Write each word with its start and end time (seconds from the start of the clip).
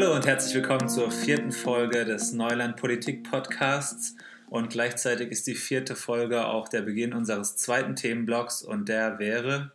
Hallo 0.00 0.14
und 0.14 0.26
herzlich 0.26 0.54
willkommen 0.54 0.88
zur 0.88 1.10
vierten 1.10 1.52
Folge 1.52 2.06
des 2.06 2.32
Neuland 2.32 2.76
Politik 2.76 3.30
Podcasts. 3.30 4.16
Und 4.48 4.70
gleichzeitig 4.70 5.30
ist 5.30 5.46
die 5.46 5.54
vierte 5.54 5.94
Folge 5.94 6.46
auch 6.46 6.70
der 6.70 6.80
Beginn 6.80 7.12
unseres 7.12 7.56
zweiten 7.56 7.96
Themenblocks 7.96 8.62
und 8.62 8.88
der 8.88 9.18
wäre. 9.18 9.72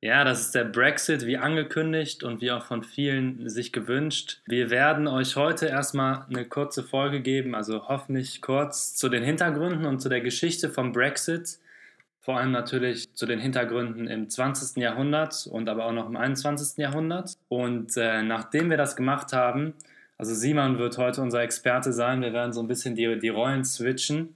Ja, 0.00 0.24
das 0.24 0.40
ist 0.40 0.54
der 0.54 0.64
Brexit, 0.64 1.26
wie 1.26 1.36
angekündigt 1.36 2.22
und 2.24 2.40
wie 2.40 2.52
auch 2.52 2.64
von 2.64 2.84
vielen 2.84 3.50
sich 3.50 3.70
gewünscht. 3.70 4.40
Wir 4.46 4.70
werden 4.70 5.06
euch 5.06 5.36
heute 5.36 5.66
erstmal 5.66 6.24
eine 6.30 6.46
kurze 6.46 6.82
Folge 6.82 7.20
geben, 7.20 7.54
also 7.54 7.86
hoffentlich 7.86 8.40
kurz 8.40 8.94
zu 8.94 9.10
den 9.10 9.22
Hintergründen 9.22 9.84
und 9.84 10.00
zu 10.00 10.08
der 10.08 10.22
Geschichte 10.22 10.70
vom 10.70 10.92
Brexit. 10.92 11.58
Vor 12.26 12.38
allem 12.38 12.50
natürlich 12.50 13.14
zu 13.14 13.24
den 13.24 13.38
Hintergründen 13.38 14.08
im 14.08 14.28
20. 14.28 14.82
Jahrhundert 14.82 15.46
und 15.46 15.68
aber 15.68 15.86
auch 15.86 15.92
noch 15.92 16.08
im 16.08 16.16
21. 16.16 16.76
Jahrhundert. 16.76 17.34
Und 17.46 17.96
äh, 17.96 18.24
nachdem 18.24 18.68
wir 18.68 18.76
das 18.76 18.96
gemacht 18.96 19.32
haben, 19.32 19.74
also 20.18 20.34
Simon 20.34 20.76
wird 20.76 20.98
heute 20.98 21.22
unser 21.22 21.42
Experte 21.42 21.92
sein, 21.92 22.22
wir 22.22 22.32
werden 22.32 22.52
so 22.52 22.60
ein 22.60 22.66
bisschen 22.66 22.96
die, 22.96 23.20
die 23.20 23.28
Rollen 23.28 23.64
switchen. 23.64 24.34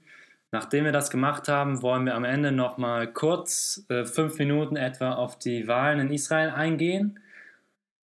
Nachdem 0.52 0.84
wir 0.84 0.92
das 0.92 1.10
gemacht 1.10 1.48
haben, 1.48 1.82
wollen 1.82 2.06
wir 2.06 2.14
am 2.14 2.22
Ende 2.22 2.52
noch 2.52 2.78
mal 2.78 3.12
kurz, 3.12 3.84
äh, 3.88 4.04
fünf 4.04 4.38
Minuten 4.38 4.76
etwa, 4.76 5.14
auf 5.14 5.36
die 5.36 5.66
Wahlen 5.66 5.98
in 5.98 6.12
Israel 6.12 6.50
eingehen 6.50 7.18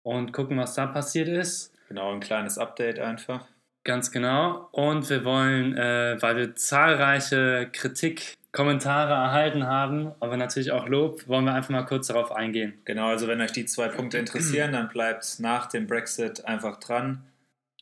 und 0.05 0.33
gucken, 0.33 0.58
was 0.58 0.77
da 0.77 0.86
passiert 0.86 1.27
ist. 1.27 1.74
Genau, 1.88 2.12
ein 2.12 2.20
kleines 2.20 2.56
Update 2.56 3.00
einfach. 3.00 3.48
Ganz 3.83 4.12
genau. 4.12 4.69
Und 4.70 5.10
wir 5.10 5.24
wollen, 5.24 5.77
äh, 5.77 6.22
weil 6.22 6.36
wir 6.36 6.55
zahlreiche 6.55 7.69
Kritik 7.72 8.38
Kommentare 8.53 9.14
erhalten 9.14 9.67
haben, 9.67 10.12
aber 10.20 10.36
natürlich 10.36 10.72
auch 10.72 10.86
Lob, 10.86 11.27
wollen 11.27 11.45
wir 11.47 11.55
einfach 11.55 11.70
mal 11.70 11.84
kurz 11.84 12.08
darauf 12.08 12.31
eingehen. 12.33 12.75
Genau, 12.84 13.08
also 13.08 13.27
wenn 13.27 13.41
euch 13.41 13.53
die 13.53 13.64
zwei 13.64 13.89
Punkte 13.89 14.19
interessieren, 14.19 14.72
dann 14.72 14.89
bleibt 14.89 15.41
nach 15.41 15.67
dem 15.67 15.86
Brexit 15.86 16.45
einfach 16.45 16.78
dran. 16.78 17.25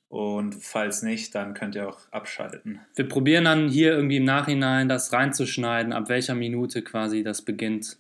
Und 0.08 0.54
falls 0.56 1.02
nicht, 1.02 1.34
dann 1.36 1.54
könnt 1.54 1.76
ihr 1.76 1.88
auch 1.88 1.98
abschalten. 2.10 2.80
Wir 2.96 3.08
probieren 3.08 3.44
dann 3.44 3.68
hier 3.68 3.92
irgendwie 3.92 4.16
im 4.16 4.24
Nachhinein 4.24 4.88
das 4.88 5.12
reinzuschneiden, 5.12 5.92
ab 5.92 6.08
welcher 6.08 6.34
Minute 6.34 6.82
quasi 6.82 7.22
das 7.22 7.42
beginnt. 7.42 7.96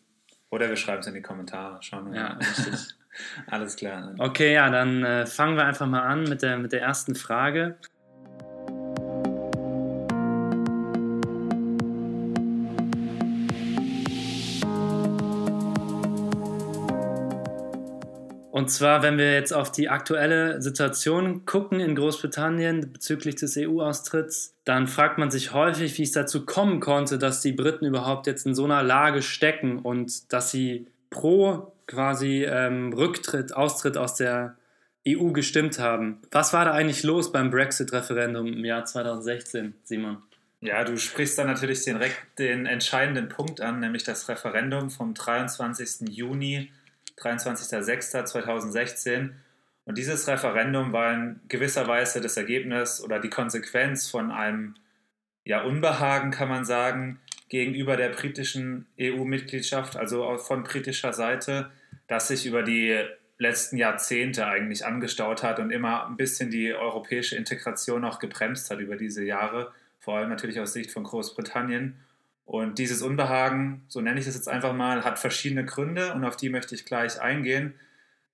Oder 0.50 0.68
wir 0.68 0.76
schreiben 0.76 1.00
es 1.00 1.06
in 1.06 1.14
die 1.14 1.22
Kommentare. 1.22 1.78
Schauen 1.82 2.10
wir 2.10 2.16
Ja, 2.18 2.28
mal. 2.30 2.38
richtig. 2.38 2.74
Alles 3.46 3.76
klar. 3.76 4.14
Okay, 4.18 4.54
ja, 4.54 4.70
dann 4.70 5.04
äh, 5.04 5.26
fangen 5.26 5.56
wir 5.56 5.64
einfach 5.66 5.86
mal 5.86 6.02
an 6.02 6.24
mit 6.24 6.42
der, 6.42 6.58
mit 6.58 6.72
der 6.72 6.82
ersten 6.82 7.14
Frage. 7.14 7.76
Und 18.60 18.68
zwar, 18.68 19.02
wenn 19.02 19.16
wir 19.16 19.32
jetzt 19.32 19.54
auf 19.54 19.72
die 19.72 19.88
aktuelle 19.88 20.60
Situation 20.60 21.46
gucken 21.46 21.80
in 21.80 21.94
Großbritannien 21.94 22.92
bezüglich 22.92 23.36
des 23.36 23.56
EU-Austritts, 23.56 24.54
dann 24.66 24.86
fragt 24.86 25.16
man 25.16 25.30
sich 25.30 25.54
häufig, 25.54 25.96
wie 25.96 26.02
es 26.02 26.12
dazu 26.12 26.44
kommen 26.44 26.78
konnte, 26.80 27.16
dass 27.16 27.40
die 27.40 27.52
Briten 27.52 27.86
überhaupt 27.86 28.26
jetzt 28.26 28.44
in 28.44 28.54
so 28.54 28.66
einer 28.66 28.82
Lage 28.82 29.22
stecken 29.22 29.78
und 29.78 30.30
dass 30.30 30.50
sie 30.50 30.88
pro 31.08 31.72
quasi 31.86 32.44
ähm, 32.44 32.92
Rücktritt, 32.92 33.56
Austritt 33.56 33.96
aus 33.96 34.16
der 34.16 34.58
EU 35.08 35.32
gestimmt 35.32 35.78
haben. 35.78 36.20
Was 36.30 36.52
war 36.52 36.66
da 36.66 36.72
eigentlich 36.72 37.02
los 37.02 37.32
beim 37.32 37.48
Brexit-Referendum 37.48 38.46
im 38.46 38.64
Jahr 38.66 38.84
2016, 38.84 39.72
Simon? 39.84 40.18
Ja, 40.60 40.84
du 40.84 40.98
sprichst 40.98 41.38
da 41.38 41.44
natürlich 41.44 41.82
direkt 41.82 42.38
den 42.38 42.66
entscheidenden 42.66 43.30
Punkt 43.30 43.62
an, 43.62 43.80
nämlich 43.80 44.04
das 44.04 44.28
Referendum 44.28 44.90
vom 44.90 45.14
23. 45.14 46.10
Juni, 46.10 46.70
23.06.2016. 47.20 49.30
Und 49.84 49.98
dieses 49.98 50.28
Referendum 50.28 50.92
war 50.92 51.14
in 51.14 51.40
gewisser 51.48 51.88
Weise 51.88 52.20
das 52.20 52.36
Ergebnis 52.36 53.02
oder 53.02 53.18
die 53.18 53.30
Konsequenz 53.30 54.08
von 54.08 54.30
einem 54.30 54.76
ja, 55.44 55.62
Unbehagen, 55.62 56.30
kann 56.30 56.48
man 56.48 56.64
sagen, 56.64 57.20
gegenüber 57.48 57.96
der 57.96 58.10
britischen 58.10 58.86
EU-Mitgliedschaft, 59.00 59.96
also 59.96 60.38
von 60.38 60.62
britischer 60.62 61.12
Seite, 61.12 61.70
das 62.06 62.28
sich 62.28 62.46
über 62.46 62.62
die 62.62 62.96
letzten 63.38 63.78
Jahrzehnte 63.78 64.46
eigentlich 64.46 64.84
angestaut 64.84 65.42
hat 65.42 65.58
und 65.58 65.70
immer 65.70 66.06
ein 66.06 66.16
bisschen 66.16 66.50
die 66.50 66.74
europäische 66.74 67.36
Integration 67.36 68.04
auch 68.04 68.18
gebremst 68.18 68.70
hat 68.70 68.80
über 68.80 68.96
diese 68.96 69.24
Jahre, 69.24 69.72
vor 69.98 70.18
allem 70.18 70.28
natürlich 70.28 70.60
aus 70.60 70.72
Sicht 70.72 70.92
von 70.92 71.04
Großbritannien. 71.04 71.96
Und 72.50 72.80
dieses 72.80 73.00
Unbehagen, 73.00 73.84
so 73.86 74.00
nenne 74.00 74.18
ich 74.18 74.26
es 74.26 74.34
jetzt 74.34 74.48
einfach 74.48 74.72
mal, 74.72 75.04
hat 75.04 75.20
verschiedene 75.20 75.64
Gründe 75.64 76.12
und 76.14 76.24
auf 76.24 76.34
die 76.34 76.48
möchte 76.48 76.74
ich 76.74 76.84
gleich 76.84 77.20
eingehen. 77.20 77.74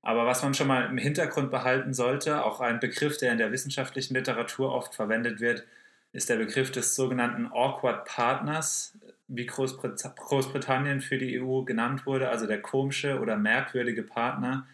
Aber 0.01 0.25
was 0.25 0.43
man 0.43 0.55
schon 0.55 0.69
mal 0.69 0.87
im 0.87 0.97
Hintergrund 0.97 1.51
behalten 1.51 1.93
sollte, 1.93 2.43
auch 2.43 2.61
ein 2.61 2.81
Begriff, 2.81 3.19
der 3.19 3.33
in 3.33 3.37
der 3.37 3.53
wissenschaftlichen 3.53 4.15
Literatur 4.15 4.73
oft 4.73 4.95
verwendet 4.95 5.41
wird, 5.41 5.67
ist 6.13 6.31
der 6.31 6.37
Begriff 6.37 6.71
des 6.71 6.95
sogenannten 6.95 7.49
Awkward 7.49 8.07
Partners, 8.07 8.97
wie 9.29 9.45
Großbrit 9.45 10.03
Großbritannien 10.17 11.03
für 11.03 11.19
die 11.19 11.39
EU 11.39 11.65
genannt 11.65 12.07
wurde, 12.07 12.31
also 12.31 12.47
der 12.47 12.63
komische 12.63 13.21
oder 13.21 13.37
merkwürdige 13.37 14.03
Partner. 14.03 14.67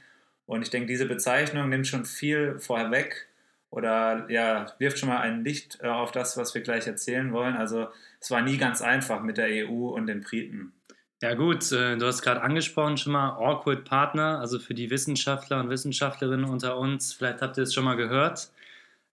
Und 0.46 0.62
ich 0.62 0.70
denke, 0.70 0.86
diese 0.86 1.06
Bezeichnung 1.06 1.68
nimmt 1.68 1.88
schon 1.88 2.04
viel 2.04 2.60
vorweg 2.60 3.26
oder 3.70 4.30
ja, 4.30 4.72
wirft 4.78 5.00
schon 5.00 5.08
mal 5.08 5.18
ein 5.18 5.42
Licht 5.42 5.80
äh, 5.82 5.88
auf 5.88 6.12
das, 6.12 6.36
was 6.36 6.54
wir 6.54 6.60
gleich 6.60 6.86
erzählen 6.86 7.32
wollen. 7.32 7.56
Also 7.56 7.88
es 8.22 8.30
war 8.30 8.40
nie 8.40 8.56
ganz 8.56 8.82
einfach 8.82 9.20
mit 9.20 9.36
der 9.36 9.48
EU 9.66 9.88
und 9.88 10.06
den 10.06 10.20
Briten. 10.20 10.72
Ja 11.20 11.34
gut, 11.34 11.70
äh, 11.72 11.96
du 11.96 12.06
hast 12.06 12.22
gerade 12.22 12.40
angesprochen 12.40 12.96
schon 12.96 13.12
mal 13.12 13.30
Awkward 13.30 13.84
Partner, 13.84 14.38
also 14.38 14.60
für 14.60 14.74
die 14.74 14.90
Wissenschaftler 14.90 15.60
und 15.60 15.70
Wissenschaftlerinnen 15.70 16.48
unter 16.48 16.78
uns, 16.78 17.12
vielleicht 17.12 17.42
habt 17.42 17.56
ihr 17.56 17.64
es 17.64 17.74
schon 17.74 17.84
mal 17.84 17.96
gehört. 17.96 18.50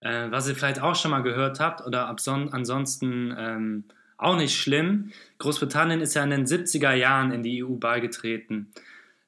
Äh, 0.02 0.30
was 0.30 0.48
ihr 0.48 0.56
vielleicht 0.56 0.82
auch 0.82 0.96
schon 0.96 1.12
mal 1.12 1.24
gehört 1.24 1.60
habt 1.60 1.86
oder 1.86 2.08
ansonsten 2.08 3.36
ähm, 3.38 3.84
auch 4.18 4.38
nicht 4.38 4.60
schlimm, 4.60 5.12
Großbritannien 5.40 6.02
ist 6.02 6.14
ja 6.14 6.24
in 6.24 6.30
den 6.30 6.46
70er 6.46 6.94
Jahren 6.94 7.32
in 7.32 7.42
die 7.42 7.64
EU 7.64 7.76
beigetreten. 7.76 8.72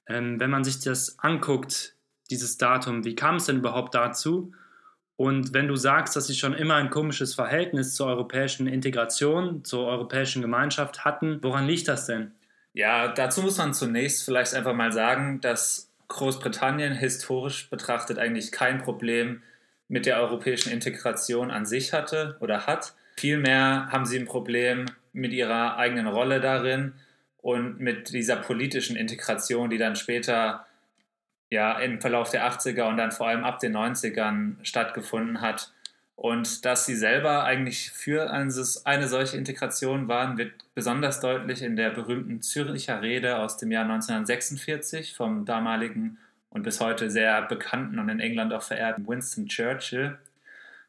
Ähm, 0.07 0.39
wenn 0.39 0.51
man 0.51 0.63
sich 0.63 0.79
das 0.79 1.17
anguckt, 1.19 1.95
dieses 2.29 2.57
Datum, 2.57 3.03
wie 3.03 3.15
kam 3.15 3.37
es 3.37 3.45
denn 3.45 3.57
überhaupt 3.57 3.95
dazu? 3.95 4.53
Und 5.21 5.53
wenn 5.53 5.67
du 5.67 5.75
sagst, 5.75 6.15
dass 6.15 6.25
sie 6.25 6.33
schon 6.33 6.55
immer 6.55 6.73
ein 6.77 6.89
komisches 6.89 7.35
Verhältnis 7.35 7.93
zur 7.93 8.07
europäischen 8.07 8.65
Integration, 8.65 9.63
zur 9.63 9.85
europäischen 9.85 10.41
Gemeinschaft 10.41 11.05
hatten, 11.05 11.37
woran 11.43 11.67
liegt 11.67 11.87
das 11.87 12.07
denn? 12.07 12.31
Ja, 12.73 13.07
dazu 13.09 13.43
muss 13.43 13.59
man 13.59 13.75
zunächst 13.75 14.25
vielleicht 14.25 14.55
einfach 14.55 14.73
mal 14.73 14.91
sagen, 14.91 15.39
dass 15.39 15.91
Großbritannien 16.07 16.93
historisch 16.93 17.69
betrachtet 17.69 18.17
eigentlich 18.17 18.51
kein 18.51 18.81
Problem 18.81 19.43
mit 19.87 20.07
der 20.07 20.19
europäischen 20.19 20.71
Integration 20.71 21.51
an 21.51 21.67
sich 21.67 21.93
hatte 21.93 22.35
oder 22.39 22.65
hat. 22.65 22.95
Vielmehr 23.15 23.89
haben 23.91 24.07
sie 24.07 24.17
ein 24.17 24.25
Problem 24.25 24.87
mit 25.13 25.33
ihrer 25.33 25.77
eigenen 25.77 26.07
Rolle 26.07 26.41
darin 26.41 26.93
und 27.43 27.79
mit 27.79 28.11
dieser 28.11 28.37
politischen 28.37 28.95
Integration, 28.95 29.69
die 29.69 29.77
dann 29.77 29.95
später 29.95 30.65
ja 31.51 31.77
im 31.77 32.01
Verlauf 32.01 32.31
der 32.31 32.49
80er 32.49 32.83
und 32.89 32.97
dann 32.97 33.11
vor 33.11 33.27
allem 33.27 33.43
ab 33.43 33.59
den 33.59 33.75
90ern 33.75 34.55
stattgefunden 34.63 35.41
hat. 35.41 35.71
Und 36.15 36.65
dass 36.65 36.85
sie 36.85 36.95
selber 36.95 37.43
eigentlich 37.43 37.91
für 37.91 38.31
eine, 38.31 38.51
solche 39.07 39.37
Integration 39.37 40.07
waren, 40.07 40.37
wird 40.37 40.53
besonders 40.75 41.19
deutlich 41.19 41.61
in 41.61 41.75
der 41.75 41.89
berühmten 41.89 42.41
Züricher 42.41 43.01
Rede 43.01 43.37
aus 43.37 43.57
dem 43.57 43.71
Jahr 43.71 43.83
1946 43.83 45.15
vom 45.15 45.45
damaligen 45.45 46.17
und 46.49 46.63
bis 46.63 46.79
heute 46.79 47.09
sehr 47.09 47.41
bekannten 47.41 47.99
und 47.99 48.07
in 48.09 48.19
England 48.19 48.53
auch 48.53 48.61
verehrten 48.61 49.07
Winston 49.07 49.47
Churchill. 49.47 50.17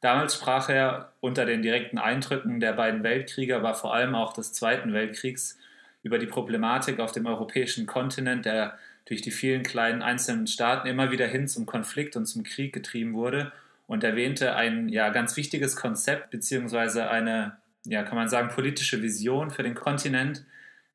Damals 0.00 0.34
sprach 0.34 0.68
er 0.68 1.12
unter 1.20 1.46
den 1.46 1.62
direkten 1.62 1.98
Eindrücken 1.98 2.60
der 2.60 2.74
beiden 2.74 3.02
Weltkriege, 3.02 3.56
aber 3.56 3.74
vor 3.74 3.94
allem 3.94 4.14
auch 4.14 4.32
des 4.32 4.52
Zweiten 4.52 4.92
Weltkriegs 4.92 5.58
über 6.02 6.18
die 6.18 6.26
Problematik 6.26 7.00
auf 7.00 7.12
dem 7.12 7.26
europäischen 7.26 7.86
Kontinent, 7.86 8.44
der 8.44 8.76
durch 9.06 9.22
die 9.22 9.30
vielen 9.30 9.62
kleinen 9.62 10.02
einzelnen 10.02 10.46
Staaten 10.46 10.86
immer 10.86 11.10
wieder 11.10 11.26
hin 11.26 11.48
zum 11.48 11.66
Konflikt 11.66 12.16
und 12.16 12.26
zum 12.26 12.42
Krieg 12.44 12.72
getrieben 12.72 13.14
wurde 13.14 13.52
und 13.86 14.04
erwähnte 14.04 14.54
ein 14.54 14.88
ja, 14.88 15.10
ganz 15.10 15.36
wichtiges 15.36 15.76
Konzept 15.76 16.30
beziehungsweise 16.30 17.10
eine, 17.10 17.56
ja, 17.84 18.02
kann 18.02 18.16
man 18.16 18.28
sagen, 18.28 18.48
politische 18.48 19.02
Vision 19.02 19.50
für 19.50 19.62
den 19.62 19.74
Kontinent, 19.74 20.44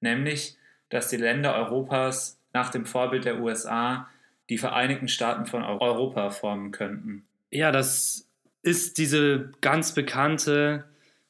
nämlich, 0.01 0.57
dass 0.89 1.09
die 1.09 1.17
Länder 1.17 1.55
Europas 1.55 2.39
nach 2.53 2.69
dem 2.69 2.85
Vorbild 2.85 3.25
der 3.25 3.39
USA 3.39 4.09
die 4.49 4.57
Vereinigten 4.57 5.09
Staaten 5.09 5.45
von 5.45 5.63
Europa 5.63 6.29
formen 6.29 6.71
könnten. 6.71 7.25
Ja, 7.51 7.71
das 7.71 8.27
ist 8.61 8.97
diese 8.97 9.51
ganz 9.61 9.93
bekannte 9.93 10.85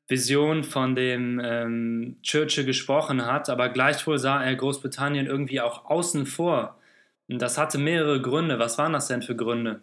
Vision, 0.07 0.63
von 0.63 0.95
dem 0.95 1.41
ähm, 1.43 2.17
Churchill 2.23 2.65
gesprochen 2.65 3.25
hat, 3.25 3.49
aber 3.49 3.69
gleichwohl 3.69 4.17
sah 4.17 4.41
er 4.43 4.55
Großbritannien 4.55 5.27
irgendwie 5.27 5.59
auch 5.59 5.85
außen 5.85 6.25
vor. 6.25 6.77
Und 7.27 7.41
das 7.41 7.57
hatte 7.57 7.77
mehrere 7.77 8.21
Gründe. 8.21 8.57
Was 8.57 8.77
waren 8.77 8.93
das 8.93 9.07
denn 9.07 9.21
für 9.21 9.35
Gründe? 9.35 9.81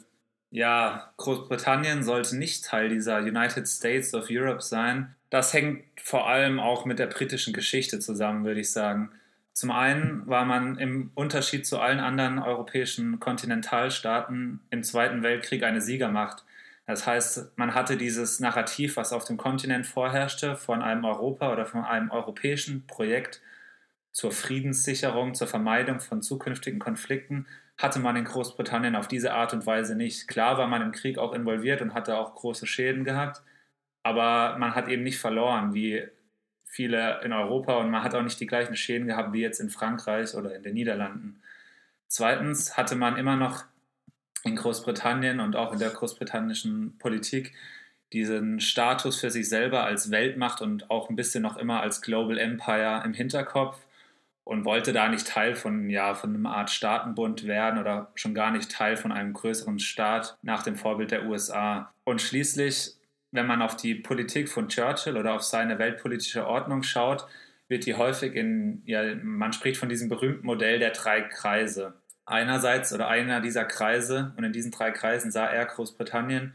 Ja, 0.51 1.13
Großbritannien 1.19 2.03
sollte 2.03 2.37
nicht 2.39 2.65
Teil 2.65 2.89
dieser 2.89 3.19
United 3.19 3.69
States 3.69 4.15
of 4.15 4.29
Europe 4.31 4.63
sein. 4.63 5.15
Das 5.29 5.53
hängt 5.53 5.83
vor 6.01 6.29
allem 6.29 6.61
auch 6.61 6.85
mit 6.85 6.99
der 6.99 7.09
britischen 7.09 7.53
Geschichte 7.53 7.99
zusammen, 7.99 8.45
würde 8.45 8.61
ich 8.61 8.71
sagen. 8.71 9.11
Zum 9.53 9.71
einen 9.71 10.27
war 10.27 10.45
man 10.45 10.79
im 10.79 11.11
Unterschied 11.15 11.67
zu 11.67 11.79
allen 11.79 12.01
anderen 12.01 12.39
europäischen 12.39 13.21
Kontinentalstaaten 13.21 14.61
im 14.71 14.83
Zweiten 14.83 15.23
Weltkrieg 15.23 15.65
eine 15.65 15.81
Siegermacht. 15.81 16.45
Das 16.87 17.07
heißt, 17.07 17.57
man 17.57 17.75
hatte 17.75 17.97
dieses 17.97 18.41
Narrativ, 18.41 18.97
was 18.97 19.13
auf 19.13 19.25
dem 19.25 19.37
Kontinent 19.37 19.87
vorherrschte, 19.87 20.57
von 20.57 20.83
einem 20.83 21.05
Europa 21.05 21.53
oder 21.53 21.65
von 21.65 21.85
einem 21.85 22.11
europäischen 22.11 22.87
Projekt 22.87 23.41
zur 24.13 24.33
Friedenssicherung, 24.33 25.35
zur 25.35 25.47
Vermeidung 25.47 26.01
von 26.01 26.23
zukünftigen 26.23 26.79
Konflikten, 26.79 27.47
hatte 27.79 27.99
man 27.99 28.17
in 28.17 28.25
Großbritannien 28.25 28.97
auf 28.97 29.09
diese 29.09 29.33
Art 29.33 29.53
und 29.53 29.67
Weise 29.67 29.97
nicht. 29.97 30.29
Klar 30.29 30.59
war 30.59 30.69
man 30.69 30.83
im 30.83 30.93
Krieg 30.93 31.19
auch 31.19 31.33
involviert 31.33 31.83
und 31.83 31.95
hatte 31.95 32.17
auch 32.17 32.35
große 32.35 32.67
Schäden 32.67 33.05
gehabt, 33.05 33.43
aber 34.03 34.57
man 34.59 34.75
hat 34.75 34.89
eben 34.89 35.03
nicht 35.03 35.19
verloren 35.19 35.75
wie 35.75 36.07
viele 36.65 37.21
in 37.23 37.33
Europa 37.33 37.77
und 37.77 37.91
man 37.91 38.03
hat 38.03 38.15
auch 38.15 38.23
nicht 38.23 38.41
die 38.41 38.47
gleichen 38.47 38.77
Schäden 38.77 39.07
gehabt 39.07 39.33
wie 39.33 39.41
jetzt 39.41 39.61
in 39.61 39.71
Frankreich 39.71 40.35
oder 40.35 40.55
in 40.55 40.63
den 40.63 40.75
Niederlanden. 40.75 41.41
Zweitens 42.09 42.77
hatte 42.77 42.95
man 42.97 43.17
immer 43.17 43.37
noch 43.37 43.65
in 44.45 44.57
Großbritannien 44.57 45.41
und 45.41 45.57
auch 45.57 45.73
in 45.73 45.79
der 45.79 45.91
großbritannischen 45.91 46.99
Politik 46.99 47.55
diesen 48.13 48.61
Status 48.61 49.21
für 49.21 49.31
sich 49.31 49.49
selber 49.49 49.85
als 49.85 50.11
Weltmacht 50.11 50.63
und 50.63 50.91
auch 50.91 51.11
ein 51.11 51.17
bisschen 51.17 51.43
noch 51.43 51.57
immer 51.57 51.81
als 51.81 52.01
Global 52.01 52.39
Empire 52.39 53.03
im 53.05 53.13
Hinterkopf 53.13 53.79
und 54.45 54.65
wollte 54.65 54.93
da 54.93 55.09
nicht 55.09 55.27
Teil 55.27 55.57
von, 55.57 55.89
ja, 55.89 56.15
von 56.15 56.35
einer 56.35 56.55
Art 56.55 56.71
Staatenbund 56.71 57.47
werden 57.47 57.81
oder 57.81 58.13
schon 58.15 58.35
gar 58.35 58.51
nicht 58.51 58.71
Teil 58.71 58.97
von 58.97 59.11
einem 59.11 59.33
größeren 59.33 59.79
Staat 59.79 60.37
nach 60.43 60.63
dem 60.63 60.77
Vorbild 60.77 61.11
der 61.11 61.25
USA. 61.25 61.93
Und 62.05 62.21
schließlich, 62.21 62.93
wenn 63.33 63.47
man 63.47 63.63
auf 63.63 63.77
die 63.77 63.95
Politik 63.95 64.49
von 64.49 64.69
Churchill 64.69 65.17
oder 65.17 65.35
auf 65.35 65.43
seine 65.43 65.79
weltpolitische 65.79 66.47
Ordnung 66.47 66.83
schaut, 66.83 67.27
wird 67.69 67.87
die 67.87 67.95
häufig 67.95 68.35
in, 68.35 68.83
ja, 68.85 69.15
man 69.23 69.55
spricht 69.55 69.79
von 69.79 69.89
diesem 69.89 70.11
berühmten 70.11 70.47
Modell 70.47 70.79
der 70.79 70.91
drei 70.91 71.23
Kreise. 71.23 71.95
Einerseits 72.27 72.93
oder 72.93 73.09
einer 73.09 73.41
dieser 73.41 73.65
Kreise, 73.65 74.33
und 74.37 74.45
in 74.45 74.53
diesen 74.53 74.71
drei 74.71 74.91
Kreisen 74.91 75.31
sah 75.31 75.47
er 75.47 75.67
Großbritannien, 75.67 76.55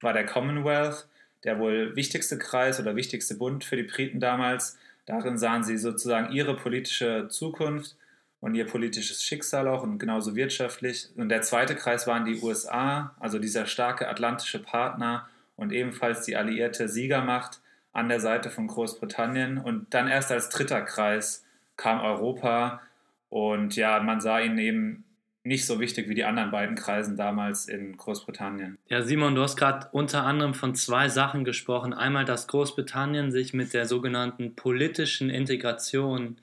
war 0.00 0.12
der 0.12 0.26
Commonwealth, 0.26 1.08
der 1.44 1.58
wohl 1.58 1.96
wichtigste 1.96 2.38
Kreis 2.38 2.78
oder 2.80 2.96
wichtigste 2.96 3.34
Bund 3.36 3.64
für 3.64 3.76
die 3.76 3.82
Briten 3.82 4.20
damals, 4.20 4.78
Darin 5.08 5.38
sahen 5.38 5.64
sie 5.64 5.78
sozusagen 5.78 6.32
ihre 6.32 6.54
politische 6.54 7.28
Zukunft 7.30 7.96
und 8.40 8.54
ihr 8.54 8.66
politisches 8.66 9.24
Schicksal 9.24 9.66
auch 9.66 9.82
und 9.82 9.98
genauso 9.98 10.36
wirtschaftlich. 10.36 11.08
Und 11.16 11.30
der 11.30 11.40
zweite 11.40 11.74
Kreis 11.74 12.06
waren 12.06 12.26
die 12.26 12.38
USA, 12.42 13.14
also 13.18 13.38
dieser 13.38 13.64
starke 13.64 14.06
atlantische 14.06 14.58
Partner 14.58 15.26
und 15.56 15.72
ebenfalls 15.72 16.26
die 16.26 16.36
alliierte 16.36 16.90
Siegermacht 16.90 17.62
an 17.94 18.10
der 18.10 18.20
Seite 18.20 18.50
von 18.50 18.66
Großbritannien. 18.66 19.56
Und 19.56 19.86
dann 19.94 20.08
erst 20.08 20.30
als 20.30 20.50
dritter 20.50 20.82
Kreis 20.82 21.42
kam 21.78 22.02
Europa 22.02 22.82
und 23.30 23.76
ja, 23.76 24.00
man 24.00 24.20
sah 24.20 24.40
ihn 24.40 24.58
eben 24.58 25.04
nicht 25.44 25.66
so 25.66 25.80
wichtig 25.80 26.08
wie 26.08 26.14
die 26.14 26.24
anderen 26.24 26.50
beiden 26.50 26.76
Kreisen 26.76 27.16
damals 27.16 27.68
in 27.68 27.96
Großbritannien. 27.96 28.78
Ja, 28.88 29.02
Simon, 29.02 29.34
du 29.34 29.42
hast 29.42 29.56
gerade 29.56 29.88
unter 29.92 30.24
anderem 30.24 30.54
von 30.54 30.74
zwei 30.74 31.08
Sachen 31.08 31.44
gesprochen. 31.44 31.92
Einmal, 31.92 32.24
dass 32.24 32.46
Großbritannien 32.48 33.30
sich 33.30 33.54
mit 33.54 33.72
der 33.72 33.86
sogenannten 33.86 34.54
politischen 34.54 35.30
Integration 35.30 36.36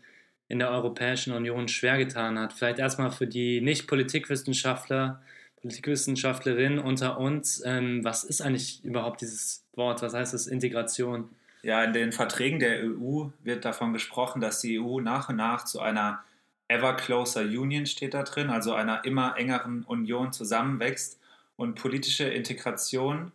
in 0.47 0.59
der 0.59 0.69
Europäischen 0.69 1.33
Union 1.33 1.68
schwer 1.68 1.97
getan 1.97 2.38
hat. 2.39 2.53
Vielleicht 2.53 2.80
erstmal 2.80 3.12
für 3.12 3.27
die 3.27 3.62
Nicht-Politikwissenschaftler, 3.62 5.21
Politikwissenschaftlerinnen 5.62 6.80
unter 6.80 7.19
uns. 7.19 7.63
Ähm, 7.65 8.03
was 8.03 8.24
ist 8.24 8.41
eigentlich 8.41 8.83
überhaupt 8.83 9.21
dieses 9.21 9.65
Wort? 9.74 10.01
Was 10.01 10.13
heißt 10.13 10.33
das 10.33 10.48
Integration? 10.48 11.30
Ja, 11.63 11.83
in 11.83 11.94
den 11.94 12.12
Verträgen 12.12 12.59
der 12.59 12.83
EU 12.83 13.30
wird 13.44 13.65
davon 13.65 13.91
gesprochen, 13.91 14.39
dass 14.39 14.62
die 14.62 14.80
EU 14.80 15.00
nach 15.00 15.30
und 15.30 15.38
nach 15.38 15.65
zu 15.65 15.80
einer 15.80 16.24
Ever 16.67 16.95
Closer 16.95 17.41
Union 17.41 17.85
steht 17.85 18.13
da 18.13 18.23
drin, 18.23 18.50
also 18.50 18.73
einer 18.73 19.06
immer 19.06 19.38
engeren 19.38 19.83
Union 19.83 20.33
zusammenwächst. 20.33 21.19
Und 21.57 21.75
politische 21.75 22.25
Integration 22.25 23.31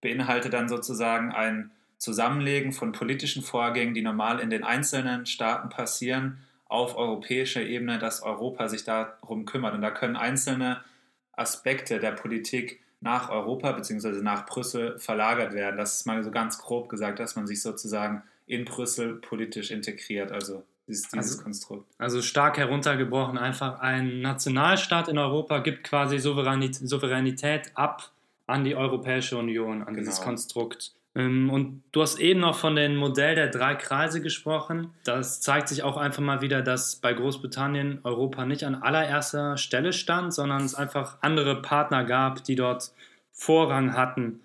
beinhaltet 0.00 0.52
dann 0.52 0.68
sozusagen 0.68 1.32
ein 1.32 1.70
Zusammenlegen 1.98 2.72
von 2.72 2.92
politischen 2.92 3.42
Vorgängen, 3.42 3.94
die 3.94 4.02
normal 4.02 4.40
in 4.40 4.50
den 4.50 4.64
einzelnen 4.64 5.26
Staaten 5.26 5.68
passieren, 5.68 6.38
auf 6.68 6.96
europäischer 6.96 7.62
Ebene, 7.62 7.98
dass 7.98 8.22
Europa 8.22 8.68
sich 8.68 8.84
darum 8.84 9.46
kümmert. 9.46 9.74
Und 9.74 9.82
da 9.82 9.90
können 9.90 10.16
einzelne 10.16 10.82
Aspekte 11.32 11.98
der 11.98 12.12
Politik 12.12 12.80
nach 13.00 13.30
Europa 13.30 13.72
bzw. 13.72 14.20
nach 14.22 14.46
Brüssel 14.46 14.98
verlagert 14.98 15.52
werden. 15.52 15.76
Das 15.76 15.94
ist 15.94 16.06
mal 16.06 16.22
so 16.24 16.30
ganz 16.30 16.58
grob 16.58 16.88
gesagt, 16.88 17.20
dass 17.20 17.36
man 17.36 17.46
sich 17.46 17.62
sozusagen 17.62 18.22
in 18.46 18.64
Brüssel 18.64 19.14
politisch 19.14 19.70
integriert. 19.70 20.32
Also 20.32 20.64
dieses, 20.86 21.12
also, 21.12 21.42
Konstrukt. 21.42 21.86
Also 21.98 22.22
stark 22.22 22.58
heruntergebrochen, 22.58 23.38
einfach 23.38 23.80
ein 23.80 24.20
Nationalstaat 24.20 25.08
in 25.08 25.18
Europa 25.18 25.58
gibt 25.58 25.84
quasi 25.84 26.18
Souveränität, 26.18 26.88
Souveränität 26.88 27.72
ab 27.74 28.12
an 28.46 28.64
die 28.64 28.76
Europäische 28.76 29.36
Union, 29.36 29.82
an 29.82 29.94
genau. 29.94 29.98
dieses 29.98 30.20
Konstrukt. 30.20 30.92
Ähm, 31.16 31.50
und 31.50 31.82
du 31.92 32.02
hast 32.02 32.18
eben 32.20 32.40
noch 32.40 32.58
von 32.58 32.76
dem 32.76 32.96
Modell 32.96 33.34
der 33.34 33.48
drei 33.48 33.74
Kreise 33.74 34.20
gesprochen. 34.20 34.92
Das 35.02 35.40
zeigt 35.40 35.68
sich 35.68 35.82
auch 35.82 35.96
einfach 35.96 36.22
mal 36.22 36.42
wieder, 36.42 36.62
dass 36.62 36.96
bei 36.96 37.12
Großbritannien 37.12 38.00
Europa 38.04 38.44
nicht 38.44 38.64
an 38.64 38.74
allererster 38.74 39.56
Stelle 39.56 39.92
stand, 39.92 40.34
sondern 40.34 40.62
es 40.62 40.74
einfach 40.74 41.16
andere 41.22 41.62
Partner 41.62 42.04
gab, 42.04 42.44
die 42.44 42.54
dort 42.54 42.92
Vorrang 43.32 43.94
hatten. 43.94 44.40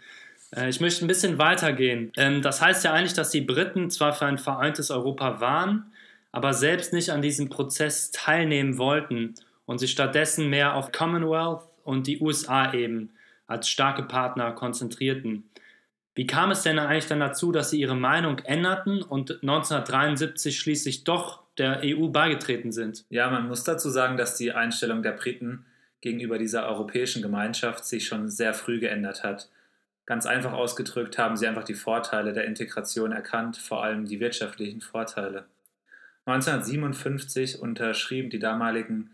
Äh, 0.55 0.69
ich 0.69 0.79
möchte 0.79 1.05
ein 1.05 1.07
bisschen 1.07 1.37
weitergehen. 1.37 2.11
Ähm, 2.17 2.41
das 2.41 2.61
heißt 2.61 2.83
ja 2.85 2.93
eigentlich, 2.93 3.13
dass 3.13 3.29
die 3.29 3.41
Briten 3.41 3.89
zwar 3.89 4.13
für 4.13 4.25
ein 4.25 4.37
vereintes 4.37 4.91
Europa 4.91 5.41
waren, 5.41 5.91
aber 6.31 6.53
selbst 6.53 6.93
nicht 6.93 7.09
an 7.09 7.21
diesem 7.21 7.49
Prozess 7.49 8.11
teilnehmen 8.11 8.77
wollten 8.77 9.35
und 9.65 9.79
sich 9.79 9.91
stattdessen 9.91 10.49
mehr 10.49 10.75
auf 10.75 10.91
Commonwealth 10.91 11.61
und 11.83 12.07
die 12.07 12.19
USA 12.19 12.73
eben 12.73 13.11
als 13.47 13.67
starke 13.67 14.03
Partner 14.03 14.51
konzentrierten. 14.51 15.49
Wie 16.13 16.27
kam 16.27 16.51
es 16.51 16.63
denn 16.63 16.79
eigentlich 16.79 17.07
dann 17.07 17.19
dazu, 17.19 17.51
dass 17.51 17.69
sie 17.69 17.79
ihre 17.79 17.95
Meinung 17.95 18.39
änderten 18.39 19.01
und 19.01 19.31
1973 19.31 20.57
schließlich 20.57 21.03
doch 21.03 21.41
der 21.57 21.81
EU 21.83 22.07
beigetreten 22.07 22.71
sind? 22.71 23.05
Ja, 23.09 23.29
man 23.29 23.47
muss 23.47 23.63
dazu 23.63 23.89
sagen, 23.89 24.17
dass 24.17 24.35
die 24.35 24.51
Einstellung 24.51 25.03
der 25.03 25.11
Briten 25.11 25.65
gegenüber 26.01 26.37
dieser 26.37 26.67
europäischen 26.67 27.21
Gemeinschaft 27.21 27.85
sich 27.85 28.07
schon 28.07 28.29
sehr 28.29 28.53
früh 28.53 28.79
geändert 28.79 29.23
hat. 29.23 29.49
Ganz 30.05 30.25
einfach 30.25 30.51
ausgedrückt 30.51 31.17
haben 31.17 31.37
sie 31.37 31.47
einfach 31.47 31.63
die 31.63 31.75
Vorteile 31.75 32.33
der 32.33 32.45
Integration 32.45 33.11
erkannt, 33.11 33.55
vor 33.55 33.83
allem 33.83 34.05
die 34.05 34.19
wirtschaftlichen 34.19 34.81
Vorteile. 34.81 35.45
1957 36.25 37.61
unterschrieben 37.61 38.29
die 38.29 38.39
damaligen 38.39 39.11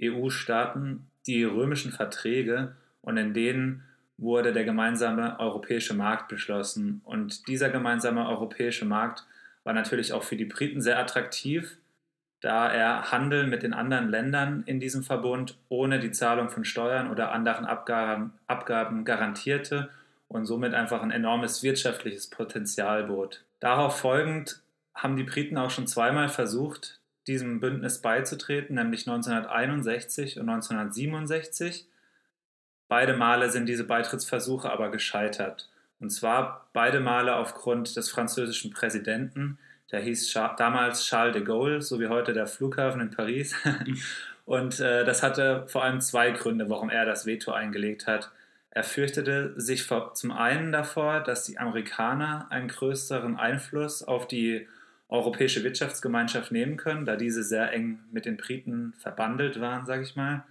EU-Staaten 0.00 1.06
die 1.26 1.44
römischen 1.44 1.92
Verträge 1.92 2.74
und 3.02 3.16
in 3.16 3.34
denen 3.34 3.82
wurde 4.18 4.52
der 4.52 4.64
gemeinsame 4.64 5.38
europäische 5.40 5.94
Markt 5.94 6.28
beschlossen. 6.28 7.00
Und 7.04 7.48
dieser 7.48 7.70
gemeinsame 7.70 8.28
europäische 8.28 8.84
Markt 8.84 9.24
war 9.64 9.72
natürlich 9.72 10.12
auch 10.12 10.22
für 10.22 10.36
die 10.36 10.44
Briten 10.44 10.80
sehr 10.80 10.98
attraktiv, 10.98 11.76
da 12.40 12.70
er 12.70 13.12
Handel 13.12 13.46
mit 13.46 13.62
den 13.62 13.74
anderen 13.74 14.08
Ländern 14.08 14.62
in 14.66 14.80
diesem 14.80 15.02
Verbund 15.02 15.56
ohne 15.68 16.00
die 16.00 16.12
Zahlung 16.12 16.48
von 16.50 16.64
Steuern 16.64 17.10
oder 17.10 17.32
anderen 17.32 17.66
Abgaben, 17.66 18.32
Abgaben 18.46 19.04
garantierte 19.04 19.90
und 20.28 20.46
somit 20.46 20.74
einfach 20.74 21.02
ein 21.02 21.10
enormes 21.10 21.62
wirtschaftliches 21.62 22.28
Potenzial 22.28 23.04
bot. 23.04 23.44
Darauf 23.58 23.98
folgend 23.98 24.62
haben 24.94 25.16
die 25.16 25.24
Briten 25.24 25.56
auch 25.56 25.70
schon 25.70 25.86
zweimal 25.86 26.28
versucht, 26.28 27.00
diesem 27.26 27.60
Bündnis 27.60 28.00
beizutreten, 28.00 28.76
nämlich 28.76 29.06
1961 29.06 30.38
und 30.38 30.48
1967. 30.48 31.86
Beide 32.88 33.14
Male 33.14 33.50
sind 33.50 33.66
diese 33.66 33.84
Beitrittsversuche 33.84 34.70
aber 34.70 34.90
gescheitert. 34.90 35.68
Und 36.00 36.10
zwar 36.10 36.68
beide 36.72 37.00
Male 37.00 37.36
aufgrund 37.36 37.94
des 37.94 38.10
französischen 38.10 38.72
Präsidenten, 38.72 39.58
der 39.92 40.00
hieß 40.00 40.32
damals 40.56 41.04
Charles 41.04 41.34
de 41.34 41.44
Gaulle, 41.44 41.82
so 41.82 42.00
wie 42.00 42.08
heute 42.08 42.32
der 42.32 42.46
Flughafen 42.46 43.00
in 43.00 43.10
Paris. 43.10 43.54
Und 44.44 44.80
äh, 44.80 45.04
das 45.04 45.22
hatte 45.22 45.64
vor 45.68 45.84
allem 45.84 46.00
zwei 46.00 46.30
Gründe, 46.32 46.68
warum 46.68 46.90
er 46.90 47.04
das 47.04 47.26
Veto 47.26 47.52
eingelegt 47.52 48.06
hat. 48.06 48.32
Er 48.70 48.84
fürchtete 48.84 49.52
sich 49.60 49.84
vor, 49.84 50.14
zum 50.14 50.32
einen 50.32 50.72
davor, 50.72 51.20
dass 51.20 51.44
die 51.44 51.58
Amerikaner 51.58 52.46
einen 52.50 52.68
größeren 52.68 53.36
Einfluss 53.36 54.02
auf 54.02 54.26
die 54.26 54.66
Europäische 55.10 55.64
Wirtschaftsgemeinschaft 55.64 56.52
nehmen 56.52 56.76
können, 56.76 57.04
da 57.04 57.16
diese 57.16 57.42
sehr 57.42 57.72
eng 57.72 57.98
mit 58.12 58.26
den 58.26 58.36
Briten 58.36 58.94
verbandelt 58.98 59.60
waren, 59.60 59.84
sage 59.84 60.02
ich 60.02 60.16
mal. 60.16 60.44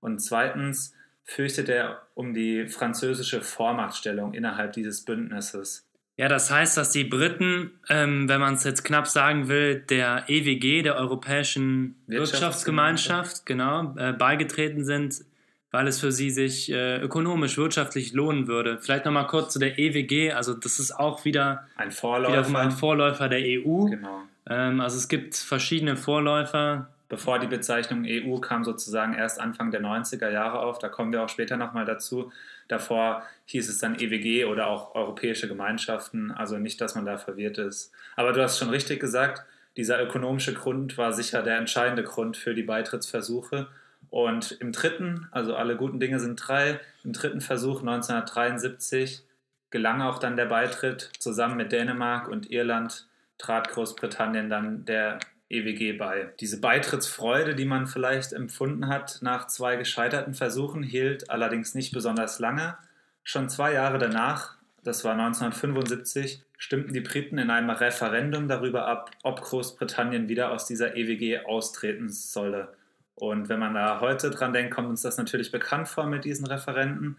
Und 0.00 0.20
zweitens 0.20 0.94
fürchtet 1.24 1.68
er 1.68 2.02
um 2.14 2.34
die 2.34 2.68
französische 2.68 3.40
Vormachtstellung 3.40 4.34
innerhalb 4.34 4.72
dieses 4.72 5.04
Bündnisses. 5.04 5.86
Ja, 6.16 6.28
das 6.28 6.50
heißt, 6.50 6.76
dass 6.76 6.90
die 6.90 7.04
Briten, 7.04 7.70
ähm, 7.88 8.28
wenn 8.28 8.40
man 8.40 8.54
es 8.54 8.64
jetzt 8.64 8.84
knapp 8.84 9.08
sagen 9.08 9.48
will, 9.48 9.80
der 9.80 10.24
EWG, 10.28 10.82
der 10.82 10.96
Europäischen 10.96 11.96
Wirtschaftsgemeinschaft, 12.06 13.46
genau, 13.46 13.96
äh, 13.96 14.12
beigetreten 14.12 14.84
sind, 14.84 15.24
weil 15.72 15.88
es 15.88 15.98
für 15.98 16.12
sie 16.12 16.30
sich 16.30 16.70
äh, 16.70 17.00
ökonomisch, 17.00 17.56
wirtschaftlich 17.58 18.12
lohnen 18.12 18.46
würde. 18.46 18.78
Vielleicht 18.78 19.06
nochmal 19.06 19.26
kurz 19.26 19.52
zu 19.54 19.58
der 19.58 19.78
EWG, 19.78 20.32
also 20.32 20.54
das 20.54 20.78
ist 20.78 20.92
auch 20.92 21.24
wieder 21.24 21.66
ein 21.76 21.90
Vorläufer, 21.90 22.58
ein 22.58 22.70
Vorläufer 22.70 23.28
der 23.28 23.40
EU. 23.40 23.86
Genau. 23.86 24.22
Ähm, 24.48 24.80
also 24.80 24.96
es 24.96 25.08
gibt 25.08 25.34
verschiedene 25.34 25.96
Vorläufer. 25.96 26.88
bevor 27.08 27.38
die 27.38 27.46
Bezeichnung 27.46 28.04
EU 28.06 28.38
kam 28.38 28.64
sozusagen 28.64 29.14
erst 29.14 29.40
Anfang 29.40 29.70
der 29.70 29.82
90er 29.82 30.30
Jahre 30.30 30.60
auf. 30.60 30.78
Da 30.78 30.88
kommen 30.88 31.12
wir 31.12 31.22
auch 31.22 31.28
später 31.28 31.56
nochmal 31.56 31.84
dazu. 31.84 32.32
Davor 32.68 33.22
hieß 33.46 33.68
es 33.68 33.78
dann 33.78 33.98
EWG 33.98 34.44
oder 34.46 34.66
auch 34.66 34.94
Europäische 34.94 35.48
Gemeinschaften. 35.48 36.30
Also 36.30 36.58
nicht, 36.58 36.80
dass 36.80 36.94
man 36.94 37.04
da 37.04 37.18
verwirrt 37.18 37.58
ist. 37.58 37.92
Aber 38.16 38.32
du 38.32 38.42
hast 38.42 38.58
schon 38.58 38.70
richtig 38.70 39.00
gesagt, 39.00 39.44
dieser 39.76 40.02
ökonomische 40.02 40.54
Grund 40.54 40.98
war 40.98 41.12
sicher 41.12 41.42
der 41.42 41.56
entscheidende 41.56 42.02
Grund 42.02 42.36
für 42.36 42.54
die 42.54 42.62
Beitrittsversuche. 42.62 43.68
Und 44.12 44.52
im 44.60 44.72
dritten, 44.72 45.26
also 45.30 45.56
alle 45.56 45.74
guten 45.74 45.98
Dinge 45.98 46.20
sind 46.20 46.36
drei, 46.36 46.78
im 47.02 47.14
dritten 47.14 47.40
Versuch 47.40 47.80
1973 47.80 49.24
gelang 49.70 50.02
auch 50.02 50.18
dann 50.18 50.36
der 50.36 50.44
Beitritt. 50.44 51.12
Zusammen 51.18 51.56
mit 51.56 51.72
Dänemark 51.72 52.28
und 52.28 52.50
Irland 52.50 53.08
trat 53.38 53.70
Großbritannien 53.70 54.50
dann 54.50 54.84
der 54.84 55.18
EWG 55.48 55.94
bei. 55.96 56.28
Diese 56.40 56.60
Beitrittsfreude, 56.60 57.54
die 57.54 57.64
man 57.64 57.86
vielleicht 57.86 58.34
empfunden 58.34 58.88
hat 58.88 59.20
nach 59.22 59.46
zwei 59.46 59.76
gescheiterten 59.76 60.34
Versuchen, 60.34 60.82
hielt 60.82 61.30
allerdings 61.30 61.74
nicht 61.74 61.94
besonders 61.94 62.38
lange. 62.38 62.76
Schon 63.22 63.48
zwei 63.48 63.72
Jahre 63.72 63.96
danach, 63.96 64.58
das 64.84 65.04
war 65.04 65.12
1975, 65.12 66.42
stimmten 66.58 66.92
die 66.92 67.00
Briten 67.00 67.38
in 67.38 67.48
einem 67.48 67.70
Referendum 67.70 68.46
darüber 68.46 68.86
ab, 68.86 69.10
ob 69.22 69.40
Großbritannien 69.40 70.28
wieder 70.28 70.50
aus 70.50 70.66
dieser 70.66 70.96
EWG 70.96 71.46
austreten 71.46 72.10
solle. 72.10 72.74
Und 73.14 73.48
wenn 73.48 73.60
man 73.60 73.74
da 73.74 74.00
heute 74.00 74.30
dran 74.30 74.52
denkt, 74.52 74.74
kommt 74.74 74.88
uns 74.88 75.02
das 75.02 75.18
natürlich 75.18 75.52
bekannt 75.52 75.88
vor 75.88 76.06
mit 76.06 76.24
diesen 76.24 76.46
Referenden. 76.46 77.18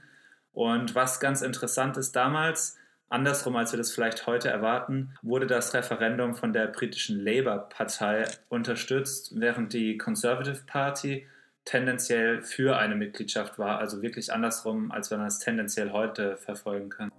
Und 0.52 0.96
was 0.96 1.20
ganz 1.20 1.42
interessant 1.42 1.98
ist 1.98 2.16
damals, 2.16 2.78
andersrum 3.10 3.56
als 3.56 3.72
wir 3.72 3.78
das 3.78 3.92
vielleicht 3.92 4.28
heute 4.28 4.50
erwarten, 4.50 5.16
wurde 5.22 5.48
das 5.48 5.74
Referendum 5.74 6.36
von 6.36 6.54
der 6.54 6.68
britischen 6.68 7.20
Labour-Partei 7.20 8.26
unterstützt, 8.50 9.40
während 9.40 9.74
die 9.74 9.98
Conservative 9.98 10.64
Party 10.66 11.28
tendenziell 11.66 12.42
für 12.42 12.78
eine 12.78 12.96
Mitgliedschaft 12.96 13.58
war, 13.58 13.80
also 13.80 14.02
wirklich 14.02 14.34
andersrum, 14.34 14.92
als 14.92 15.12
wenn 15.12 15.20
man 15.20 15.28
es 15.28 15.40
tendenziell 15.40 15.92
heute 15.92 16.38
verfolgen 16.38 16.90
kann. 16.90 17.12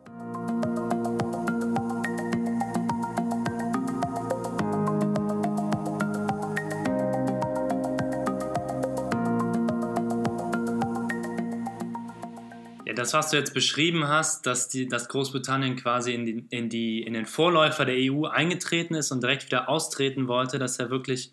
Das, 13.04 13.12
was 13.12 13.30
du 13.30 13.36
jetzt 13.36 13.52
beschrieben 13.52 14.08
hast, 14.08 14.46
dass, 14.46 14.68
die, 14.68 14.88
dass 14.88 15.08
Großbritannien 15.08 15.76
quasi 15.76 16.14
in, 16.14 16.24
die, 16.24 16.46
in, 16.48 16.70
die, 16.70 17.02
in 17.02 17.12
den 17.12 17.26
Vorläufer 17.26 17.84
der 17.84 17.96
EU 17.98 18.24
eingetreten 18.24 18.94
ist 18.94 19.12
und 19.12 19.22
direkt 19.22 19.44
wieder 19.44 19.68
austreten 19.68 20.26
wollte, 20.26 20.58
das 20.58 20.72
ist 20.72 20.80
ja 20.80 20.88
wirklich 20.88 21.32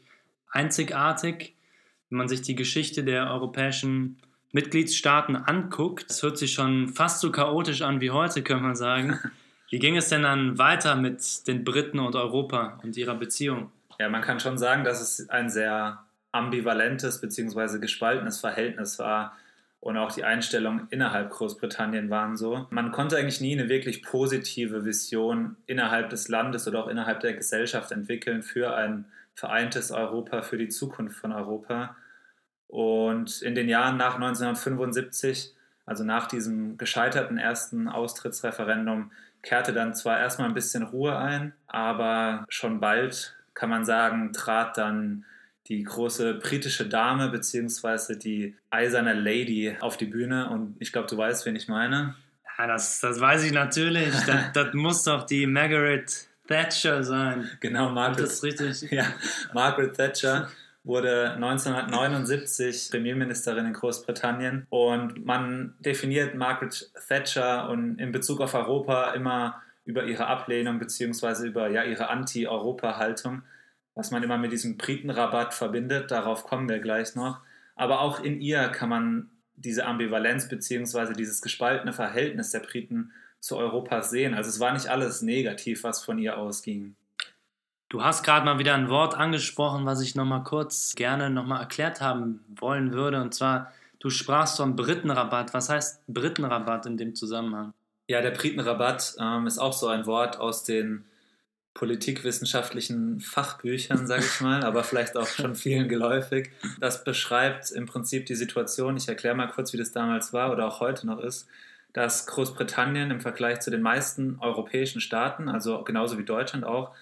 einzigartig. 0.49 1.55
Wenn 2.09 2.17
man 2.17 2.27
sich 2.27 2.41
die 2.41 2.55
Geschichte 2.55 3.05
der 3.05 3.31
europäischen 3.31 4.17
Mitgliedstaaten 4.51 5.37
anguckt, 5.37 6.09
das 6.09 6.21
hört 6.23 6.37
sich 6.37 6.51
schon 6.51 6.89
fast 6.89 7.21
so 7.21 7.31
chaotisch 7.31 7.83
an 7.83 8.01
wie 8.01 8.11
heute, 8.11 8.43
könnte 8.43 8.63
man 8.63 8.75
sagen. 8.75 9.17
Wie 9.69 9.79
ging 9.79 9.95
es 9.95 10.09
denn 10.09 10.23
dann 10.23 10.57
weiter 10.57 10.97
mit 10.97 11.47
den 11.47 11.63
Briten 11.63 11.99
und 11.99 12.13
Europa 12.17 12.77
und 12.83 12.97
ihrer 12.97 13.15
Beziehung? 13.15 13.71
Ja, 13.99 14.09
man 14.09 14.21
kann 14.21 14.41
schon 14.41 14.57
sagen, 14.57 14.83
dass 14.83 14.99
es 14.99 15.29
ein 15.29 15.49
sehr 15.49 16.03
ambivalentes 16.33 17.21
bzw. 17.21 17.79
gespaltenes 17.79 18.41
Verhältnis 18.41 18.99
war 18.99 19.37
und 19.81 19.97
auch 19.97 20.11
die 20.11 20.23
Einstellungen 20.23 20.87
innerhalb 20.91 21.31
Großbritannien 21.31 22.11
waren 22.11 22.37
so. 22.37 22.67
Man 22.69 22.91
konnte 22.91 23.17
eigentlich 23.17 23.41
nie 23.41 23.59
eine 23.59 23.67
wirklich 23.67 24.03
positive 24.03 24.85
Vision 24.85 25.57
innerhalb 25.65 26.11
des 26.11 26.27
Landes 26.27 26.67
oder 26.67 26.83
auch 26.83 26.87
innerhalb 26.87 27.19
der 27.19 27.33
Gesellschaft 27.33 27.91
entwickeln 27.91 28.43
für 28.43 28.75
ein 28.75 29.05
vereintes 29.33 29.91
Europa, 29.91 30.43
für 30.43 30.59
die 30.59 30.69
Zukunft 30.69 31.17
von 31.17 31.31
Europa. 31.31 31.95
Und 32.67 33.41
in 33.41 33.55
den 33.55 33.67
Jahren 33.67 33.97
nach 33.97 34.15
1975, 34.15 35.55
also 35.87 36.03
nach 36.03 36.27
diesem 36.27 36.77
gescheiterten 36.77 37.39
ersten 37.39 37.89
Austrittsreferendum, 37.89 39.11
kehrte 39.41 39.73
dann 39.73 39.95
zwar 39.95 40.19
erstmal 40.19 40.47
ein 40.47 40.53
bisschen 40.53 40.83
Ruhe 40.83 41.17
ein, 41.17 41.53
aber 41.65 42.45
schon 42.49 42.79
bald, 42.79 43.35
kann 43.55 43.71
man 43.71 43.83
sagen, 43.83 44.31
trat 44.31 44.77
dann 44.77 45.25
die 45.67 45.83
große 45.83 46.35
britische 46.35 46.87
Dame 46.87 47.29
beziehungsweise 47.29 48.17
die 48.17 48.55
eiserne 48.69 49.13
Lady 49.13 49.75
auf 49.79 49.97
die 49.97 50.05
Bühne 50.05 50.49
und 50.49 50.75
ich 50.79 50.91
glaube, 50.91 51.07
du 51.07 51.17
weißt, 51.17 51.45
wen 51.45 51.55
ich 51.55 51.67
meine. 51.67 52.15
Ja, 52.57 52.67
das, 52.67 52.99
das 52.99 53.19
weiß 53.19 53.43
ich 53.43 53.51
natürlich. 53.51 54.11
das, 54.25 54.51
das 54.53 54.73
muss 54.73 55.03
doch 55.03 55.25
die 55.25 55.45
Margaret 55.45 56.27
Thatcher 56.47 57.03
sein. 57.03 57.49
Genau, 57.59 57.89
Margaret. 57.89 58.25
Das 58.25 58.43
richtig. 58.43 58.81
Ja, 58.91 59.05
Margaret 59.53 59.95
Thatcher 59.95 60.49
wurde 60.83 61.33
1979 61.33 62.89
Premierministerin 62.89 63.67
in 63.67 63.73
Großbritannien 63.73 64.65
und 64.69 65.25
man 65.25 65.75
definiert 65.79 66.35
Margaret 66.35 66.91
Thatcher 67.07 67.69
und 67.69 67.99
in 67.99 68.11
Bezug 68.11 68.41
auf 68.41 68.55
Europa 68.55 69.11
immer 69.11 69.61
über 69.85 70.05
ihre 70.05 70.27
Ablehnung 70.27 70.79
beziehungsweise 70.79 71.47
über 71.47 71.69
ja, 71.69 71.83
ihre 71.83 72.09
Anti-Europa-Haltung 72.09 73.43
was 73.95 74.11
man 74.11 74.23
immer 74.23 74.37
mit 74.37 74.51
diesem 74.51 74.77
Britenrabatt 74.77 75.53
verbindet, 75.53 76.11
darauf 76.11 76.45
kommen 76.45 76.69
wir 76.69 76.79
gleich 76.79 77.15
noch. 77.15 77.39
Aber 77.75 78.01
auch 78.01 78.19
in 78.19 78.39
ihr 78.41 78.69
kann 78.69 78.89
man 78.89 79.29
diese 79.55 79.85
Ambivalenz 79.85 80.47
bzw. 80.47 81.13
dieses 81.13 81.41
gespaltene 81.41 81.93
Verhältnis 81.93 82.51
der 82.51 82.59
Briten 82.59 83.11
zu 83.39 83.57
Europa 83.57 84.01
sehen. 84.03 84.33
Also 84.33 84.49
es 84.49 84.59
war 84.59 84.73
nicht 84.73 84.87
alles 84.87 85.21
negativ, 85.21 85.83
was 85.83 86.03
von 86.03 86.17
ihr 86.17 86.37
ausging. 86.37 86.95
Du 87.89 88.03
hast 88.03 88.23
gerade 88.23 88.45
mal 88.45 88.57
wieder 88.57 88.73
ein 88.73 88.89
Wort 88.89 89.15
angesprochen, 89.15 89.85
was 89.85 89.99
ich 89.99 90.15
nochmal 90.15 90.43
kurz 90.43 90.93
gerne 90.95 91.29
nochmal 91.29 91.59
erklärt 91.59 91.99
haben 91.99 92.39
wollen 92.47 92.93
würde. 92.93 93.21
Und 93.21 93.33
zwar, 93.33 93.73
du 93.99 94.09
sprachst 94.09 94.57
vom 94.57 94.77
Britenrabatt. 94.77 95.53
Was 95.53 95.69
heißt 95.69 96.01
Britenrabatt 96.07 96.85
in 96.85 96.95
dem 96.95 97.15
Zusammenhang? 97.15 97.73
Ja, 98.07 98.21
der 98.21 98.31
Britenrabatt 98.31 99.15
ähm, 99.19 99.45
ist 99.45 99.57
auch 99.57 99.73
so 99.73 99.87
ein 99.87 100.05
Wort 100.05 100.39
aus 100.39 100.63
den 100.63 101.03
politikwissenschaftlichen 101.73 103.19
Fachbüchern, 103.21 104.05
sage 104.07 104.23
ich 104.25 104.41
mal, 104.41 104.63
aber 104.63 104.83
vielleicht 104.83 105.17
auch 105.17 105.27
schon 105.27 105.55
vielen 105.55 105.87
geläufig. 105.87 106.51
Das 106.79 107.03
beschreibt 107.03 107.71
im 107.71 107.85
Prinzip 107.85 108.25
die 108.25 108.35
Situation, 108.35 108.97
ich 108.97 109.07
erkläre 109.07 109.35
mal 109.35 109.47
kurz, 109.47 109.73
wie 109.73 109.77
das 109.77 109.91
damals 109.91 110.33
war 110.33 110.51
oder 110.51 110.67
auch 110.67 110.79
heute 110.79 111.07
noch 111.07 111.19
ist, 111.19 111.47
dass 111.93 112.25
Großbritannien 112.27 113.11
im 113.11 113.21
Vergleich 113.21 113.59
zu 113.59 113.71
den 113.71 113.81
meisten 113.81 114.37
europäischen 114.39 115.01
Staaten, 115.01 115.49
also 115.49 115.83
genauso 115.83 116.17
wie 116.17 116.25
Deutschland 116.25 116.63
auch, 116.63 116.93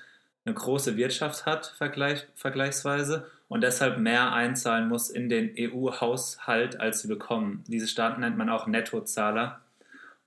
eine 0.46 0.56
große 0.56 0.98
Wirtschaft 0.98 1.46
hat, 1.46 1.74
vergleich, 1.78 2.28
vergleichsweise, 2.36 3.28
und 3.50 3.62
deshalb 3.62 3.98
mehr 3.98 4.32
einzahlen 4.32 4.88
muss 4.88 5.10
in 5.10 5.28
den 5.28 5.54
EU-Haushalt, 5.58 6.80
als 6.80 7.02
sie 7.02 7.08
bekommen. 7.08 7.64
Diese 7.68 7.88
Staaten 7.88 8.22
nennt 8.22 8.38
man 8.38 8.50
auch 8.50 8.68
Nettozahler. 8.68 9.60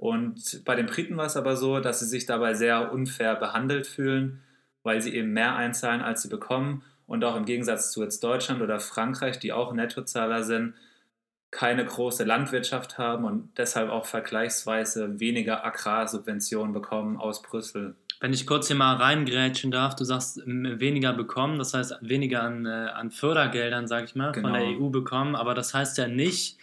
Und 0.02 0.64
bei 0.64 0.74
den 0.74 0.86
Briten 0.86 1.16
war 1.16 1.26
es 1.26 1.36
aber 1.36 1.56
so, 1.56 1.78
dass 1.78 2.00
sie 2.00 2.06
sich 2.06 2.26
dabei 2.26 2.54
sehr 2.54 2.92
unfair 2.92 3.36
behandelt 3.36 3.86
fühlen, 3.86 4.42
weil 4.82 5.00
sie 5.00 5.14
eben 5.14 5.32
mehr 5.32 5.54
einzahlen, 5.54 6.00
als 6.00 6.22
sie 6.22 6.28
bekommen. 6.28 6.82
Und 7.06 7.24
auch 7.24 7.36
im 7.36 7.44
Gegensatz 7.44 7.92
zu 7.92 8.02
jetzt 8.02 8.24
Deutschland 8.24 8.62
oder 8.62 8.80
Frankreich, 8.80 9.38
die 9.38 9.52
auch 9.52 9.72
Nettozahler 9.72 10.42
sind, 10.42 10.74
keine 11.52 11.84
große 11.84 12.24
Landwirtschaft 12.24 12.98
haben 12.98 13.24
und 13.24 13.56
deshalb 13.58 13.90
auch 13.90 14.04
vergleichsweise 14.04 15.20
weniger 15.20 15.64
Agrarsubventionen 15.64 16.72
bekommen 16.72 17.16
aus 17.16 17.40
Brüssel. 17.40 17.94
Wenn 18.18 18.32
ich 18.32 18.44
kurz 18.44 18.66
hier 18.66 18.76
mal 18.76 18.96
reingrätschen 18.96 19.70
darf, 19.70 19.94
du 19.94 20.02
sagst 20.02 20.42
weniger 20.44 21.12
bekommen, 21.12 21.58
das 21.60 21.74
heißt 21.74 21.98
weniger 22.00 22.42
an, 22.42 22.66
äh, 22.66 22.70
an 22.70 23.12
Fördergeldern, 23.12 23.86
sag 23.86 24.06
ich 24.06 24.16
mal, 24.16 24.32
genau. 24.32 24.48
von 24.48 24.58
der 24.58 24.64
EU 24.66 24.88
bekommen, 24.88 25.36
aber 25.36 25.54
das 25.54 25.74
heißt 25.74 25.96
ja 25.98 26.08
nicht, 26.08 26.58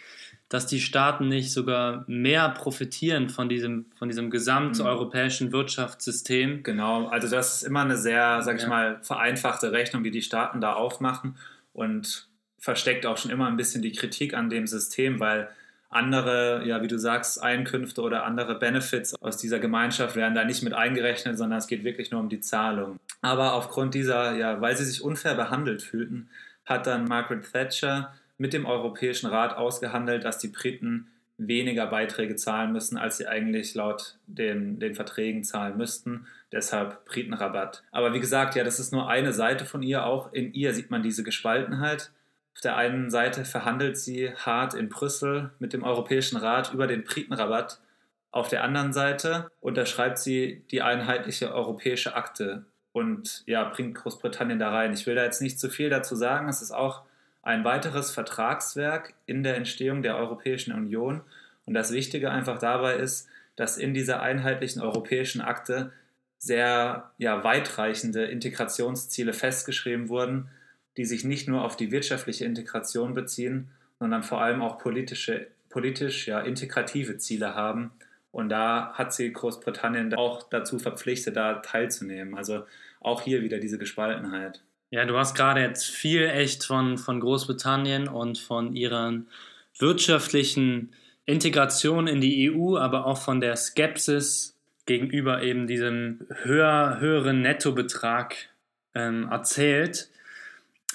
dass 0.50 0.66
die 0.66 0.80
Staaten 0.80 1.28
nicht 1.28 1.52
sogar 1.52 2.04
mehr 2.08 2.48
profitieren 2.50 3.30
von 3.30 3.48
diesem, 3.48 3.86
von 3.96 4.08
diesem 4.08 4.30
gesamteuropäischen 4.30 5.46
mhm. 5.46 5.52
Wirtschaftssystem. 5.52 6.64
Genau, 6.64 7.06
also 7.06 7.28
das 7.28 7.56
ist 7.56 7.62
immer 7.62 7.82
eine 7.82 7.96
sehr, 7.96 8.42
sag 8.42 8.56
ich 8.56 8.64
ja. 8.64 8.68
mal, 8.68 8.98
vereinfachte 9.02 9.70
Rechnung, 9.70 10.02
die 10.02 10.10
die 10.10 10.22
Staaten 10.22 10.60
da 10.60 10.72
aufmachen 10.72 11.36
und 11.72 12.28
versteckt 12.58 13.06
auch 13.06 13.16
schon 13.16 13.30
immer 13.30 13.46
ein 13.46 13.56
bisschen 13.56 13.80
die 13.80 13.92
Kritik 13.92 14.34
an 14.34 14.50
dem 14.50 14.66
System, 14.66 15.20
weil 15.20 15.48
andere, 15.88 16.62
ja, 16.66 16.82
wie 16.82 16.88
du 16.88 16.98
sagst, 16.98 17.40
Einkünfte 17.40 18.02
oder 18.02 18.24
andere 18.24 18.58
Benefits 18.58 19.14
aus 19.22 19.36
dieser 19.36 19.60
Gemeinschaft 19.60 20.16
werden 20.16 20.34
da 20.34 20.44
nicht 20.44 20.62
mit 20.62 20.74
eingerechnet, 20.74 21.38
sondern 21.38 21.60
es 21.60 21.68
geht 21.68 21.84
wirklich 21.84 22.10
nur 22.10 22.20
um 22.20 22.28
die 22.28 22.40
Zahlung. 22.40 22.98
Aber 23.22 23.54
aufgrund 23.54 23.94
dieser, 23.94 24.34
ja, 24.34 24.60
weil 24.60 24.76
sie 24.76 24.84
sich 24.84 25.02
unfair 25.02 25.36
behandelt 25.36 25.82
fühlten, 25.82 26.28
hat 26.64 26.88
dann 26.88 27.04
Margaret 27.04 27.50
Thatcher 27.52 28.12
mit 28.40 28.54
dem 28.54 28.64
Europäischen 28.64 29.26
Rat 29.26 29.54
ausgehandelt, 29.54 30.24
dass 30.24 30.38
die 30.38 30.48
Briten 30.48 31.08
weniger 31.36 31.86
Beiträge 31.86 32.36
zahlen 32.36 32.72
müssen, 32.72 32.96
als 32.96 33.18
sie 33.18 33.26
eigentlich 33.26 33.74
laut 33.74 34.16
den, 34.26 34.80
den 34.80 34.94
Verträgen 34.94 35.44
zahlen 35.44 35.76
müssten. 35.76 36.26
Deshalb 36.50 37.04
Britenrabatt. 37.04 37.84
Aber 37.92 38.14
wie 38.14 38.20
gesagt, 38.20 38.54
ja, 38.54 38.64
das 38.64 38.80
ist 38.80 38.92
nur 38.92 39.10
eine 39.10 39.34
Seite 39.34 39.66
von 39.66 39.82
ihr. 39.82 40.06
Auch 40.06 40.32
in 40.32 40.54
ihr 40.54 40.72
sieht 40.72 40.90
man 40.90 41.02
diese 41.02 41.22
Gespaltenheit. 41.22 42.12
Auf 42.54 42.62
der 42.62 42.78
einen 42.78 43.10
Seite 43.10 43.44
verhandelt 43.44 43.98
sie 43.98 44.32
hart 44.34 44.72
in 44.72 44.88
Brüssel 44.88 45.50
mit 45.58 45.74
dem 45.74 45.82
Europäischen 45.82 46.38
Rat 46.38 46.72
über 46.72 46.86
den 46.86 47.04
Britenrabatt. 47.04 47.78
Auf 48.30 48.48
der 48.48 48.64
anderen 48.64 48.94
Seite 48.94 49.50
unterschreibt 49.60 50.18
sie 50.18 50.64
die 50.70 50.80
einheitliche 50.80 51.52
europäische 51.52 52.14
Akte 52.16 52.64
und 52.92 53.42
ja, 53.46 53.64
bringt 53.64 53.96
Großbritannien 53.96 54.58
da 54.58 54.70
rein. 54.70 54.94
Ich 54.94 55.06
will 55.06 55.14
da 55.14 55.24
jetzt 55.24 55.42
nicht 55.42 55.60
zu 55.60 55.68
viel 55.68 55.90
dazu 55.90 56.16
sagen. 56.16 56.48
Es 56.48 56.62
ist 56.62 56.72
auch 56.72 57.02
ein 57.42 57.64
weiteres 57.64 58.10
Vertragswerk 58.10 59.14
in 59.26 59.42
der 59.42 59.56
Entstehung 59.56 60.02
der 60.02 60.16
Europäischen 60.16 60.72
Union. 60.72 61.22
Und 61.64 61.74
das 61.74 61.92
Wichtige 61.92 62.30
einfach 62.30 62.58
dabei 62.58 62.96
ist, 62.96 63.28
dass 63.56 63.76
in 63.76 63.94
dieser 63.94 64.22
einheitlichen 64.22 64.82
europäischen 64.82 65.40
Akte 65.40 65.92
sehr 66.38 67.10
ja, 67.18 67.44
weitreichende 67.44 68.24
Integrationsziele 68.24 69.32
festgeschrieben 69.32 70.08
wurden, 70.08 70.48
die 70.96 71.04
sich 71.04 71.24
nicht 71.24 71.48
nur 71.48 71.64
auf 71.64 71.76
die 71.76 71.92
wirtschaftliche 71.92 72.44
Integration 72.44 73.14
beziehen, 73.14 73.70
sondern 73.98 74.22
vor 74.22 74.40
allem 74.40 74.62
auch 74.62 74.78
politische, 74.78 75.46
politisch 75.68 76.26
ja, 76.26 76.40
integrative 76.40 77.18
Ziele 77.18 77.54
haben. 77.54 77.92
Und 78.32 78.48
da 78.48 78.92
hat 78.94 79.12
sie 79.12 79.32
Großbritannien 79.32 80.14
auch 80.14 80.48
dazu 80.48 80.78
verpflichtet, 80.78 81.36
da 81.36 81.54
teilzunehmen. 81.54 82.34
Also 82.34 82.64
auch 83.00 83.22
hier 83.22 83.42
wieder 83.42 83.58
diese 83.58 83.78
Gespaltenheit. 83.78 84.62
Ja, 84.90 85.04
du 85.04 85.16
hast 85.16 85.36
gerade 85.36 85.60
jetzt 85.60 85.86
viel 85.86 86.24
echt 86.24 86.64
von, 86.64 86.98
von 86.98 87.20
Großbritannien 87.20 88.08
und 88.08 88.38
von 88.38 88.74
ihren 88.74 89.28
wirtschaftlichen 89.78 90.92
Integration 91.26 92.08
in 92.08 92.20
die 92.20 92.50
EU, 92.50 92.76
aber 92.76 93.06
auch 93.06 93.18
von 93.22 93.40
der 93.40 93.54
Skepsis 93.56 94.58
gegenüber 94.86 95.42
eben 95.42 95.68
diesem 95.68 96.26
höher, 96.42 96.98
höheren 96.98 97.40
Nettobetrag 97.40 98.34
ähm, 98.96 99.28
erzählt. 99.30 100.08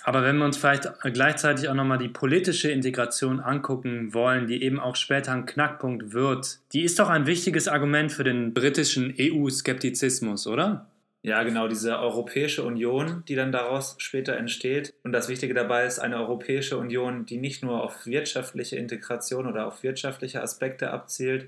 Aber 0.04 0.24
wenn 0.24 0.38
wir 0.38 0.46
uns 0.46 0.58
vielleicht 0.58 0.92
gleichzeitig 1.02 1.70
auch 1.70 1.74
nochmal 1.74 1.98
die 1.98 2.10
politische 2.10 2.70
Integration 2.70 3.40
angucken 3.40 4.14
wollen, 4.14 4.46
die 4.46 4.62
eben 4.62 4.80
auch 4.80 4.98
später 4.98 5.32
ein 5.32 5.46
Knackpunkt 5.46 6.12
wird, 6.12 6.60
die 6.74 6.84
ist 6.84 7.00
doch 7.00 7.10
ein 7.10 7.28
wichtiges 7.28 7.70
Argument 7.70 8.12
für 8.12 8.26
den 8.26 8.54
britischen 8.54 9.16
EU-Skeptizismus, 9.18 10.48
oder? 10.48 10.86
Ja, 11.26 11.42
genau, 11.42 11.68
diese 11.68 11.98
Europäische 11.98 12.62
Union, 12.62 13.24
die 13.28 13.34
dann 13.34 13.52
daraus 13.52 13.96
später 13.98 14.38
entsteht. 14.38 14.94
Und 15.02 15.12
das 15.12 15.28
Wichtige 15.28 15.56
dabei 15.56 15.88
ist 15.88 15.98
eine 15.98 16.18
Europäische 16.18 16.78
Union, 16.78 17.26
die 17.26 17.38
nicht 17.38 17.64
nur 17.64 17.84
auf 17.84 18.06
wirtschaftliche 18.06 18.76
Integration 18.76 19.48
oder 19.48 19.66
auf 19.66 19.82
wirtschaftliche 19.82 20.44
Aspekte 20.44 20.92
abzielt, 20.92 21.48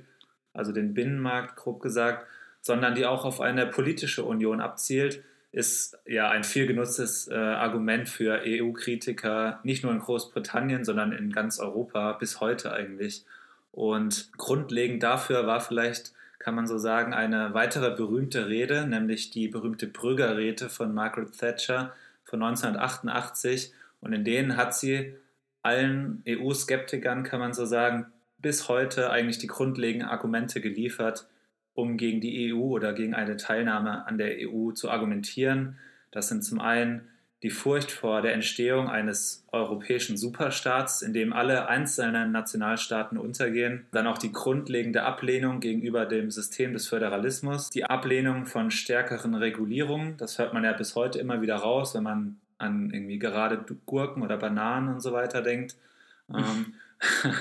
also 0.52 0.72
den 0.72 0.96
Binnenmarkt 0.96 1.58
grob 1.58 1.80
gesagt, 1.80 2.26
sondern 2.60 2.96
die 2.96 3.06
auch 3.06 3.24
auf 3.24 3.40
eine 3.40 3.68
politische 3.68 4.24
Union 4.24 4.62
abzielt, 4.62 5.24
ist 5.52 6.00
ja 6.08 6.28
ein 6.28 6.44
viel 6.44 6.66
genutztes 6.66 7.28
äh, 7.28 7.36
Argument 7.36 8.10
für 8.10 8.42
EU-Kritiker, 8.44 9.60
nicht 9.62 9.84
nur 9.84 9.92
in 9.92 10.00
Großbritannien, 10.00 10.86
sondern 10.86 11.12
in 11.12 11.32
ganz 11.32 11.60
Europa 11.60 12.14
bis 12.14 12.40
heute 12.40 12.74
eigentlich. 12.74 13.26
Und 13.72 14.32
grundlegend 14.38 15.04
dafür 15.04 15.46
war 15.46 15.62
vielleicht, 15.62 16.14
kann 16.48 16.56
man 16.56 16.66
so 16.66 16.78
sagen, 16.78 17.14
eine 17.14 17.54
weitere 17.54 17.94
berühmte 17.94 18.48
Rede, 18.48 18.88
nämlich 18.88 19.32
die 19.32 19.50
berühmte 19.50 19.86
Brügger-Rede 19.86 20.70
von 20.70 20.94
Margaret 20.94 21.38
Thatcher 21.38 21.94
von 22.24 22.42
1988. 22.42 23.74
Und 24.00 24.14
in 24.14 24.24
denen 24.24 24.56
hat 24.56 24.74
sie 24.74 25.14
allen 25.62 26.24
EU-Skeptikern, 26.26 27.24
kann 27.24 27.42
man 27.42 27.54
so 27.54 27.66
sagen, 27.66 28.06
bis 28.38 28.70
heute 28.70 29.10
eigentlich 29.10 29.40
die 29.40 29.48
grundlegenden 29.48 30.08
Argumente 30.08 30.62
geliefert, 30.62 31.28
um 31.74 31.98
gegen 31.98 32.22
die 32.22 32.54
EU 32.54 32.60
oder 32.60 32.94
gegen 32.94 33.14
eine 33.14 33.36
Teilnahme 33.36 34.08
an 34.08 34.18
der 34.18 34.38
EU 34.50 34.72
zu 34.72 34.90
argumentieren. 34.90 35.78
Das 36.12 36.30
sind 36.30 36.46
zum 36.46 36.62
einen 36.62 37.10
die 37.44 37.52
Furcht 37.52 37.92
vor 37.92 38.22
der 38.22 38.34
Entstehung 38.34 38.90
eines 38.90 39.46
europäischen 39.52 40.18
Superstaats, 40.18 41.04
in 41.04 41.14
dem 41.14 41.34
alle 41.34 41.68
einzelnen 41.68 42.32
Nationalstaaten 42.32 43.18
untergehen, 43.18 43.86
dann 43.92 44.08
auch 44.08 44.18
die 44.18 44.32
grundlegende 44.32 45.04
Ablehnung 45.04 45.60
gegenüber 45.60 46.06
dem 46.06 46.32
System 46.32 46.74
des 46.74 46.88
Föderalismus, 46.88 47.70
die 47.70 47.86
Ablehnung 47.86 48.48
von 48.48 48.72
stärkeren 48.72 49.36
Regulierungen, 49.36 50.18
das 50.18 50.40
hört 50.40 50.54
man 50.54 50.64
ja 50.64 50.74
bis 50.74 50.96
heute 50.96 51.20
immer 51.20 51.42
wieder 51.42 51.58
raus, 51.58 51.94
wenn 51.94 52.04
man 52.04 52.38
an 52.58 52.90
irgendwie 52.92 53.20
gerade 53.20 53.64
Gurken 53.86 54.24
oder 54.24 54.38
Bananen 54.38 54.96
und 54.96 55.02
so 55.02 55.12
weiter 55.12 55.44
denkt. 55.44 55.76
Ähm, 56.34 56.74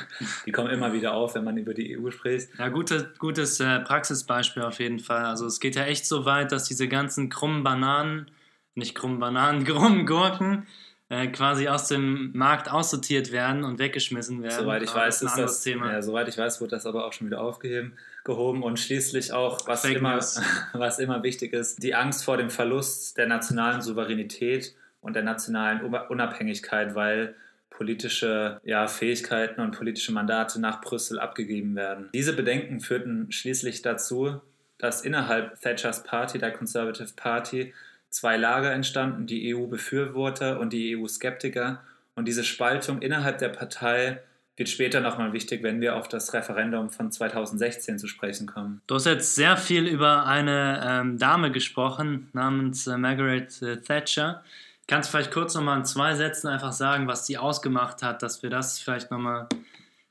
die 0.47 0.53
kommen 0.53 0.71
immer 0.71 0.93
wieder 0.93 1.15
auf, 1.15 1.35
wenn 1.35 1.45
man 1.45 1.57
über 1.57 1.73
die 1.73 1.99
EU 1.99 2.11
spricht. 2.11 2.51
Ja, 2.59 2.69
gute, 2.69 3.15
gutes 3.19 3.59
äh, 3.61 3.81
Praxisbeispiel 3.81 4.63
auf 4.63 4.79
jeden 4.79 4.99
Fall. 4.99 5.25
Also 5.25 5.47
es 5.47 5.61
geht 5.61 5.77
ja 5.77 5.85
echt 5.85 6.07
so 6.07 6.27
weit, 6.27 6.53
dass 6.53 6.65
diese 6.65 6.89
ganzen 6.89 7.31
krummen 7.31 7.65
Bananen, 7.65 8.31
nicht 8.77 8.95
krummen 8.95 9.19
Bananen, 9.19 9.65
krummen 9.65 10.07
Gurken, 10.07 10.67
äh, 11.09 11.29
quasi 11.29 11.69
aus 11.69 11.89
dem 11.89 12.33
Markt 12.35 12.71
aussortiert 12.71 13.33
werden 13.33 13.65
und 13.65 13.79
weggeschmissen 13.79 14.43
werden. 14.43 14.65
Soweit 14.65 14.83
ich 14.83 14.95
weiß, 14.95 15.23
ist 15.23 15.37
das, 15.37 15.63
Thema. 15.63 15.93
Ja, 15.93 16.03
soweit 16.03 16.29
ich 16.29 16.37
weiß, 16.37 16.61
wurde 16.61 16.71
das 16.71 16.87
aber 16.87 17.07
auch 17.07 17.13
schon 17.13 17.29
wieder 17.29 17.41
aufgeheben, 17.41 17.97
gehoben 18.25 18.63
und 18.63 18.79
schließlich 18.79 19.33
auch, 19.33 19.67
was 19.67 19.85
immer, 19.85 20.19
was 20.73 20.99
immer 20.99 21.23
wichtig 21.23 21.53
ist, 21.53 21.83
die 21.83 21.95
Angst 21.95 22.25
vor 22.25 22.37
dem 22.37 22.51
Verlust 22.51 23.19
der 23.19 23.27
nationalen 23.27 23.83
Souveränität 23.83 24.75
und 25.01 25.15
der 25.15 25.23
nationalen 25.23 25.81
Unabhängigkeit, 26.09 26.95
weil 26.95 27.37
politische 27.71 28.61
ja, 28.65 28.89
Fähigkeiten 28.89 29.61
und 29.61 29.77
politische 29.77 30.11
Mandate 30.11 30.61
nach 30.61 30.81
Brüssel 30.81 31.21
abgegeben 31.21 31.77
werden. 31.77 32.09
Diese 32.15 32.33
Bedenken 32.33 32.81
führten 32.81 33.31
schließlich 33.31 33.83
dazu, 33.83 34.41
dass 34.79 35.03
innerhalb 35.03 35.61
Thatchers 35.61 36.03
Party, 36.03 36.39
der 36.39 36.53
Conservative 36.53 37.13
Party, 37.15 37.75
zwei 38.17 38.39
Lager 38.39 38.73
entstanden, 38.73 39.27
die 39.27 39.55
EU-Befürworter 39.55 40.59
und 40.59 40.73
die 40.73 40.97
EU-Skeptiker. 40.97 41.83
Und 42.15 42.27
diese 42.27 42.45
Spaltung 42.45 43.03
innerhalb 43.03 43.39
der 43.39 43.51
Partei 43.51 44.21
wird 44.57 44.71
später 44.71 45.01
nochmal 45.01 45.35
wichtig, 45.35 45.63
wenn 45.63 45.83
wir 45.83 45.97
auf 45.97 46.09
das 46.09 46.33
Referendum 46.33 46.89
von 46.89 47.13
2016 47.13 47.99
zu 47.99 48.07
sprechen 48.07 48.47
kommen. 48.47 48.81
Du 48.87 48.95
hast 48.95 49.05
jetzt 49.05 49.35
sehr 49.35 49.59
viel 49.59 49.87
über 49.87 50.25
eine 50.25 50.81
ähm, 50.83 51.19
Dame 51.19 51.53
gesprochen 51.53 52.31
namens 52.33 52.87
äh, 52.87 52.97
Margaret 52.97 53.61
äh, 53.61 53.83
Thatcher. 53.83 54.43
Kannst 54.89 55.11
du 55.11 55.19
vielleicht 55.19 55.33
kurz 55.33 55.55
nochmal 55.55 55.79
in 55.79 55.85
zwei 55.85 56.15
Sätzen 56.15 56.49
einfach 56.49 56.73
sagen, 56.73 57.07
was 57.07 57.27
die 57.27 57.37
ausgemacht 57.37 58.03
hat, 58.03 58.23
dass 58.23 58.43
wir 58.43 58.49
das 58.49 58.79
vielleicht 58.79 59.11
nochmal 59.11 59.47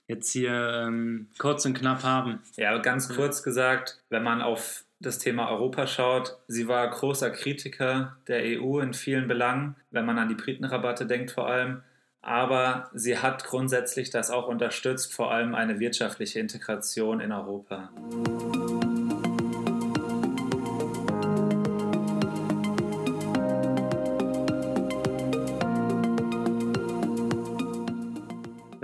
jetzt 0.07 0.31
hier 0.31 0.83
ähm, 0.85 1.27
kurz 1.39 1.65
und 1.65 1.73
knapp 1.73 2.03
haben? 2.03 2.39
Ja, 2.55 2.77
ganz 2.77 3.09
kurz 3.09 3.41
gesagt, 3.41 3.99
wenn 4.09 4.21
man 4.21 4.43
auf 4.43 4.84
das 4.99 5.19
Thema 5.19 5.49
Europa 5.51 5.87
schaut, 5.87 6.37
sie 6.47 6.67
war 6.67 6.89
großer 6.89 7.29
Kritiker 7.31 8.17
der 8.27 8.41
EU 8.59 8.79
in 8.79 8.93
vielen 8.93 9.27
Belangen, 9.27 9.75
wenn 9.91 10.05
man 10.05 10.17
an 10.17 10.29
die 10.29 10.35
Britenrabatte 10.35 11.05
denkt 11.05 11.31
vor 11.31 11.47
allem. 11.47 11.83
Aber 12.21 12.89
sie 12.93 13.19
hat 13.19 13.43
grundsätzlich 13.43 14.09
das 14.09 14.31
auch 14.31 14.47
unterstützt, 14.47 15.13
vor 15.13 15.31
allem 15.31 15.53
eine 15.53 15.79
wirtschaftliche 15.79 16.39
Integration 16.39 17.19
in 17.19 17.31
Europa. 17.31 17.91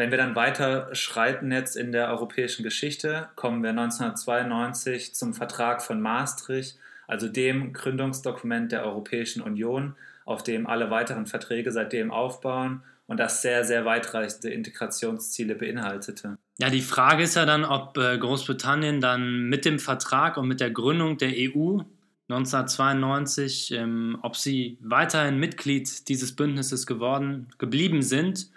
Wenn 0.02 0.10
wir 0.10 0.18
dann 0.18 0.36
weiter 0.36 0.90
schreiten 0.96 1.52
jetzt 1.52 1.78
in 1.78 1.92
der 1.92 2.10
europäischen 2.10 2.64
Geschichte, 2.64 3.30
kommen 3.36 3.62
wir 3.62 3.70
1992 3.70 5.14
zum 5.14 5.36
Vertrag 5.36 5.84
von 5.84 6.02
Maastricht, 6.02 6.80
also 7.08 7.28
dem 7.28 7.72
Gründungsdokument 7.72 8.72
der 8.72 8.84
Europäischen 8.84 9.44
Union, 9.44 9.94
auf 10.26 10.42
dem 10.42 10.66
alle 10.66 10.90
weiteren 10.90 11.28
Verträge 11.28 11.72
seitdem 11.72 12.10
aufbauen 12.10 12.82
und 13.06 13.20
das 13.20 13.44
sehr, 13.44 13.64
sehr 13.64 13.86
weitreichende 13.86 14.50
Integrationsziele 14.50 15.54
beinhaltete. 15.54 16.40
Ja, 16.58 16.72
die 16.72 16.82
Frage 16.82 17.22
ist 17.22 17.36
ja 17.36 17.46
dann, 17.46 17.64
ob 17.64 17.96
äh, 18.00 18.18
Großbritannien 18.18 19.02
dann 19.02 19.50
mit 19.50 19.66
dem 19.66 19.78
Vertrag 19.78 20.36
und 20.38 20.48
mit 20.48 20.62
der 20.62 20.72
Gründung 20.72 21.20
der 21.20 21.30
EU 21.30 21.82
1992, 22.28 23.72
ähm, 23.74 24.18
ob 24.24 24.36
sie 24.36 24.80
weiterhin 24.82 25.38
Mitglied 25.38 26.10
dieses 26.10 26.36
Bündnisses 26.36 26.88
geworden, 26.88 27.50
geblieben 27.60 28.02
sind 28.02 28.50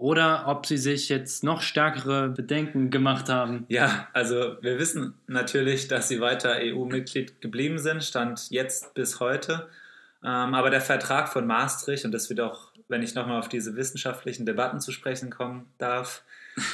oder 0.00 0.44
ob 0.46 0.64
sie 0.64 0.78
sich 0.78 1.10
jetzt 1.10 1.44
noch 1.44 1.60
stärkere 1.60 2.30
Bedenken 2.30 2.90
gemacht 2.90 3.28
haben. 3.28 3.66
Ja, 3.68 4.08
also 4.14 4.56
wir 4.62 4.78
wissen 4.78 5.14
natürlich, 5.26 5.88
dass 5.88 6.08
sie 6.08 6.20
weiter 6.20 6.56
EU-Mitglied 6.58 7.42
geblieben 7.42 7.78
sind, 7.78 8.02
stand 8.02 8.50
jetzt 8.50 8.94
bis 8.94 9.20
heute. 9.20 9.68
Ähm, 10.24 10.54
aber 10.54 10.70
der 10.70 10.80
Vertrag 10.80 11.28
von 11.28 11.46
Maastricht, 11.46 12.06
und 12.06 12.12
das 12.12 12.30
wird 12.30 12.40
auch, 12.40 12.72
wenn 12.88 13.02
ich 13.02 13.14
nochmal 13.14 13.38
auf 13.38 13.50
diese 13.50 13.76
wissenschaftlichen 13.76 14.46
Debatten 14.46 14.80
zu 14.80 14.90
sprechen 14.90 15.28
kommen 15.28 15.66
darf, 15.76 16.22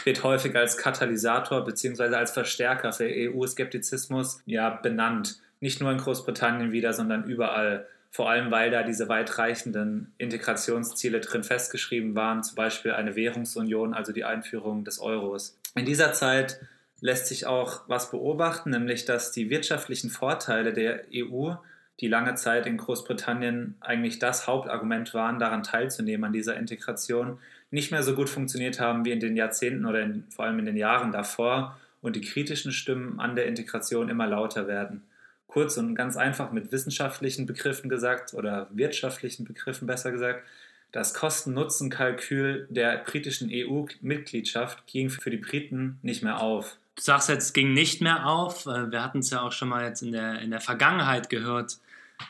wird 0.05 0.23
häufig 0.23 0.55
als 0.55 0.77
Katalysator 0.77 1.65
bzw. 1.65 2.15
als 2.15 2.31
Verstärker 2.31 2.93
für 2.93 3.09
EU-Skeptizismus 3.09 4.41
ja, 4.47 4.71
benannt. 4.71 5.41
Nicht 5.61 5.81
nur 5.81 5.91
in 5.91 5.99
Großbritannien 5.99 6.71
wieder, 6.71 6.93
sondern 6.93 7.25
überall 7.25 7.87
vor 8.16 8.31
allem 8.31 8.50
weil 8.50 8.70
da 8.70 8.83
diese 8.83 9.11
weitreichenden 9.11 10.11
Integrationsziele 10.16 11.20
drin 11.20 11.44
festgeschrieben 11.44 12.14
waren, 12.14 12.42
zum 12.42 12.55
Beispiel 12.55 12.92
eine 12.92 13.14
Währungsunion, 13.14 13.92
also 13.92 14.11
die 14.11 14.24
Einführung 14.24 14.85
des 14.85 14.98
Euros. 15.00 15.59
In 15.74 15.85
dieser 15.85 16.14
Zeit 16.14 16.59
lässt 17.02 17.26
sich 17.26 17.44
auch 17.44 17.83
was 17.88 18.11
beobachten, 18.11 18.70
nämlich 18.70 19.05
dass 19.05 19.33
die 19.33 19.50
wirtschaftlichen 19.50 20.09
Vorteile 20.09 20.72
der 20.72 21.02
EU, 21.14 21.57
die 22.00 22.09
lange 22.09 22.37
Zeit 22.37 22.66
in 22.66 22.79
Großbritannien 22.79 23.74
eigentlich 23.81 24.18
das 24.18 24.46
Hauptargument 24.46 25.12
waren, 25.12 25.38
daran 25.38 25.62
teilzunehmen 25.62 26.24
an 26.24 26.33
dieser 26.33 26.57
Integration, 26.57 27.38
nicht 27.70 27.92
mehr 27.92 28.02
so 28.02 28.14
gut 28.14 28.31
funktioniert 28.31 28.81
haben 28.81 29.05
wie 29.05 29.12
in 29.12 29.20
den 29.20 29.37
Jahrzehnten 29.37 29.85
oder 29.85 30.00
in, 30.00 30.24
vor 30.31 30.46
allem 30.46 30.59
in 30.59 30.64
den 30.64 30.79
Jahren 30.79 31.12
davor 31.12 31.79
und 32.00 32.16
die 32.16 32.22
kritischen 32.22 32.72
Stimmen 32.72 33.20
an 33.20 33.37
der 33.37 33.44
Integration 33.44 34.09
immer 34.09 34.26
lauter 34.26 34.66
werden 34.66 35.02
kurz 35.46 35.76
und 35.76 35.94
ganz 35.94 36.16
einfach 36.16 36.52
mit 36.52 36.72
wissenschaftlichen 36.72 37.46
Begriffen 37.46 37.88
gesagt 37.88 38.35
oder 38.35 38.68
wirtschaftlichen 38.70 39.44
Begriffen 39.44 39.87
besser 39.87 40.11
gesagt, 40.12 40.44
Das 40.92 41.12
Kosten-Nutzen-Kalkül 41.14 42.68
der 42.70 42.98
britischen 42.98 43.50
EU-Mitgliedschaft 43.52 44.87
ging 44.87 45.11
für 45.11 45.30
die 45.30 45.37
Briten 45.37 45.98
nicht 46.02 46.22
mehr 46.22 46.40
auf. 46.40 46.78
Du 46.94 47.02
sagst 47.02 47.28
jetzt, 47.28 47.44
es 47.44 47.52
ging 47.52 47.74
nicht 47.74 48.00
mehr 48.00 48.26
auf. 48.26 48.64
Äh, 48.66 48.90
wir 48.90 49.02
hatten 49.02 49.18
es 49.18 49.30
ja 49.30 49.42
auch 49.42 49.52
schon 49.52 49.68
mal 49.68 49.85
jetzt 49.85 50.02
in 50.02 50.12
der, 50.12 50.40
in 50.40 50.50
der 50.50 50.61
Vergangenheit 50.61 51.28
gehört, 51.28 51.78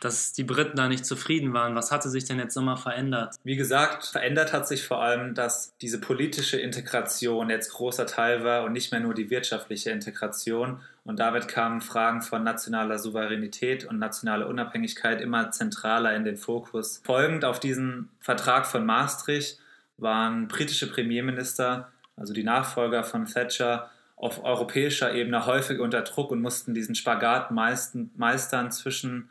dass 0.00 0.32
die 0.32 0.44
Briten 0.44 0.76
da 0.76 0.88
nicht 0.88 1.06
zufrieden 1.06 1.52
waren. 1.52 1.74
Was 1.74 1.92
hatte 1.92 2.08
sich 2.08 2.24
denn 2.24 2.38
jetzt 2.38 2.56
nochmal 2.56 2.76
verändert? 2.76 3.36
Wie 3.44 3.56
gesagt, 3.56 4.04
verändert 4.04 4.52
hat 4.52 4.66
sich 4.66 4.84
vor 4.84 5.02
allem, 5.02 5.34
dass 5.34 5.76
diese 5.80 6.00
politische 6.00 6.58
Integration 6.58 7.50
jetzt 7.50 7.72
großer 7.72 8.06
Teil 8.06 8.44
war 8.44 8.64
und 8.64 8.72
nicht 8.72 8.90
mehr 8.90 9.00
nur 9.00 9.14
die 9.14 9.30
wirtschaftliche 9.30 9.90
Integration. 9.90 10.80
Und 11.06 11.20
damit 11.20 11.46
kamen 11.46 11.80
Fragen 11.80 12.20
von 12.20 12.42
nationaler 12.42 12.98
Souveränität 12.98 13.84
und 13.84 14.00
nationaler 14.00 14.48
Unabhängigkeit 14.48 15.20
immer 15.20 15.52
zentraler 15.52 16.16
in 16.16 16.24
den 16.24 16.36
Fokus. 16.36 17.00
Folgend 17.04 17.44
auf 17.44 17.60
diesen 17.60 18.08
Vertrag 18.18 18.66
von 18.66 18.84
Maastricht 18.84 19.60
waren 19.98 20.48
britische 20.48 20.90
Premierminister, 20.90 21.92
also 22.16 22.34
die 22.34 22.42
Nachfolger 22.42 23.04
von 23.04 23.24
Thatcher, 23.24 23.88
auf 24.16 24.42
europäischer 24.44 25.14
Ebene 25.14 25.46
häufig 25.46 25.78
unter 25.78 26.02
Druck 26.02 26.32
und 26.32 26.40
mussten 26.40 26.74
diesen 26.74 26.94
Spagat 26.96 27.52
meistern 27.52 28.72
zwischen 28.72 29.30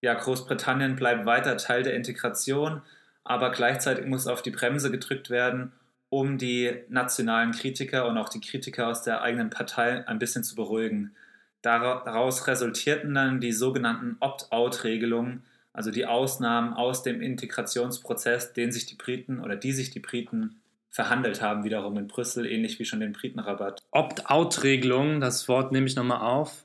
ja, 0.00 0.14
Großbritannien 0.14 0.96
bleibt 0.96 1.26
weiter 1.26 1.58
Teil 1.58 1.82
der 1.82 1.96
Integration, 1.96 2.80
aber 3.24 3.50
gleichzeitig 3.50 4.06
muss 4.06 4.26
auf 4.26 4.40
die 4.40 4.52
Bremse 4.52 4.90
gedrückt 4.90 5.28
werden, 5.28 5.72
um 6.10 6.38
die 6.38 6.74
nationalen 6.88 7.52
Kritiker 7.52 8.06
und 8.06 8.18
auch 8.18 8.28
die 8.28 8.40
Kritiker 8.40 8.88
aus 8.88 9.02
der 9.02 9.22
eigenen 9.22 9.48
Partei 9.48 10.06
ein 10.06 10.18
bisschen 10.18 10.44
zu 10.44 10.56
beruhigen. 10.56 11.14
Daraus 11.62 12.46
resultierten 12.46 13.14
dann 13.14 13.40
die 13.40 13.52
sogenannten 13.52 14.16
Opt-out-Regelungen, 14.18 15.44
also 15.72 15.90
die 15.90 16.06
Ausnahmen 16.06 16.74
aus 16.74 17.04
dem 17.04 17.22
Integrationsprozess, 17.22 18.52
den 18.54 18.72
sich 18.72 18.86
die 18.86 18.96
Briten 18.96 19.40
oder 19.40 19.56
die 19.56 19.72
sich 19.72 19.90
die 19.90 20.00
Briten 20.00 20.60
verhandelt 20.90 21.40
haben, 21.40 21.62
wiederum 21.62 21.96
in 21.96 22.08
Brüssel, 22.08 22.44
ähnlich 22.44 22.80
wie 22.80 22.84
schon 22.84 22.98
den 22.98 23.12
Britenrabatt. 23.12 23.80
Opt-out-Regelung, 23.92 25.20
das 25.20 25.46
Wort 25.46 25.70
nehme 25.70 25.86
ich 25.86 25.94
nochmal 25.94 26.22
auf. 26.22 26.64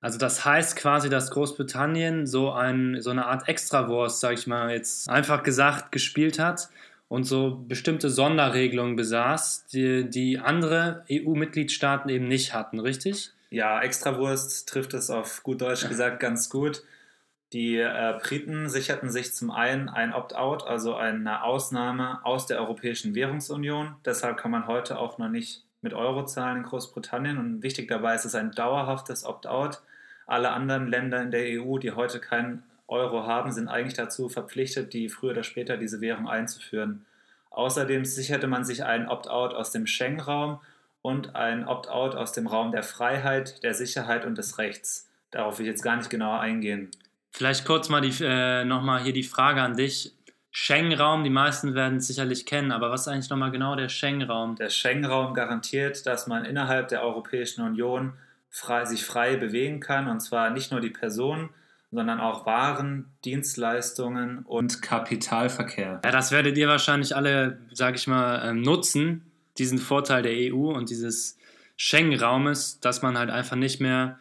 Also 0.00 0.18
das 0.18 0.44
heißt 0.44 0.76
quasi, 0.76 1.08
dass 1.08 1.30
Großbritannien 1.32 2.26
so, 2.26 2.52
ein, 2.52 3.00
so 3.00 3.10
eine 3.10 3.24
Art 3.26 3.48
Extrawurst, 3.48 4.20
sage 4.20 4.34
ich 4.34 4.46
mal 4.46 4.70
jetzt 4.70 5.08
einfach 5.08 5.42
gesagt, 5.42 5.90
gespielt 5.90 6.38
hat 6.38 6.68
und 7.08 7.24
so 7.24 7.64
bestimmte 7.68 8.10
Sonderregelungen 8.10 8.96
besaß, 8.96 9.66
die, 9.66 10.08
die 10.08 10.38
andere 10.38 11.04
EU-Mitgliedstaaten 11.10 12.08
eben 12.10 12.28
nicht 12.28 12.54
hatten, 12.54 12.80
richtig? 12.80 13.30
Ja, 13.50 13.80
Extrawurst 13.80 14.68
trifft 14.68 14.94
es 14.94 15.10
auf 15.10 15.42
gut 15.42 15.60
Deutsch 15.60 15.86
gesagt 15.88 16.20
ganz 16.20 16.50
gut. 16.50 16.82
Die 17.52 17.76
äh, 17.76 18.18
Briten 18.20 18.68
sicherten 18.68 19.10
sich 19.10 19.32
zum 19.32 19.52
einen 19.52 19.88
ein 19.88 20.12
Opt-out, 20.12 20.66
also 20.66 20.96
eine 20.96 21.44
Ausnahme 21.44 22.18
aus 22.24 22.46
der 22.46 22.58
Europäischen 22.58 23.14
Währungsunion. 23.14 23.94
Deshalb 24.04 24.38
kann 24.38 24.50
man 24.50 24.66
heute 24.66 24.98
auch 24.98 25.18
noch 25.18 25.28
nicht 25.28 25.62
mit 25.80 25.94
Euro 25.94 26.24
zahlen 26.24 26.56
in 26.58 26.62
Großbritannien. 26.64 27.38
Und 27.38 27.62
wichtig 27.62 27.86
dabei 27.86 28.16
ist 28.16 28.24
es 28.24 28.34
ein 28.34 28.50
dauerhaftes 28.50 29.24
Opt-out. 29.24 29.82
Alle 30.26 30.50
anderen 30.50 30.88
Länder 30.88 31.22
in 31.22 31.30
der 31.30 31.60
EU, 31.60 31.78
die 31.78 31.92
heute 31.92 32.18
keinen 32.18 32.64
Euro 32.86 33.26
haben, 33.26 33.52
sind 33.52 33.68
eigentlich 33.68 33.94
dazu 33.94 34.28
verpflichtet, 34.28 34.92
die 34.92 35.08
früher 35.08 35.32
oder 35.32 35.42
später 35.42 35.76
diese 35.76 36.00
Währung 36.00 36.28
einzuführen. 36.28 37.06
Außerdem 37.50 38.04
sicherte 38.04 38.46
man 38.46 38.64
sich 38.64 38.84
ein 38.84 39.08
Opt-out 39.08 39.54
aus 39.54 39.70
dem 39.70 39.86
Schengen-Raum 39.86 40.60
und 41.02 41.36
ein 41.36 41.66
Opt-out 41.66 42.14
aus 42.14 42.32
dem 42.32 42.46
Raum 42.46 42.72
der 42.72 42.82
Freiheit, 42.82 43.62
der 43.62 43.74
Sicherheit 43.74 44.24
und 44.24 44.38
des 44.38 44.58
Rechts. 44.58 45.08
Darauf 45.30 45.58
will 45.58 45.66
ich 45.66 45.70
jetzt 45.70 45.82
gar 45.82 45.96
nicht 45.96 46.10
genauer 46.10 46.40
eingehen. 46.40 46.90
Vielleicht 47.30 47.64
kurz 47.64 47.88
mal 47.88 48.00
die, 48.00 48.14
äh, 48.22 48.64
nochmal 48.64 49.02
hier 49.02 49.12
die 49.12 49.22
Frage 49.22 49.60
an 49.60 49.76
dich. 49.76 50.14
Schengen-Raum, 50.50 51.24
die 51.24 51.30
meisten 51.30 51.74
werden 51.74 51.98
es 51.98 52.06
sicherlich 52.06 52.46
kennen, 52.46 52.70
aber 52.70 52.90
was 52.90 53.02
ist 53.02 53.08
eigentlich 53.08 53.30
nochmal 53.30 53.50
genau 53.50 53.74
der 53.74 53.88
Schengen-Raum? 53.88 54.54
Der 54.54 54.70
Schengen-Raum 54.70 55.34
garantiert, 55.34 56.06
dass 56.06 56.28
man 56.28 56.44
innerhalb 56.44 56.88
der 56.88 57.02
Europäischen 57.02 57.64
Union 57.64 58.12
frei, 58.50 58.84
sich 58.84 59.04
frei 59.04 59.36
bewegen 59.36 59.80
kann 59.80 60.06
und 60.06 60.20
zwar 60.20 60.50
nicht 60.50 60.70
nur 60.70 60.80
die 60.80 60.90
Personen, 60.90 61.50
sondern 61.94 62.20
auch 62.20 62.44
Waren, 62.44 63.06
Dienstleistungen 63.24 64.40
und 64.40 64.82
Kapitalverkehr. 64.82 66.00
Ja, 66.04 66.10
das 66.10 66.32
werdet 66.32 66.58
ihr 66.58 66.68
wahrscheinlich 66.68 67.14
alle, 67.14 67.58
sage 67.72 67.96
ich 67.96 68.06
mal, 68.06 68.48
ähm, 68.48 68.62
nutzen, 68.62 69.30
diesen 69.58 69.78
Vorteil 69.78 70.22
der 70.22 70.32
EU 70.32 70.72
und 70.72 70.90
dieses 70.90 71.38
Schengen-Raumes, 71.76 72.80
dass 72.80 73.02
man 73.02 73.16
halt 73.16 73.30
einfach 73.30 73.56
nicht 73.56 73.80
mehr 73.80 74.18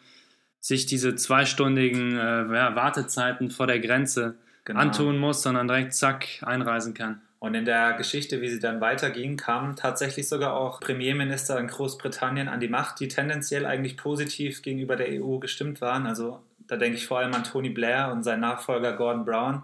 sich 0.60 0.86
diese 0.86 1.16
zweistündigen 1.16 2.18
äh, 2.18 2.56
ja, 2.56 2.76
Wartezeiten 2.76 3.50
vor 3.50 3.68
der 3.68 3.80
Grenze 3.80 4.36
genau. 4.64 4.80
antun 4.80 5.18
muss, 5.18 5.42
sondern 5.42 5.68
direkt 5.68 5.94
zack 5.94 6.28
einreisen 6.42 6.94
kann. 6.94 7.22
Und 7.44 7.56
in 7.56 7.66
der 7.66 7.92
Geschichte, 7.96 8.40
wie 8.40 8.48
sie 8.48 8.62
dann 8.62 8.80
weiterging, 8.80 9.36
kamen 9.36 9.76
tatsächlich 9.76 10.30
sogar 10.30 10.54
auch 10.54 10.80
Premierminister 10.80 11.60
in 11.60 11.68
Großbritannien 11.68 12.48
an 12.48 12.62
die 12.62 12.70
Macht, 12.70 13.02
die 13.02 13.10
tendenziell 13.10 13.66
eigentlich 13.66 13.98
positiv 13.98 14.62
gegenüber 14.62 14.96
der 14.96 15.22
EU 15.22 15.40
gestimmt 15.40 15.82
waren. 15.82 16.08
Also 16.08 16.42
da 16.68 16.78
denke 16.78 16.96
ich 16.96 17.06
vor 17.06 17.20
allem 17.20 17.34
an 17.34 17.44
Tony 17.44 17.70
Blair 17.70 18.14
und 18.14 18.24
seinen 18.24 18.40
Nachfolger 18.40 18.94
Gordon 18.94 19.26
Brown. 19.26 19.64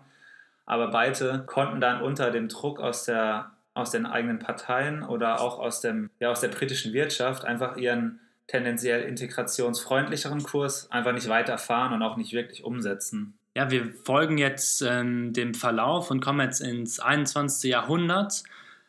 Aber 0.66 0.90
beide 0.90 1.46
konnten 1.46 1.80
dann 1.80 2.02
unter 2.02 2.32
dem 2.32 2.50
Druck 2.50 2.82
aus, 2.82 3.06
der, 3.06 3.52
aus 3.76 3.92
den 3.92 4.06
eigenen 4.06 4.40
Parteien 4.40 5.02
oder 5.02 5.40
auch 5.40 5.58
aus, 5.58 5.80
dem, 5.80 6.10
ja, 6.20 6.32
aus 6.32 6.42
der 6.42 6.50
britischen 6.50 6.92
Wirtschaft 6.92 7.46
einfach 7.46 7.78
ihren 7.78 8.20
tendenziell 8.48 9.04
integrationsfreundlicheren 9.04 10.44
Kurs 10.44 10.92
einfach 10.92 11.14
nicht 11.14 11.30
weiterfahren 11.30 11.94
und 11.94 12.04
auch 12.04 12.18
nicht 12.18 12.34
wirklich 12.34 12.66
umsetzen. 12.66 13.39
Ja, 13.60 13.70
wir 13.70 13.92
folgen 14.06 14.38
jetzt 14.38 14.82
ähm, 14.82 15.34
dem 15.34 15.54
Verlauf 15.54 16.12
und 16.12 16.22
kommen 16.22 16.40
jetzt 16.40 16.62
ins 16.62 17.02
21. 17.02 17.70
Jahrhundert. 17.70 18.44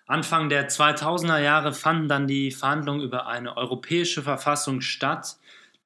Anfang 0.06 0.48
der 0.48 0.68
2000er 0.68 1.40
Jahre 1.40 1.72
fanden 1.72 2.06
dann 2.06 2.28
die 2.28 2.52
Verhandlungen 2.52 3.00
über 3.00 3.26
eine 3.26 3.56
europäische 3.56 4.22
Verfassung 4.22 4.80
statt, 4.80 5.38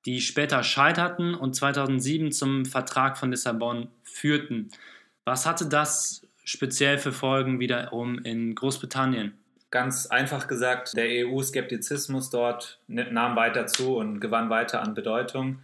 die 0.05 0.21
später 0.21 0.63
scheiterten 0.63 1.35
und 1.35 1.57
2007 1.57 2.31
zum 2.31 2.67
Vertrag 2.67 3.17
von 3.17 3.31
Lissabon 3.31 3.89
führten. 4.03 4.69
Was 5.25 5.47
hatte 5.47 5.65
das 5.65 6.27
speziell 6.45 6.99
für 6.99 7.13
Folgen 7.13 7.61
wiederum 7.61 8.19
in 8.19 8.55
Großbritannien? 8.55 9.33
Ganz 9.71 10.09
einfach 10.09 10.47
gesagt, 10.47 10.95
der 10.95 11.27
EU-Skeptizismus 11.27 12.29
dort 12.29 12.81
nahm 12.87 13.35
weiter 13.35 13.67
zu 13.67 13.97
und 13.97 14.21
gewann 14.21 14.51
weiter 14.51 14.83
an 14.83 14.93
Bedeutung. 14.93 15.61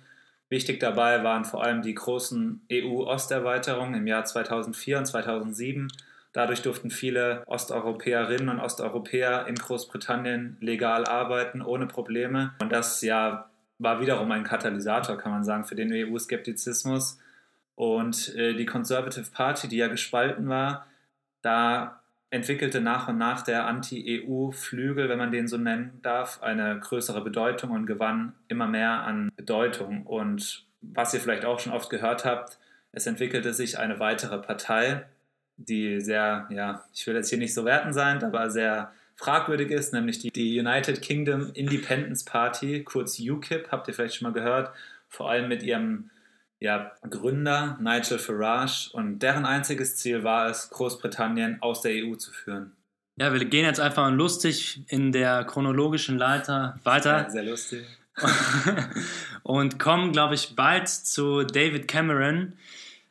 Wichtig 0.50 0.80
dabei 0.80 1.22
waren 1.22 1.44
vor 1.44 1.62
allem 1.62 1.80
die 1.80 1.94
großen 1.94 2.66
EU-Osterweiterungen 2.70 3.94
im 3.94 4.06
Jahr 4.08 4.24
2004 4.24 4.98
und 4.98 5.06
2007. 5.06 5.88
Dadurch 6.32 6.62
durften 6.62 6.90
viele 6.90 7.44
Osteuropäerinnen 7.46 8.48
und 8.48 8.58
Osteuropäer 8.60 9.46
in 9.46 9.54
Großbritannien 9.54 10.56
legal 10.60 11.04
arbeiten, 11.04 11.62
ohne 11.62 11.86
Probleme. 11.86 12.52
Und 12.60 12.72
das 12.72 13.00
ja 13.00 13.48
war 13.78 14.00
wiederum 14.00 14.30
ein 14.32 14.44
Katalysator, 14.44 15.16
kann 15.16 15.32
man 15.32 15.44
sagen, 15.44 15.64
für 15.64 15.76
den 15.76 15.92
EU-Skeptizismus. 15.92 17.18
Und 17.76 18.34
äh, 18.34 18.54
die 18.54 18.66
Conservative 18.66 19.30
Party, 19.30 19.68
die 19.68 19.78
ja 19.78 19.88
gespalten 19.88 20.48
war, 20.48 20.86
da 21.42 21.99
entwickelte 22.30 22.80
nach 22.80 23.08
und 23.08 23.18
nach 23.18 23.42
der 23.42 23.66
Anti-EU-Flügel, 23.66 25.08
wenn 25.08 25.18
man 25.18 25.32
den 25.32 25.48
so 25.48 25.56
nennen 25.56 25.98
darf, 26.02 26.42
eine 26.42 26.78
größere 26.78 27.22
Bedeutung 27.22 27.70
und 27.70 27.86
gewann 27.86 28.34
immer 28.48 28.68
mehr 28.68 29.02
an 29.02 29.30
Bedeutung. 29.36 30.06
Und 30.06 30.64
was 30.80 31.12
ihr 31.12 31.20
vielleicht 31.20 31.44
auch 31.44 31.58
schon 31.58 31.72
oft 31.72 31.90
gehört 31.90 32.24
habt, 32.24 32.58
es 32.92 33.06
entwickelte 33.06 33.52
sich 33.52 33.78
eine 33.78 33.98
weitere 33.98 34.38
Partei, 34.38 35.04
die 35.56 36.00
sehr, 36.00 36.46
ja, 36.50 36.84
ich 36.94 37.06
will 37.06 37.14
jetzt 37.14 37.28
hier 37.28 37.38
nicht 37.38 37.54
so 37.54 37.64
werten 37.64 37.92
sein, 37.92 38.22
aber 38.22 38.50
sehr 38.50 38.92
fragwürdig 39.16 39.70
ist, 39.70 39.92
nämlich 39.92 40.18
die, 40.20 40.30
die 40.30 40.58
United 40.58 41.02
Kingdom 41.02 41.50
Independence 41.52 42.24
Party, 42.24 42.82
kurz 42.84 43.18
UKIP, 43.20 43.70
habt 43.70 43.86
ihr 43.88 43.94
vielleicht 43.94 44.14
schon 44.14 44.28
mal 44.28 44.32
gehört, 44.32 44.70
vor 45.08 45.30
allem 45.30 45.48
mit 45.48 45.62
ihrem 45.62 46.10
ja, 46.60 46.92
Gründer 47.08 47.78
Nigel 47.80 48.18
Farage 48.18 48.90
und 48.92 49.18
deren 49.20 49.46
einziges 49.46 49.96
Ziel 49.96 50.22
war 50.22 50.48
es, 50.48 50.70
Großbritannien 50.70 51.60
aus 51.62 51.80
der 51.80 51.92
EU 52.04 52.14
zu 52.14 52.30
führen. 52.30 52.76
Ja, 53.16 53.32
wir 53.32 53.44
gehen 53.44 53.64
jetzt 53.64 53.80
einfach 53.80 54.10
lustig 54.10 54.82
in 54.88 55.10
der 55.10 55.44
chronologischen 55.44 56.16
Leiter 56.16 56.78
weiter. 56.84 57.22
Ja, 57.22 57.30
sehr 57.30 57.42
lustig. 57.42 57.86
und 59.42 59.78
kommen, 59.78 60.12
glaube 60.12 60.34
ich, 60.34 60.54
bald 60.54 60.88
zu 60.88 61.44
David 61.44 61.88
Cameron. 61.88 62.54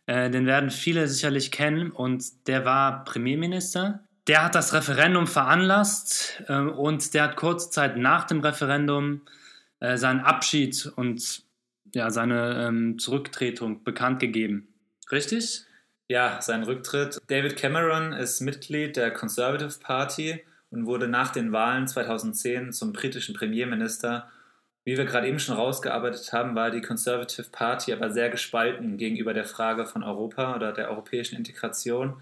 Äh, 0.05 0.29
den 0.29 0.45
werden 0.45 0.69
viele 0.69 1.07
sicherlich 1.07 1.51
kennen 1.51 1.91
und 1.91 2.47
der 2.47 2.65
war 2.65 3.03
Premierminister. 3.03 4.03
Der 4.27 4.43
hat 4.43 4.55
das 4.55 4.73
Referendum 4.73 5.25
veranlasst 5.25 6.43
äh, 6.47 6.59
und 6.59 7.13
der 7.13 7.23
hat 7.23 7.35
kurze 7.35 7.71
Zeit 7.71 7.97
nach 7.97 8.25
dem 8.25 8.41
Referendum 8.41 9.21
äh, 9.79 9.97
seinen 9.97 10.19
Abschied 10.19 10.91
und 10.95 11.43
ja, 11.93 12.09
seine 12.09 12.67
ähm, 12.67 12.99
Zurücktretung 12.99 13.83
bekannt 13.83 14.19
gegeben. 14.19 14.67
Richtig? 15.11 15.63
Ja, 16.07 16.41
sein 16.41 16.63
Rücktritt. 16.63 17.19
David 17.27 17.55
Cameron 17.55 18.13
ist 18.13 18.41
Mitglied 18.41 18.95
der 18.97 19.11
Conservative 19.11 19.79
Party 19.79 20.41
und 20.71 20.85
wurde 20.85 21.07
nach 21.07 21.31
den 21.31 21.51
Wahlen 21.51 21.87
2010 21.87 22.73
zum 22.73 22.93
britischen 22.93 23.35
Premierminister. 23.35 24.29
Wie 24.85 24.97
wir 24.97 25.05
gerade 25.05 25.27
eben 25.27 25.39
schon 25.39 25.55
rausgearbeitet 25.55 26.33
haben, 26.33 26.55
war 26.55 26.71
die 26.71 26.81
Conservative 26.81 27.49
Party 27.51 27.93
aber 27.93 28.09
sehr 28.09 28.29
gespalten 28.29 28.97
gegenüber 28.97 29.33
der 29.33 29.45
Frage 29.45 29.85
von 29.85 30.03
Europa 30.03 30.55
oder 30.55 30.71
der 30.71 30.89
europäischen 30.89 31.35
Integration. 31.35 32.19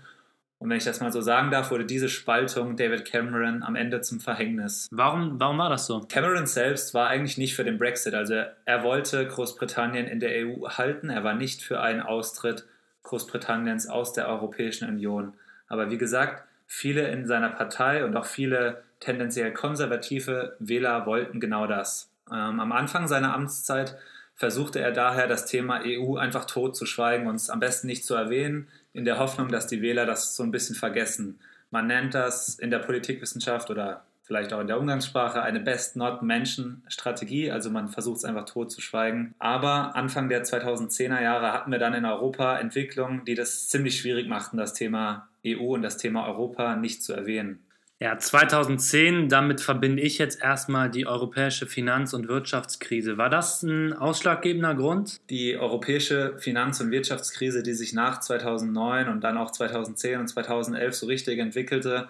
Und 0.59 0.69
wenn 0.69 0.77
ich 0.77 0.85
das 0.85 1.01
mal 1.01 1.11
so 1.11 1.21
sagen 1.21 1.51
darf, 1.51 1.69
wurde 1.69 1.85
diese 1.85 2.09
Spaltung 2.09 2.75
David 2.75 3.05
Cameron 3.05 3.61
am 3.61 3.75
Ende 3.75 4.01
zum 4.01 4.19
Verhängnis. 4.19 4.87
Warum, 4.91 5.39
warum 5.39 5.59
war 5.59 5.69
das 5.69 5.85
so? 5.85 5.99
Cameron 6.09 6.47
selbst 6.47 6.93
war 6.93 7.09
eigentlich 7.09 7.37
nicht 7.37 7.55
für 7.55 7.63
den 7.63 7.77
Brexit. 7.77 8.15
Also 8.15 8.33
er 8.65 8.83
wollte 8.83 9.27
Großbritannien 9.27 10.07
in 10.07 10.19
der 10.19 10.47
EU 10.47 10.67
halten. 10.69 11.09
Er 11.09 11.23
war 11.23 11.35
nicht 11.35 11.61
für 11.61 11.79
einen 11.79 12.01
Austritt 12.01 12.65
Großbritanniens 13.03 13.87
aus 13.87 14.13
der 14.13 14.27
Europäischen 14.27 14.89
Union. 14.89 15.33
Aber 15.67 15.91
wie 15.91 15.97
gesagt, 15.97 16.43
viele 16.65 17.07
in 17.09 17.27
seiner 17.27 17.49
Partei 17.49 18.03
und 18.03 18.15
auch 18.17 18.25
viele 18.25 18.83
tendenziell 18.99 19.53
konservative 19.53 20.55
Wähler 20.59 21.05
wollten 21.05 21.39
genau 21.39 21.67
das. 21.67 22.09
Ähm, 22.29 22.59
am 22.59 22.71
Anfang 22.71 23.07
seiner 23.07 23.33
Amtszeit 23.33 23.95
versuchte 24.35 24.79
er 24.79 24.91
daher, 24.91 25.27
das 25.27 25.45
Thema 25.45 25.81
EU 25.83 26.17
einfach 26.17 26.45
tot 26.45 26.75
zu 26.75 26.85
schweigen 26.85 27.27
und 27.27 27.35
es 27.35 27.49
am 27.49 27.59
besten 27.59 27.87
nicht 27.87 28.05
zu 28.05 28.13
erwähnen, 28.13 28.67
in 28.97 29.05
der 29.05 29.19
Hoffnung, 29.19 29.49
dass 29.49 29.67
die 29.67 29.83
Wähler 29.83 30.07
das 30.07 30.35
so 30.35 30.41
ein 30.41 30.49
bisschen 30.49 30.75
vergessen. 30.75 31.39
Man 31.69 31.85
nennt 31.85 32.15
das 32.15 32.55
in 32.55 32.71
der 32.71 32.79
Politikwissenschaft 32.79 33.69
oder 33.69 34.03
vielleicht 34.23 34.51
auch 34.51 34.59
in 34.59 34.65
der 34.65 34.79
Umgangssprache 34.79 35.43
eine 35.43 35.59
Best-Not-Mention-Strategie, 35.59 37.51
also 37.51 37.69
man 37.69 37.89
versucht 37.89 38.17
es 38.17 38.25
einfach 38.25 38.45
tot 38.45 38.71
zu 38.71 38.81
schweigen. 38.81 39.35
Aber 39.37 39.95
Anfang 39.95 40.29
der 40.29 40.43
2010er 40.43 41.21
Jahre 41.21 41.53
hatten 41.53 41.71
wir 41.71 41.77
dann 41.77 41.93
in 41.93 42.05
Europa 42.05 42.57
Entwicklungen, 42.57 43.23
die 43.23 43.35
das 43.35 43.69
ziemlich 43.69 43.99
schwierig 43.99 44.27
machten, 44.27 44.57
das 44.57 44.73
Thema 44.73 45.29
EU 45.45 45.75
und 45.75 45.83
das 45.83 45.97
Thema 45.97 46.25
Europa 46.25 46.75
nicht 46.75 47.03
zu 47.03 47.13
erwähnen. 47.13 47.66
Ja, 47.99 48.15
2010, 48.15 49.27
damit 49.27 49.59
verbinde 49.59 50.03
ich 50.03 50.19
jetzt 50.19 50.39
erstmal 50.43 50.91
die 50.91 51.07
europäische 51.07 51.65
Finanz- 51.65 52.13
und 52.13 52.27
Wirtschaftskrise. 52.27 53.17
War 53.17 53.31
das 53.31 53.63
ein 53.63 53.91
ausschlaggebender 53.93 54.75
Grund? 54.75 55.19
Die 55.31 55.57
europäische 55.57 56.37
Finanz- 56.37 56.79
und 56.79 56.91
Wirtschaftskrise, 56.91 57.63
die 57.63 57.73
sich 57.73 57.93
nach 57.93 58.19
2009 58.19 59.09
und 59.09 59.23
dann 59.23 59.37
auch 59.37 59.49
2010 59.49 60.19
und 60.19 60.27
2011 60.27 60.93
so 60.93 61.07
richtig 61.07 61.39
entwickelte, 61.39 62.07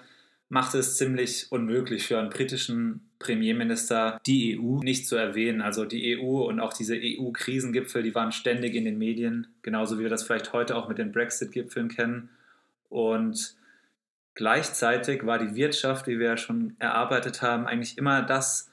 machte 0.49 0.77
es 0.77 0.97
ziemlich 0.97 1.47
unmöglich 1.51 2.05
für 2.05 2.19
einen 2.19 2.31
britischen 2.31 3.09
Premierminister, 3.19 4.19
die 4.25 4.59
EU 4.59 4.79
nicht 4.79 5.07
zu 5.07 5.15
erwähnen. 5.15 5.61
Also 5.61 5.85
die 5.85 6.17
EU 6.17 6.43
und 6.47 6.59
auch 6.59 6.73
diese 6.73 6.97
EU-Krisengipfel, 7.01 8.03
die 8.03 8.13
waren 8.13 8.33
ständig 8.33 8.75
in 8.75 8.83
den 8.83 8.97
Medien, 8.97 9.47
genauso 9.61 9.97
wie 9.99 10.03
wir 10.03 10.09
das 10.09 10.23
vielleicht 10.23 10.51
heute 10.51 10.75
auch 10.75 10.89
mit 10.89 10.97
den 10.97 11.13
Brexit-Gipfeln 11.13 11.87
kennen. 11.87 12.29
Und 12.89 13.56
Gleichzeitig 14.37 15.25
war 15.25 15.39
die 15.39 15.55
Wirtschaft, 15.55 16.05
wie 16.05 16.19
wir 16.19 16.27
ja 16.27 16.37
schon 16.37 16.75
erarbeitet 16.77 17.41
haben, 17.41 17.65
eigentlich 17.65 17.97
immer 17.97 18.21
das 18.21 18.71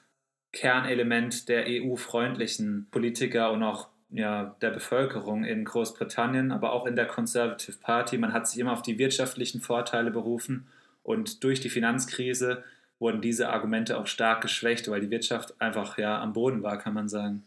Kernelement 0.53 1.49
der 1.49 1.65
EU-freundlichen 1.67 2.87
Politiker 2.91 3.51
und 3.51 3.63
auch 3.63 3.87
ja, 4.11 4.55
der 4.61 4.69
Bevölkerung 4.69 5.43
in 5.43 5.65
Großbritannien, 5.65 6.51
aber 6.51 6.71
auch 6.71 6.85
in 6.85 6.95
der 6.95 7.07
Conservative 7.07 7.79
Party. 7.79 8.19
Man 8.19 8.31
hat 8.31 8.47
sich 8.47 8.59
immer 8.59 8.73
auf 8.73 8.83
die 8.83 8.99
wirtschaftlichen 8.99 9.59
Vorteile 9.59 10.11
berufen 10.11 10.67
und 11.01 11.43
durch 11.43 11.61
die 11.61 11.71
Finanzkrise 11.71 12.63
wurden 12.99 13.21
diese 13.21 13.49
Argumente 13.49 13.97
auch 13.97 14.05
stark 14.05 14.41
geschwächt, 14.41 14.87
weil 14.91 15.01
die 15.01 15.09
Wirtschaft 15.09 15.59
einfach 15.59 15.97
ja 15.97 16.21
am 16.21 16.33
Boden 16.33 16.61
war, 16.61 16.77
kann 16.77 16.93
man 16.93 17.09
sagen. 17.09 17.43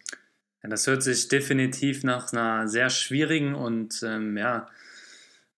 Ja, 0.65 0.69
das 0.69 0.89
hört 0.89 1.05
sich 1.05 1.29
definitiv 1.29 2.03
nach 2.03 2.33
einer 2.33 2.67
sehr 2.67 2.91
schwierigen 2.91 3.55
und 3.55 4.03
ähm, 4.03 4.37
ja, 4.37 4.67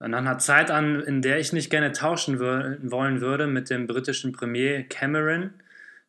nach 0.08 0.18
einer 0.18 0.38
Zeit 0.38 0.70
an, 0.70 1.00
in 1.00 1.20
der 1.20 1.38
ich 1.38 1.52
nicht 1.52 1.70
gerne 1.70 1.92
tauschen 1.92 2.40
wollen 2.40 3.20
würde 3.20 3.46
mit 3.46 3.68
dem 3.68 3.86
britischen 3.86 4.32
Premier 4.32 4.82
Cameron. 4.84 5.50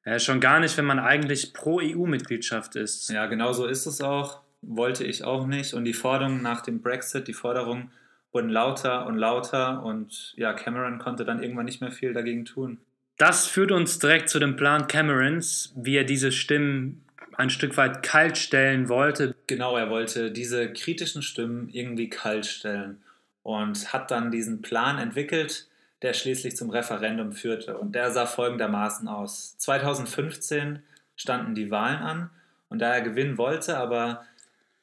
Äh, 0.04 0.20
schon 0.20 0.40
gar 0.40 0.60
nicht, 0.60 0.78
wenn 0.78 0.86
man 0.86 1.00
eigentlich 1.00 1.54
pro 1.54 1.82
EU-Mitgliedschaft 1.82 2.76
ist. 2.76 3.10
Ja, 3.10 3.26
genau 3.28 3.54
so 3.54 3.68
ist 3.68 3.86
es 3.86 4.02
auch. 4.02 4.42
Wollte 4.62 5.04
ich 5.04 5.24
auch 5.24 5.46
nicht. 5.46 5.74
Und 5.74 5.86
die 5.86 5.94
Forderungen 5.94 6.42
nach 6.42 6.62
dem 6.62 6.82
Brexit, 6.82 7.28
die 7.28 7.34
Forderungen 7.34 7.92
wurden 8.32 8.50
lauter 8.50 9.06
und 9.08 9.18
lauter. 9.18 9.84
Und 9.84 10.34
ja, 10.38 10.54
Cameron 10.54 10.98
konnte 10.98 11.26
dann 11.26 11.44
irgendwann 11.44 11.66
nicht 11.66 11.82
mehr 11.82 11.92
viel 11.92 12.14
dagegen 12.14 12.46
tun. 12.46 12.78
Das 13.18 13.46
führt 13.46 13.72
uns 13.72 14.00
direkt 14.00 14.30
zu 14.30 14.40
dem 14.40 14.56
Plan 14.56 14.88
Camerons, 14.88 15.74
wie 15.76 15.98
er 15.98 16.06
diese 16.06 16.32
Stimmen 16.32 17.04
ein 17.36 17.50
Stück 17.50 17.78
weit 17.78 18.04
kalt 18.04 18.38
stellen 18.38 18.88
wollte. 18.90 19.36
Genau, 19.48 19.76
er 19.78 19.90
wollte 19.90 20.32
diese 20.32 20.72
kritischen 20.72 21.22
Stimmen 21.22 21.70
irgendwie 21.70 22.10
kalt 22.10 22.46
stellen 22.46 22.98
und 23.44 23.94
hat 23.94 24.12
dann 24.12 24.32
diesen 24.32 24.62
Plan 24.62 24.98
entwickelt, 24.98 25.68
der 26.02 26.14
schließlich 26.14 26.56
zum 26.56 26.70
Referendum 26.70 27.32
führte. 27.32 27.78
Und 27.78 27.94
der 27.94 28.12
sah 28.12 28.26
folgendermaßen 28.26 29.08
aus. 29.08 29.58
2015 29.58 30.82
standen 31.16 31.56
die 31.56 31.70
Wahlen 31.72 32.00
an 32.00 32.30
und 32.70 32.80
da 32.80 32.94
er 32.94 33.02
gewinnen 33.02 33.38
wollte, 33.38 33.78
aber 33.78 34.24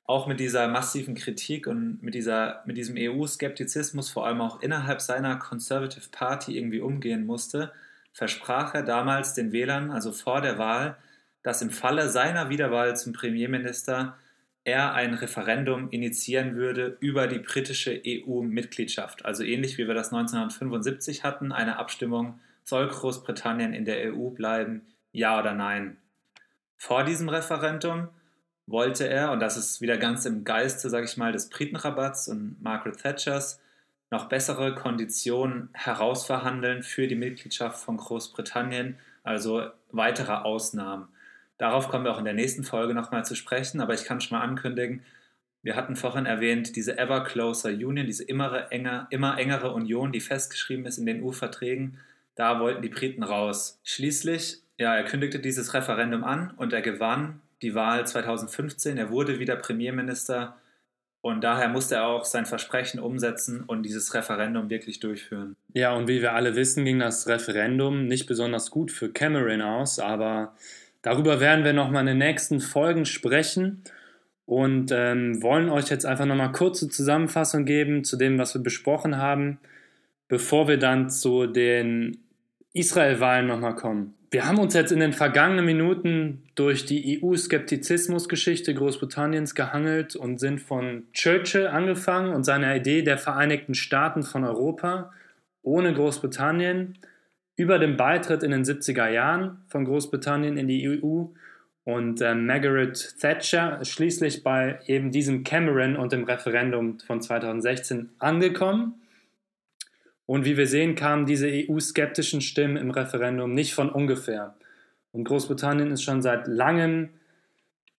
auch 0.05 0.27
mit 0.27 0.41
dieser 0.41 0.69
massiven 0.69 1.15
Kritik 1.15 1.67
und 1.67 2.03
mit, 2.03 2.15
dieser, 2.15 2.63
mit 2.65 2.77
diesem 2.77 2.97
EU-Skeptizismus 2.97 4.09
vor 4.09 4.27
allem 4.27 4.41
auch 4.41 4.63
innerhalb 4.63 5.03
seiner 5.03 5.37
Conservative 5.37 6.09
Party 6.11 6.57
irgendwie 6.57 6.81
umgehen 6.81 7.27
musste, 7.27 7.73
versprach 8.13 8.75
er 8.75 8.83
damals 8.83 9.35
den 9.35 9.53
Wählern, 9.53 9.91
also 9.91 10.13
vor 10.13 10.41
der 10.41 10.57
Wahl, 10.57 10.97
dass 11.43 11.61
im 11.61 11.71
Falle 11.71 12.09
seiner 12.09 12.49
Wiederwahl 12.49 12.97
zum 12.97 13.13
Premierminister 13.13 14.17
er 14.69 14.93
ein 14.93 15.15
Referendum 15.15 15.91
initiieren 15.91 16.55
würde 16.55 16.99
über 17.01 17.27
die 17.27 17.39
britische 17.39 18.01
EU-Mitgliedschaft. 18.07 19.25
Also 19.25 19.43
ähnlich 19.43 19.79
wie 19.79 19.87
wir 19.87 19.95
das 19.95 20.13
1975 20.13 21.25
hatten, 21.25 21.53
eine 21.53 21.79
Abstimmung, 21.79 22.39
soll 22.65 22.87
Großbritannien 22.87 23.73
in 23.73 23.87
der 23.87 24.13
EU 24.13 24.29
bleiben, 24.29 24.83
ja 25.11 25.41
oder 25.41 25.55
nein. 25.55 25.97
Vor 26.77 27.05
diesem 27.05 27.31
Referendum 27.31 28.09
wollte 28.67 29.09
er, 29.09 29.33
und 29.33 29.41
das 29.41 29.57
ist 29.57 29.81
wieder 29.81 29.97
ganz 29.97 30.27
im 30.27 30.45
Geiste, 30.45 30.91
sage 30.91 31.07
ich 31.07 31.17
mal, 31.17 31.33
des 31.33 31.49
Britenrabatts 31.49 32.29
und 32.29 32.63
Margaret 32.63 33.01
Thatchers, 33.01 33.61
noch 34.11 34.29
bessere 34.29 34.75
Konditionen 34.75 35.71
herausverhandeln 35.73 36.83
für 36.83 37.09
die 37.09 37.17
Mitgliedschaft 37.17 37.83
von 37.83 37.97
Großbritannien, 37.97 38.99
also 39.23 39.71
weitere 39.91 40.33
Ausnahmen. 40.33 41.09
Darauf 41.59 41.89
kommen 41.89 42.05
wir 42.05 42.13
auch 42.13 42.19
in 42.19 42.25
der 42.25 42.35
nächsten 42.35 42.65
Folge 42.65 42.95
nochmal 42.95 43.25
zu 43.25 43.35
sprechen, 43.35 43.81
aber 43.81 43.95
ich 43.95 44.05
kann 44.05 44.21
schon 44.21 44.39
mal 44.39 44.45
ankündigen, 44.45 45.03
wir 45.63 45.75
hatten 45.75 45.97
vorhin 45.97 46.25
erwähnt, 46.25 46.77
diese 46.77 46.97
Ever 46.99 47.25
Closer 47.25 47.71
Union, 47.71 48.07
diese 48.07 48.25
immer, 48.25 48.71
enger, 48.71 49.09
immer 49.11 49.39
engere 49.39 49.73
Union, 49.73 50.13
die 50.13 50.21
festgeschrieben 50.21 50.87
ist 50.87 50.99
in 50.99 51.07
den 51.07 51.23
EU-Verträgen, 51.23 51.99
da 52.37 52.61
wollten 52.61 52.83
die 52.83 52.89
Briten 52.89 53.25
raus. 53.25 53.81
Schließlich, 53.83 54.63
ja, 54.79 54.95
er 54.95 55.05
kündigte 55.05 55.41
dieses 55.41 55.75
Referendum 55.75 56.23
an 56.23 56.53
und 56.57 56.73
er 56.73 56.83
gewann 56.83 57.41
die 57.63 57.75
Wahl 57.75 58.07
2015. 58.07 58.97
Er 58.97 59.11
wurde 59.11 59.41
wieder 59.41 59.57
Premierminister 59.57 60.57
und 61.21 61.43
daher 61.43 61.69
musste 61.69 61.97
er 61.97 62.07
auch 62.07 62.25
sein 62.25 62.47
Versprechen 62.47 63.01
umsetzen 63.01 63.65
und 63.65 63.83
dieses 63.83 64.15
Referendum 64.15 64.71
wirklich 64.71 65.01
durchführen. 65.01 65.57
Ja, 65.75 65.93
und 65.95 66.07
wie 66.07 66.23
wir 66.23 66.35
alle 66.35 66.55
wissen, 66.55 66.85
ging 66.85 67.01
das 67.01 67.27
Referendum 67.27 68.07
nicht 68.07 68.27
besonders 68.27 68.71
gut 68.71 68.93
für 68.93 69.13
Cameron 69.13 69.61
aus, 69.61 69.99
aber 69.99 70.55
Darüber 71.03 71.41
werden 71.41 71.65
wir 71.65 71.73
nochmal 71.73 72.03
in 72.03 72.09
den 72.09 72.19
nächsten 72.19 72.61
Folgen 72.61 73.05
sprechen 73.05 73.83
und 74.47 74.91
ähm, 74.93 75.43
wollen 75.43 75.69
euch 75.69 75.91
jetzt 75.91 76.07
einfach 76.07 76.27
nochmal 76.27 76.53
kurze 76.53 76.89
Zusammenfassung 76.89 77.65
geben 77.65 78.05
zu 78.05 78.17
dem, 78.17 78.39
was 78.39 78.55
wir 78.55 78.63
besprochen 78.63 79.19
haben, 79.19 79.59
bevor 80.27 80.69
wir 80.69 80.79
dann 80.79 81.11
zu 81.11 81.47
den 81.47 82.19
Israel-Wahlen 82.73 83.47
nochmal 83.47 83.75
kommen. 83.75 84.15
Wir 84.31 84.47
haben 84.47 84.59
uns 84.59 84.75
jetzt 84.75 84.93
in 84.93 85.01
den 85.01 85.15
vergangenen 85.15 85.65
Minuten 85.65 86.43
durch 86.55 86.85
die 86.85 87.23
EU-Skeptizismus-Geschichte 87.23 88.75
Großbritanniens 88.75 89.55
gehangelt 89.55 90.17
und 90.17 90.39
sind 90.39 90.61
von 90.61 91.07
Churchill 91.15 91.67
angefangen 91.67 92.35
und 92.35 92.45
seiner 92.45 92.77
Idee 92.77 93.01
der 93.01 93.17
Vereinigten 93.17 93.75
Staaten 93.75 94.23
von 94.23 94.45
Europa 94.45 95.13
ohne 95.63 95.95
Großbritannien 95.95 96.99
über 97.59 97.81
den 97.81 97.97
Beitritt 97.97 98.45
in 98.45 98.53
den 98.53 98.65
70er 98.65 99.09
Jahren 99.09 99.59
von 99.67 99.85
Großbritannien 99.85 100.57
in 100.57 100.69
die 100.69 100.89
EU 100.89 101.25
und 101.83 102.21
äh, 102.21 102.35
Margaret 102.35 103.17
Thatcher 103.19 103.85
schließlich 103.85 104.45
bei 104.45 104.79
eben 104.87 105.11
diesem 105.11 105.43
Cameron 105.43 105.97
und 105.97 106.13
dem 106.13 106.23
Referendum 106.23 107.01
von 107.01 107.21
2016 107.21 108.11
angekommen. 108.21 109.01
Und 110.25 110.45
wie 110.45 110.57
wir 110.57 110.69
sehen, 110.69 110.95
kamen 110.95 111.27
diese 111.27 111.49
EU-skeptischen 111.49 112.43
Stimmen 112.43 112.77
im 112.77 112.91
Referendum 112.91 113.55
nicht 113.55 113.75
von 113.75 113.91
ungefähr. 113.91 114.55
Und 115.11 115.25
Großbritannien 115.25 115.91
ist 115.91 116.05
schon 116.05 116.23
seit 116.23 116.47
langem, 116.47 117.09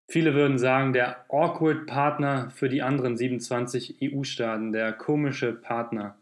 viele 0.07 0.35
würden 0.35 0.57
sagen, 0.57 0.93
der 0.93 1.25
awkward 1.27 1.85
Partner 1.85 2.49
für 2.55 2.69
die 2.69 2.81
anderen 2.81 3.17
27 3.17 3.97
EU-Staaten, 4.01 4.71
der 4.71 4.93
komische 4.93 5.51
Partner. 5.51 6.15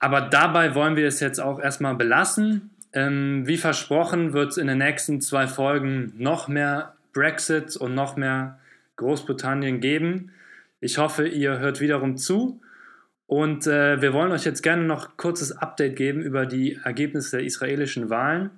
Aber 0.00 0.22
dabei 0.22 0.74
wollen 0.74 0.96
wir 0.96 1.06
es 1.06 1.20
jetzt 1.20 1.38
auch 1.38 1.60
erstmal 1.60 1.94
belassen. 1.94 2.70
Ähm, 2.92 3.46
wie 3.46 3.56
versprochen 3.56 4.32
wird 4.32 4.52
es 4.52 4.56
in 4.56 4.66
den 4.66 4.78
nächsten 4.78 5.20
zwei 5.20 5.46
Folgen 5.46 6.12
noch 6.16 6.48
mehr 6.48 6.94
Brexit 7.12 7.76
und 7.76 7.94
noch 7.94 8.16
mehr 8.16 8.58
Großbritannien 8.96 9.80
geben. 9.80 10.32
Ich 10.80 10.98
hoffe, 10.98 11.26
ihr 11.26 11.58
hört 11.58 11.80
wiederum 11.80 12.16
zu. 12.16 12.60
Und 13.26 13.66
äh, 13.66 14.02
wir 14.02 14.12
wollen 14.12 14.32
euch 14.32 14.44
jetzt 14.44 14.62
gerne 14.62 14.82
noch 14.82 15.10
ein 15.10 15.16
kurzes 15.16 15.52
Update 15.52 15.94
geben 15.94 16.20
über 16.20 16.46
die 16.46 16.80
Ergebnisse 16.82 17.36
der 17.36 17.46
israelischen 17.46 18.10
Wahlen 18.10 18.50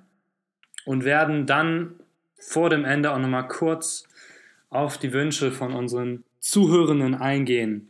und 0.85 1.05
werden 1.05 1.45
dann 1.45 1.95
vor 2.39 2.69
dem 2.69 2.83
Ende 2.83 3.11
auch 3.11 3.19
nochmal 3.19 3.47
kurz 3.47 4.07
auf 4.69 4.97
die 4.97 5.13
Wünsche 5.13 5.51
von 5.51 5.73
unseren 5.73 6.23
Zuhörenden 6.39 7.13
eingehen. 7.13 7.89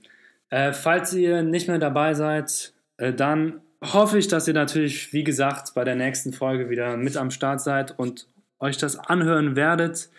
Äh, 0.50 0.74
falls 0.74 1.14
ihr 1.14 1.42
nicht 1.42 1.70
mehr 1.70 1.80
dabei 1.80 2.14
seid, 2.14 2.74
äh, 2.98 3.14
dann 3.14 3.62
hoffe 3.92 4.18
ich, 4.18 4.28
dass 4.28 4.48
ihr 4.48 4.54
natürlich, 4.54 5.12
wie 5.12 5.24
gesagt, 5.24 5.74
bei 5.74 5.84
der 5.84 5.96
nächsten 5.96 6.32
Folge 6.32 6.70
wieder 6.70 6.96
mit 6.96 7.18
am 7.18 7.32
Start 7.32 7.60
seid 7.60 7.98
und 7.98 8.28
euch 8.60 8.78
das 8.78 8.98
anhören 8.98 9.56
werdet. 9.56 10.10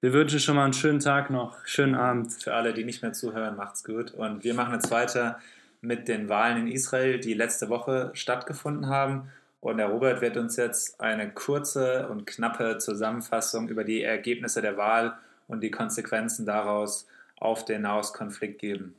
Wir 0.00 0.12
wünschen 0.12 0.38
schon 0.38 0.54
mal 0.54 0.64
einen 0.64 0.72
schönen 0.72 1.00
Tag 1.00 1.30
noch, 1.30 1.56
schönen 1.66 1.96
Abend. 1.96 2.32
Für 2.32 2.54
alle, 2.54 2.72
die 2.72 2.84
nicht 2.84 3.02
mehr 3.02 3.12
zuhören, 3.12 3.56
macht's 3.56 3.82
gut. 3.82 4.12
Und 4.12 4.44
wir 4.44 4.54
machen 4.54 4.74
jetzt 4.74 4.92
weiter 4.92 5.40
mit 5.80 6.06
den 6.06 6.28
Wahlen 6.28 6.58
in 6.58 6.68
Israel, 6.68 7.18
die 7.18 7.34
letzte 7.34 7.68
Woche 7.68 8.10
stattgefunden 8.14 8.88
haben. 8.88 9.32
Und 9.60 9.78
der 9.78 9.88
Robert 9.88 10.20
wird 10.20 10.36
uns 10.36 10.54
jetzt 10.56 11.00
eine 11.00 11.30
kurze 11.30 12.08
und 12.08 12.26
knappe 12.26 12.78
Zusammenfassung 12.78 13.68
über 13.68 13.82
die 13.82 14.02
Ergebnisse 14.02 14.62
der 14.62 14.76
Wahl 14.76 15.14
und 15.48 15.62
die 15.62 15.72
Konsequenzen 15.72 16.46
daraus 16.46 17.08
auf 17.40 17.64
den 17.64 17.82
Nahostkonflikt 17.82 18.60
geben. 18.60 18.94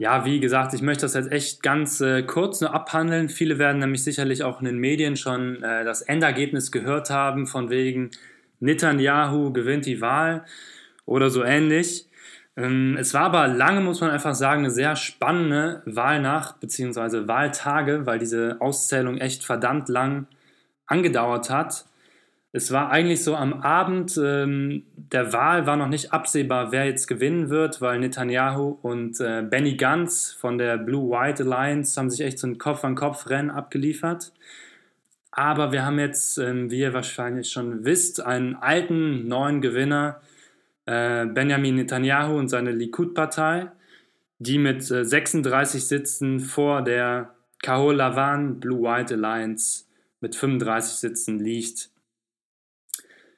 Ja, 0.00 0.24
wie 0.24 0.40
gesagt, 0.40 0.72
ich 0.72 0.80
möchte 0.80 1.02
das 1.02 1.12
jetzt 1.12 1.30
echt 1.30 1.62
ganz 1.62 2.00
äh, 2.00 2.22
kurz 2.22 2.62
nur 2.62 2.72
abhandeln. 2.72 3.28
Viele 3.28 3.58
werden 3.58 3.80
nämlich 3.80 4.02
sicherlich 4.02 4.42
auch 4.42 4.60
in 4.60 4.64
den 4.64 4.78
Medien 4.78 5.14
schon 5.14 5.62
äh, 5.62 5.84
das 5.84 6.00
Endergebnis 6.00 6.72
gehört 6.72 7.10
haben, 7.10 7.46
von 7.46 7.68
wegen 7.68 8.10
Netanyahu 8.60 9.52
gewinnt 9.52 9.84
die 9.84 10.00
Wahl 10.00 10.46
oder 11.04 11.28
so 11.28 11.44
ähnlich. 11.44 12.08
Ähm, 12.56 12.96
es 12.98 13.12
war 13.12 13.24
aber 13.24 13.46
lange, 13.46 13.82
muss 13.82 14.00
man 14.00 14.08
einfach 14.08 14.34
sagen, 14.34 14.60
eine 14.60 14.70
sehr 14.70 14.96
spannende 14.96 15.82
Wahlnacht 15.84 16.60
bzw. 16.60 17.28
Wahltage, 17.28 18.06
weil 18.06 18.18
diese 18.18 18.56
Auszählung 18.58 19.18
echt 19.18 19.44
verdammt 19.44 19.90
lang 19.90 20.28
angedauert 20.86 21.50
hat. 21.50 21.84
Es 22.52 22.72
war 22.72 22.90
eigentlich 22.90 23.22
so 23.22 23.36
am 23.36 23.62
Abend 23.62 24.18
ähm, 24.20 24.84
der 24.96 25.32
Wahl 25.32 25.66
war 25.66 25.76
noch 25.76 25.88
nicht 25.88 26.12
absehbar, 26.12 26.72
wer 26.72 26.84
jetzt 26.84 27.06
gewinnen 27.06 27.48
wird, 27.48 27.80
weil 27.80 28.00
Netanyahu 28.00 28.78
und 28.82 29.20
äh, 29.20 29.42
Benny 29.42 29.76
Gantz 29.76 30.32
von 30.32 30.58
der 30.58 30.76
Blue-White 30.76 31.44
Alliance 31.44 31.98
haben 31.98 32.10
sich 32.10 32.22
echt 32.22 32.40
so 32.40 32.48
ein 32.48 32.58
Kopf-an-Kopf-Rennen 32.58 33.50
abgeliefert. 33.50 34.32
Aber 35.30 35.70
wir 35.70 35.84
haben 35.84 36.00
jetzt, 36.00 36.38
ähm, 36.38 36.70
wie 36.72 36.80
ihr 36.80 36.92
wahrscheinlich 36.92 37.50
schon 37.50 37.84
wisst, 37.84 38.20
einen 38.20 38.56
alten 38.56 39.28
neuen 39.28 39.60
Gewinner, 39.60 40.20
äh, 40.86 41.26
Benjamin 41.26 41.76
Netanyahu 41.76 42.36
und 42.36 42.48
seine 42.48 42.72
Likud-Partei, 42.72 43.70
die 44.40 44.58
mit 44.58 44.90
äh, 44.90 45.04
36 45.04 45.86
Sitzen 45.86 46.40
vor 46.40 46.82
der 46.82 47.32
Kahol 47.62 47.96
Lavan 47.96 48.58
Blue-White 48.58 49.14
Alliance 49.14 49.84
mit 50.20 50.34
35 50.34 50.96
Sitzen 50.96 51.38
liegt. 51.38 51.90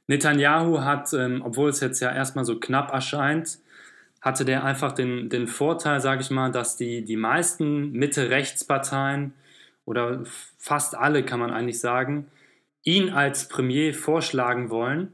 Netanyahu 0.06 0.80
hat, 0.80 1.12
ähm, 1.12 1.42
obwohl 1.44 1.70
es 1.70 1.80
jetzt 1.80 2.00
ja 2.00 2.12
erstmal 2.12 2.44
so 2.44 2.58
knapp 2.58 2.92
erscheint, 2.92 3.58
hatte 4.20 4.44
der 4.44 4.64
einfach 4.64 4.92
den, 4.92 5.28
den 5.28 5.48
Vorteil, 5.48 6.00
sage 6.00 6.22
ich 6.22 6.30
mal, 6.30 6.52
dass 6.52 6.76
die, 6.76 7.04
die 7.04 7.16
meisten 7.16 7.90
Mitte-Rechts-Parteien 7.92 9.34
oder 9.84 10.22
fast 10.58 10.96
alle, 10.96 11.24
kann 11.24 11.40
man 11.40 11.50
eigentlich 11.50 11.80
sagen, 11.80 12.26
ihn 12.84 13.10
als 13.10 13.48
Premier 13.48 13.94
vorschlagen 13.94 14.70
wollen. 14.70 15.12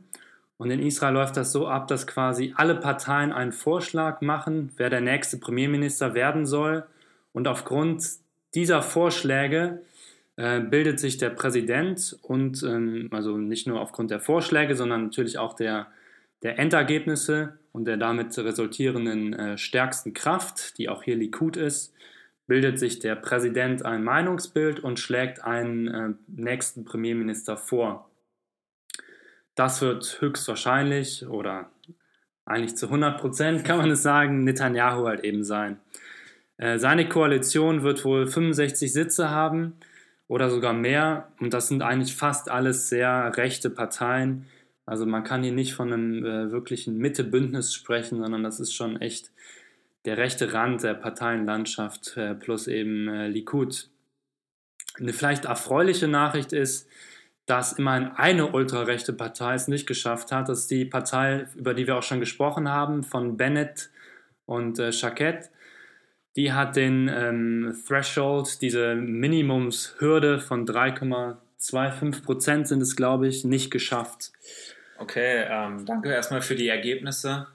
Und 0.59 0.70
in 0.70 0.81
Israel 0.81 1.14
läuft 1.14 1.37
das 1.37 1.53
so 1.53 1.68
ab, 1.68 1.87
dass 1.88 2.07
quasi 2.07 2.53
alle 2.57 2.74
Parteien 2.74 3.33
einen 3.33 3.53
Vorschlag 3.53 4.20
machen, 4.20 4.72
wer 4.77 4.90
der 4.90 5.01
nächste 5.01 5.38
Premierminister 5.38 6.14
werden 6.14 6.44
soll. 6.44 6.85
Und 7.33 7.48
aufgrund 7.48 8.05
dieser 8.55 8.83
Vorschläge 8.83 9.83
äh, 10.38 10.61
bildet 10.61 11.01
sich 11.01 11.18
der 11.18 11.31
Präsident 11.31 12.16
und 12.22 12.62
ähm, 12.62 13.09
also 13.11 13.37
nicht 13.37 13.66
nur 13.66 13.81
aufgrund 13.81 14.12
der 14.12 14.20
Vorschläge, 14.20 14.77
sondern 14.77 15.03
natürlich 15.03 15.37
auch 15.37 15.55
der, 15.55 15.88
der 16.44 16.61
Endergebnisse 16.61 17.59
und 17.72 17.87
der 17.87 17.96
damit 17.96 18.38
resultierenden 18.38 19.33
äh, 19.33 19.59
stärksten 19.59 20.14
Kraft, 20.14 20.79
die 20.79 20.88
auch 20.88 21.03
hier 21.03 21.16
Likud 21.16 21.57
ist, 21.57 21.92
bildet 22.46 22.79
sich 22.79 23.01
der 23.01 23.16
Präsident 23.16 23.85
ein 23.85 24.05
Meinungsbild 24.05 24.79
und 24.79 25.01
schlägt 25.01 25.42
einen 25.42 25.88
äh, 25.88 26.11
nächsten 26.29 26.85
Premierminister 26.85 27.57
vor. 27.57 28.09
Das 29.57 29.83
wird 29.83 30.18
höchstwahrscheinlich 30.20 31.27
oder 31.27 31.68
eigentlich 32.44 32.77
zu 32.77 32.87
100 32.87 33.20
Prozent 33.20 33.64
kann 33.64 33.79
man 33.79 33.90
es 33.90 34.05
sagen, 34.05 34.44
Netanyahu 34.44 35.05
halt 35.05 35.24
eben 35.24 35.42
sein. 35.42 35.81
Äh, 36.59 36.79
seine 36.79 37.09
Koalition 37.09 37.83
wird 37.83 38.05
wohl 38.05 38.29
65 38.29 38.92
Sitze 38.92 39.31
haben 39.31 39.74
oder 40.29 40.51
sogar 40.51 40.75
mehr. 40.75 41.33
Und 41.41 41.55
das 41.55 41.69
sind 41.69 41.83
eigentlich 41.83 42.14
fast 42.14 42.51
alles 42.51 42.88
sehr 42.88 43.37
rechte 43.37 43.71
Parteien. 43.71 44.47
Also 44.87 45.05
man 45.05 45.25
kann 45.25 45.43
hier 45.43 45.53
nicht 45.53 45.75
von 45.75 45.93
einem 45.93 46.25
äh, 46.25 46.53
wirklichen 46.53 46.99
Mitte-Bündnis 46.99 47.75
sprechen, 47.75 48.21
sondern 48.23 48.43
das 48.43 48.61
ist 48.61 48.73
schon 48.73 49.01
echt 49.01 49.33
der 50.05 50.17
rechte 50.17 50.53
Rand 50.53 50.83
der 50.83 50.95
Parteienlandschaft 50.95 52.17
äh, 52.17 52.35
plus 52.35 52.69
eben 52.69 53.09
äh, 53.09 53.29
Likud. 53.29 53.91
Eine 54.99 55.12
vielleicht 55.12 55.47
erfreuliche 55.47 56.09
Nachricht 56.09 56.53
ist, 56.53 56.88
dass 57.47 57.73
immerhin 57.73 58.09
eine 58.09 58.53
ultrarechte 58.53 59.12
Partei 59.12 59.55
es 59.55 59.69
nicht 59.69 59.87
geschafft 59.87 60.33
hat. 60.33 60.49
Das 60.49 60.61
ist 60.61 60.71
die 60.71 60.85
Partei, 60.85 61.47
über 61.57 61.73
die 61.73 61.87
wir 61.87 61.97
auch 61.97 62.03
schon 62.03 62.21
gesprochen 62.21 62.69
haben, 62.69 63.03
von 63.03 63.37
Bennett 63.37 63.91
und 64.45 64.79
äh, 64.79 64.93
Schakett 64.93 65.51
die 66.38 66.53
hat 66.53 66.77
den 66.77 67.11
ähm, 67.12 67.77
Threshold, 67.85 68.62
diese 68.62 68.94
Minimumshürde 68.94 70.38
von 70.38 70.68
3,25 70.68 72.22
Prozent 72.22 72.68
sind 72.68 72.81
es, 72.81 72.94
glaube 72.94 73.27
ich, 73.27 73.42
nicht 73.42 73.72
geschafft. 73.72 74.31
Okay, 74.98 75.44
ähm, 75.51 75.85
danke 75.85 76.12
erstmal 76.12 76.40
für 76.40 76.55
die 76.55 76.68
Ergebnisse 76.68 77.48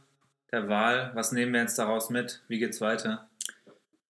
der 0.51 0.67
Wahl. 0.67 1.11
Was 1.13 1.31
nehmen 1.31 1.53
wir 1.53 1.61
jetzt 1.61 1.79
daraus 1.79 2.09
mit? 2.09 2.41
Wie 2.49 2.59
geht's 2.59 2.81
weiter? 2.81 3.29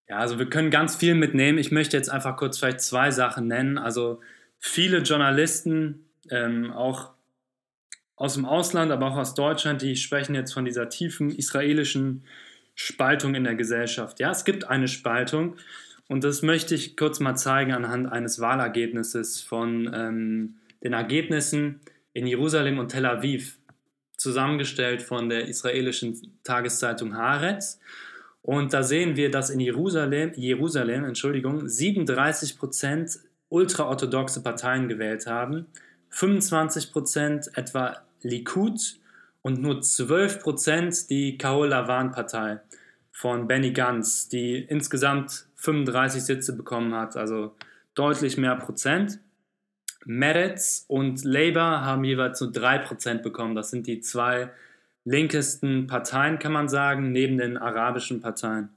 Ja, 0.09 0.17
also 0.17 0.39
wir 0.39 0.49
können 0.49 0.71
ganz 0.71 0.95
viel 0.95 1.13
mitnehmen. 1.13 1.59
Ich 1.59 1.71
möchte 1.71 1.95
jetzt 1.95 2.09
einfach 2.09 2.35
kurz 2.35 2.57
vielleicht 2.57 2.81
zwei 2.81 3.11
Sachen 3.11 3.45
nennen. 3.45 3.77
Also 3.77 4.21
viele 4.57 5.03
Journalisten, 5.03 6.09
ähm, 6.31 6.71
auch 6.71 7.11
aus 8.15 8.33
dem 8.33 8.45
Ausland, 8.45 8.91
aber 8.91 9.11
auch 9.11 9.17
aus 9.17 9.35
Deutschland, 9.35 9.83
die 9.83 9.95
sprechen 9.97 10.33
jetzt 10.33 10.51
von 10.51 10.65
dieser 10.65 10.89
tiefen 10.89 11.29
israelischen 11.29 12.25
Spaltung 12.75 13.35
in 13.35 13.43
der 13.43 13.55
Gesellschaft. 13.55 14.19
Ja, 14.19 14.31
es 14.31 14.45
gibt 14.45 14.67
eine 14.69 14.87
Spaltung 14.87 15.55
und 16.07 16.23
das 16.23 16.41
möchte 16.41 16.75
ich 16.75 16.97
kurz 16.97 17.19
mal 17.19 17.35
zeigen 17.35 17.71
anhand 17.71 18.11
eines 18.11 18.39
Wahlergebnisses 18.39 19.41
von 19.41 19.91
ähm, 19.93 20.55
den 20.83 20.93
Ergebnissen 20.93 21.79
in 22.13 22.27
Jerusalem 22.27 22.77
und 22.79 22.89
Tel 22.89 23.05
Aviv, 23.05 23.57
zusammengestellt 24.17 25.01
von 25.01 25.27
der 25.27 25.47
israelischen 25.47 26.37
Tageszeitung 26.43 27.15
Haaretz. 27.15 27.79
Und 28.41 28.73
da 28.73 28.83
sehen 28.83 29.15
wir, 29.15 29.31
dass 29.31 29.49
in 29.49 29.59
Jerusalem, 29.59 30.31
Jerusalem 30.35 31.05
Entschuldigung, 31.05 31.67
37 31.67 32.57
Prozent 32.57 33.19
ultraorthodoxe 33.49 34.41
Parteien 34.41 34.87
gewählt 34.87 35.27
haben, 35.27 35.67
25 36.09 36.91
Prozent 36.91 37.49
etwa 37.55 38.01
Likud 38.21 38.99
und 39.43 39.61
nur 39.61 39.81
12 39.81 40.39
Prozent 40.39 41.09
die 41.11 41.37
Kahol-Lavan-Partei 41.37 42.61
von 43.11 43.47
Benny 43.47 43.71
Gantz, 43.71 44.27
die 44.27 44.57
insgesamt 44.57 45.45
35 45.57 46.23
Sitze 46.23 46.57
bekommen 46.57 46.95
hat, 46.95 47.15
also 47.15 47.55
deutlich 47.93 48.37
mehr 48.37 48.55
Prozent. 48.55 49.19
Meretz 50.05 50.85
und 50.87 51.23
Labour 51.23 51.85
haben 51.85 52.03
jeweils 52.03 52.41
nur 52.41 52.51
3 52.51 52.79
Prozent 52.79 53.23
bekommen. 53.23 53.53
Das 53.53 53.69
sind 53.69 53.85
die 53.85 54.01
zwei 54.01 54.49
linkesten 55.05 55.87
Parteien, 55.87 56.39
kann 56.39 56.51
man 56.51 56.67
sagen, 56.67 57.11
neben 57.11 57.37
den 57.37 57.57
arabischen 57.57 58.21
Parteien. 58.21 58.69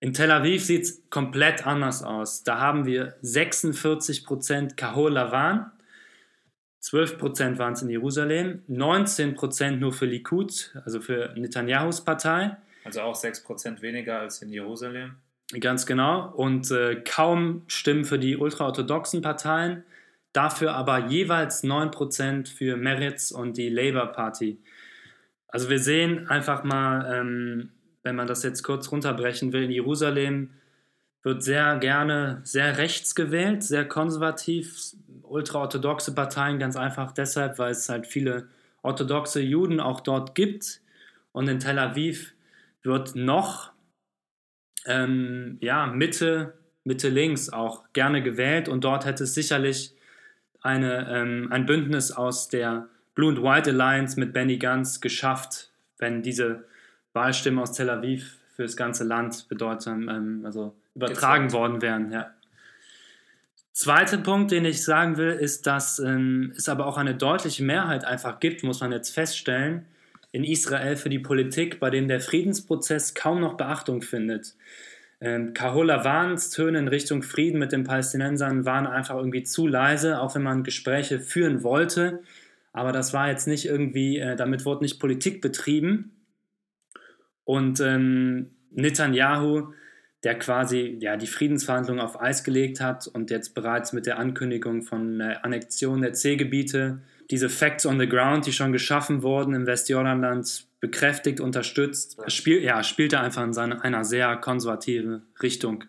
In 0.00 0.12
Tel 0.12 0.30
Aviv 0.30 0.64
sieht 0.64 0.82
es 0.82 1.02
komplett 1.08 1.66
anders 1.66 2.02
aus. 2.02 2.42
Da 2.42 2.60
haben 2.60 2.84
wir 2.84 3.14
46 3.22 4.24
Prozent 4.24 4.76
Kahol 4.76 5.12
Lavan 5.12 5.70
12% 6.84 7.56
waren 7.56 7.72
es 7.72 7.80
in 7.80 7.88
Jerusalem, 7.88 8.62
19% 8.68 9.76
nur 9.76 9.92
für 9.94 10.04
Likud, 10.04 10.74
also 10.84 11.00
für 11.00 11.32
Netanyahus 11.34 12.04
Partei. 12.04 12.58
Also 12.84 13.00
auch 13.00 13.16
6% 13.16 13.80
weniger 13.80 14.20
als 14.20 14.42
in 14.42 14.50
Jerusalem. 14.52 15.16
Ganz 15.60 15.86
genau. 15.86 16.30
Und 16.34 16.70
äh, 16.70 16.96
kaum 16.96 17.62
Stimmen 17.68 18.04
für 18.04 18.18
die 18.18 18.36
ultraorthodoxen 18.36 19.22
Parteien, 19.22 19.84
dafür 20.34 20.74
aber 20.74 21.06
jeweils 21.06 21.64
9% 21.64 22.54
für 22.54 22.76
Meretz 22.76 23.30
und 23.30 23.56
die 23.56 23.70
Labour 23.70 24.06
Party. 24.06 24.58
Also 25.48 25.70
wir 25.70 25.78
sehen 25.78 26.28
einfach 26.28 26.64
mal, 26.64 27.10
ähm, 27.14 27.70
wenn 28.02 28.16
man 28.16 28.26
das 28.26 28.42
jetzt 28.42 28.62
kurz 28.62 28.92
runterbrechen 28.92 29.54
will, 29.54 29.64
in 29.64 29.70
Jerusalem 29.70 30.50
wird 31.22 31.42
sehr 31.42 31.78
gerne 31.78 32.42
sehr 32.44 32.76
rechts 32.76 33.14
gewählt, 33.14 33.62
sehr 33.62 33.86
konservativ, 33.86 34.94
ultraorthodoxe 35.34 36.14
Parteien 36.14 36.60
ganz 36.60 36.76
einfach 36.76 37.10
deshalb, 37.10 37.58
weil 37.58 37.72
es 37.72 37.88
halt 37.88 38.06
viele 38.06 38.46
orthodoxe 38.82 39.40
Juden 39.40 39.80
auch 39.80 40.00
dort 40.00 40.34
gibt. 40.36 40.80
Und 41.32 41.48
in 41.48 41.58
Tel 41.58 41.78
Aviv 41.78 42.34
wird 42.84 43.16
noch 43.16 43.72
ähm, 44.86 45.58
ja, 45.60 45.86
Mitte, 45.86 46.54
Mitte 46.84 47.08
links 47.08 47.48
auch 47.50 47.82
gerne 47.92 48.22
gewählt 48.22 48.68
und 48.68 48.84
dort 48.84 49.06
hätte 49.06 49.24
es 49.24 49.34
sicherlich 49.34 49.96
eine, 50.60 51.08
ähm, 51.10 51.48
ein 51.50 51.66
Bündnis 51.66 52.12
aus 52.12 52.48
der 52.48 52.88
Blue 53.16 53.30
and 53.30 53.42
White 53.42 53.70
Alliance 53.70 54.18
mit 54.20 54.32
Benny 54.32 54.58
Gantz 54.58 55.00
geschafft, 55.00 55.72
wenn 55.98 56.22
diese 56.22 56.64
Wahlstimmen 57.12 57.58
aus 57.58 57.72
Tel 57.72 57.90
Aviv 57.90 58.38
für 58.54 58.62
das 58.62 58.76
ganze 58.76 59.02
Land 59.02 59.48
bedeutsam, 59.48 60.08
ähm, 60.08 60.42
also 60.44 60.76
übertragen 60.94 61.52
worden 61.52 61.82
wären. 61.82 62.12
Ja. 62.12 62.32
Zweiter 63.74 64.18
Punkt, 64.18 64.52
den 64.52 64.64
ich 64.64 64.84
sagen 64.84 65.16
will, 65.16 65.32
ist, 65.32 65.66
dass 65.66 65.98
ähm, 65.98 66.52
es 66.56 66.68
aber 66.68 66.86
auch 66.86 66.96
eine 66.96 67.16
deutliche 67.16 67.64
Mehrheit 67.64 68.04
einfach 68.04 68.38
gibt, 68.38 68.62
muss 68.62 68.80
man 68.80 68.92
jetzt 68.92 69.10
feststellen, 69.10 69.84
in 70.30 70.44
Israel 70.44 70.94
für 70.94 71.08
die 71.08 71.18
Politik, 71.18 71.80
bei 71.80 71.90
dem 71.90 72.06
der 72.06 72.20
Friedensprozess 72.20 73.14
kaum 73.14 73.40
noch 73.40 73.56
Beachtung 73.56 74.00
findet. 74.00 74.54
Ähm, 75.20 75.54
Kahola 75.54 76.04
Wans 76.04 76.50
Töne 76.50 76.78
in 76.78 76.86
Richtung 76.86 77.24
Frieden 77.24 77.58
mit 77.58 77.72
den 77.72 77.82
Palästinensern 77.82 78.64
waren 78.64 78.86
einfach 78.86 79.16
irgendwie 79.16 79.42
zu 79.42 79.66
leise, 79.66 80.20
auch 80.20 80.36
wenn 80.36 80.42
man 80.42 80.62
Gespräche 80.62 81.18
führen 81.18 81.64
wollte. 81.64 82.22
Aber 82.72 82.92
das 82.92 83.12
war 83.12 83.28
jetzt 83.28 83.48
nicht 83.48 83.66
irgendwie, 83.66 84.20
äh, 84.20 84.36
damit 84.36 84.64
wurde 84.64 84.84
nicht 84.84 85.00
Politik 85.00 85.40
betrieben. 85.40 86.12
Und 87.42 87.80
ähm, 87.80 88.52
Netanyahu, 88.70 89.72
der 90.24 90.38
quasi 90.38 90.96
ja, 91.00 91.16
die 91.16 91.26
Friedensverhandlungen 91.26 92.02
auf 92.02 92.20
Eis 92.20 92.44
gelegt 92.44 92.80
hat 92.80 93.06
und 93.06 93.30
jetzt 93.30 93.54
bereits 93.54 93.92
mit 93.92 94.06
der 94.06 94.18
Ankündigung 94.18 94.82
von 94.82 95.18
der 95.18 95.44
Annexion 95.44 96.00
der 96.00 96.14
C-Gebiete 96.14 97.00
diese 97.30 97.48
Facts 97.48 97.86
on 97.86 97.98
the 97.98 98.08
Ground, 98.08 98.46
die 98.46 98.52
schon 98.52 98.72
geschaffen 98.72 99.22
wurden 99.22 99.54
im 99.54 99.66
Westjordanland, 99.66 100.66
bekräftigt, 100.80 101.40
unterstützt, 101.40 102.18
spiel, 102.26 102.62
ja, 102.62 102.82
spielt 102.82 103.12
er 103.12 103.22
einfach 103.22 103.42
in 103.42 103.54
seine, 103.54 103.82
einer 103.82 104.04
sehr 104.04 104.36
konservativen 104.36 105.22
Richtung. 105.42 105.84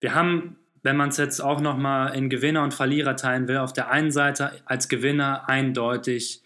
Wir 0.00 0.14
haben, 0.14 0.56
wenn 0.82 0.96
man 0.96 1.08
es 1.08 1.16
jetzt 1.16 1.40
auch 1.40 1.60
nochmal 1.60 2.16
in 2.16 2.30
Gewinner 2.30 2.62
und 2.62 2.74
Verlierer 2.74 3.16
teilen 3.16 3.48
will, 3.48 3.56
auf 3.56 3.72
der 3.72 3.90
einen 3.90 4.12
Seite 4.12 4.52
als 4.64 4.88
Gewinner 4.88 5.48
eindeutig 5.48 6.42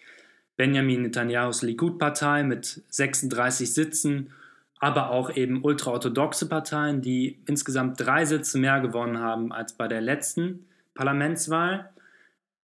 Benjamin 0.56 1.02
Netanyahus 1.02 1.62
Likud-Partei 1.62 2.42
mit 2.42 2.82
36 2.88 3.74
Sitzen, 3.74 4.32
aber 4.80 5.10
auch 5.10 5.36
eben 5.36 5.62
ultraorthodoxe 5.62 6.48
Parteien, 6.48 7.02
die 7.02 7.42
insgesamt 7.46 8.00
drei 8.00 8.24
Sitze 8.24 8.58
mehr 8.58 8.80
gewonnen 8.80 9.18
haben 9.18 9.52
als 9.52 9.74
bei 9.74 9.86
der 9.86 10.00
letzten 10.00 10.66
Parlamentswahl. 10.94 11.90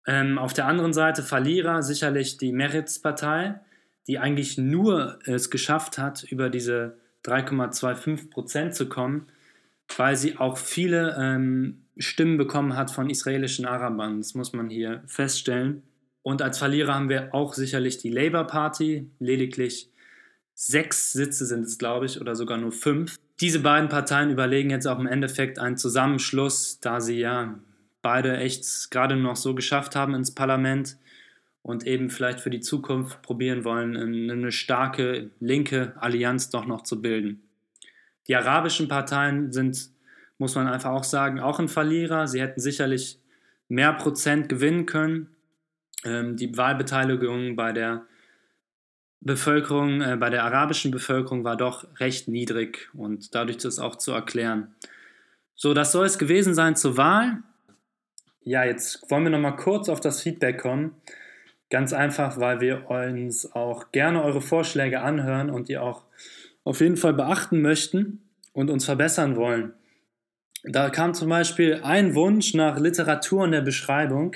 Ähm, 0.07 0.37
auf 0.37 0.53
der 0.53 0.65
anderen 0.65 0.93
Seite 0.93 1.23
Verlierer 1.23 1.83
sicherlich 1.83 2.37
die 2.37 2.53
Meretz-Partei, 2.53 3.59
die 4.07 4.17
eigentlich 4.17 4.57
nur 4.57 5.19
es 5.25 5.49
geschafft 5.49 5.97
hat, 5.97 6.23
über 6.23 6.49
diese 6.49 6.97
3,25 7.25 8.29
Prozent 8.29 8.75
zu 8.75 8.87
kommen, 8.87 9.27
weil 9.97 10.15
sie 10.15 10.37
auch 10.37 10.57
viele 10.57 11.17
ähm, 11.19 11.85
Stimmen 11.97 12.37
bekommen 12.37 12.77
hat 12.77 12.91
von 12.91 13.09
israelischen 13.09 13.65
Arabern. 13.65 14.19
Das 14.19 14.35
muss 14.35 14.53
man 14.53 14.69
hier 14.69 15.03
feststellen. 15.05 15.83
Und 16.21 16.41
als 16.41 16.59
Verlierer 16.59 16.95
haben 16.95 17.09
wir 17.09 17.33
auch 17.33 17.53
sicherlich 17.53 17.97
die 17.97 18.09
Labour 18.09 18.45
Party, 18.45 19.09
lediglich 19.19 19.89
sechs 20.55 21.11
Sitze 21.13 21.45
sind 21.45 21.65
es, 21.65 21.77
glaube 21.77 22.07
ich, 22.07 22.19
oder 22.19 22.35
sogar 22.35 22.57
nur 22.57 22.71
fünf. 22.71 23.17
Diese 23.41 23.59
beiden 23.59 23.89
Parteien 23.89 24.31
überlegen 24.31 24.69
jetzt 24.69 24.87
auch 24.87 24.97
im 24.97 25.07
Endeffekt 25.07 25.59
einen 25.59 25.77
Zusammenschluss, 25.77 26.79
da 26.79 27.01
sie 27.01 27.19
ja 27.19 27.59
beide 28.01 28.37
echt 28.37 28.89
gerade 28.89 29.17
noch 29.17 29.35
so 29.35 29.53
geschafft 29.53 29.95
haben 29.95 30.15
ins 30.15 30.33
Parlament 30.33 30.97
und 31.61 31.85
eben 31.85 32.09
vielleicht 32.09 32.39
für 32.39 32.49
die 32.49 32.61
Zukunft 32.61 33.21
probieren 33.21 33.65
wollen, 33.65 33.97
eine 33.97 34.51
starke 34.51 35.31
linke 35.39 35.93
Allianz 35.99 36.49
doch 36.49 36.65
noch 36.65 36.83
zu 36.83 37.01
bilden. 37.01 37.41
Die 38.27 38.35
arabischen 38.35 38.87
Parteien 38.87 39.51
sind, 39.51 39.89
muss 40.37 40.55
man 40.55 40.67
einfach 40.67 40.91
auch 40.91 41.03
sagen, 41.03 41.39
auch 41.39 41.59
ein 41.59 41.67
Verlierer. 41.67 42.27
Sie 42.27 42.41
hätten 42.41 42.59
sicherlich 42.59 43.19
mehr 43.67 43.93
Prozent 43.93 44.49
gewinnen 44.49 44.85
können. 44.85 45.29
Ähm, 46.03 46.37
die 46.37 46.55
Wahlbeteiligung 46.55 47.55
bei 47.55 47.71
der 47.71 48.05
Bevölkerung, 49.21 50.01
äh, 50.01 50.17
bei 50.19 50.29
der 50.29 50.43
arabischen 50.43 50.91
Bevölkerung 50.91 51.43
war 51.43 51.57
doch 51.57 51.87
recht 51.99 52.27
niedrig 52.27 52.89
und 52.93 53.33
dadurch 53.33 53.63
ist 53.63 53.79
auch 53.79 53.95
zu 53.95 54.11
erklären. 54.11 54.75
So, 55.55 55.73
das 55.73 55.91
soll 55.91 56.05
es 56.05 56.17
gewesen 56.17 56.53
sein 56.53 56.75
zur 56.75 56.97
Wahl. 56.97 57.43
Ja, 58.43 58.63
jetzt 58.63 59.09
wollen 59.09 59.23
wir 59.23 59.31
noch 59.31 59.39
mal 59.39 59.51
kurz 59.51 59.89
auf 59.89 60.01
das 60.01 60.21
Feedback 60.21 60.59
kommen. 60.59 60.95
Ganz 61.69 61.93
einfach, 61.93 62.39
weil 62.39 62.61
wir 62.61 62.89
uns 62.89 63.51
auch 63.53 63.91
gerne 63.91 64.23
eure 64.23 64.41
Vorschläge 64.41 65.01
anhören 65.01 65.49
und 65.49 65.67
die 65.67 65.77
auch 65.77 66.03
auf 66.63 66.81
jeden 66.81 66.97
Fall 66.97 67.13
beachten 67.13 67.61
möchten 67.61 68.21
und 68.53 68.69
uns 68.69 68.85
verbessern 68.85 69.35
wollen. 69.35 69.73
Da 70.63 70.89
kam 70.89 71.13
zum 71.13 71.29
Beispiel 71.29 71.81
ein 71.83 72.15
Wunsch 72.15 72.53
nach 72.53 72.79
Literatur 72.79 73.45
in 73.45 73.51
der 73.51 73.61
Beschreibung. 73.61 74.35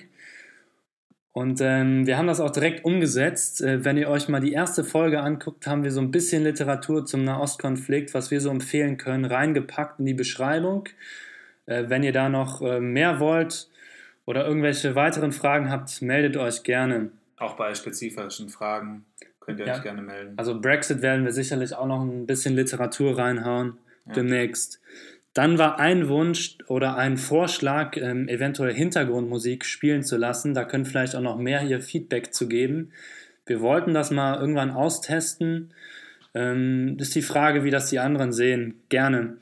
Und 1.31 1.61
ähm, 1.61 2.07
wir 2.07 2.17
haben 2.17 2.27
das 2.27 2.39
auch 2.39 2.49
direkt 2.49 2.83
umgesetzt. 2.85 3.61
Äh, 3.61 3.85
wenn 3.85 3.97
ihr 3.97 4.09
euch 4.09 4.29
mal 4.29 4.41
die 4.41 4.51
erste 4.51 4.83
Folge 4.83 5.21
anguckt, 5.21 5.67
haben 5.67 5.83
wir 5.83 5.91
so 5.91 6.01
ein 6.01 6.11
bisschen 6.11 6.43
Literatur 6.43 7.05
zum 7.05 7.23
Nahostkonflikt, 7.23 8.13
was 8.13 8.31
wir 8.31 8.41
so 8.41 8.49
empfehlen 8.49 8.97
können, 8.97 9.25
reingepackt 9.25 9.99
in 9.99 10.05
die 10.05 10.13
Beschreibung. 10.13 10.89
Äh, 11.65 11.85
wenn 11.87 12.03
ihr 12.03 12.13
da 12.13 12.29
noch 12.29 12.61
äh, 12.61 12.79
mehr 12.79 13.19
wollt, 13.19 13.69
oder 14.29 14.45
irgendwelche 14.45 14.93
weiteren 14.93 15.31
Fragen 15.31 15.71
habt, 15.71 16.03
meldet 16.03 16.37
euch 16.37 16.61
gerne. 16.61 17.09
Auch 17.37 17.55
bei 17.55 17.73
spezifischen 17.73 18.49
Fragen 18.49 19.03
könnt 19.39 19.59
ihr 19.59 19.65
ja. 19.65 19.73
euch 19.73 19.81
gerne 19.81 20.03
melden. 20.03 20.35
Also 20.37 20.61
Brexit 20.61 21.01
werden 21.01 21.25
wir 21.25 21.31
sicherlich 21.31 21.73
auch 21.73 21.87
noch 21.87 22.03
ein 22.03 22.27
bisschen 22.27 22.53
Literatur 22.53 23.17
reinhauen 23.17 23.79
ja. 24.05 24.13
demnächst. 24.13 24.81
Dann 25.33 25.57
war 25.57 25.79
ein 25.79 26.09
Wunsch 26.09 26.57
oder 26.67 26.97
ein 26.97 27.17
Vorschlag, 27.17 27.95
ähm, 27.97 28.27
eventuell 28.27 28.73
Hintergrundmusik 28.73 29.63
spielen 29.63 30.03
zu 30.03 30.17
lassen. 30.17 30.53
Da 30.53 30.65
können 30.65 30.85
vielleicht 30.85 31.15
auch 31.15 31.21
noch 31.21 31.37
mehr 31.37 31.59
hier 31.59 31.81
Feedback 31.81 32.33
zu 32.33 32.47
geben. 32.47 32.91
Wir 33.45 33.61
wollten 33.61 33.93
das 33.93 34.11
mal 34.11 34.39
irgendwann 34.39 34.71
austesten. 34.71 35.73
Ähm, 36.33 36.97
ist 36.99 37.15
die 37.15 37.21
Frage, 37.21 37.63
wie 37.63 37.71
das 37.71 37.89
die 37.89 37.99
anderen 37.99 38.33
sehen. 38.33 38.81
Gerne. 38.89 39.37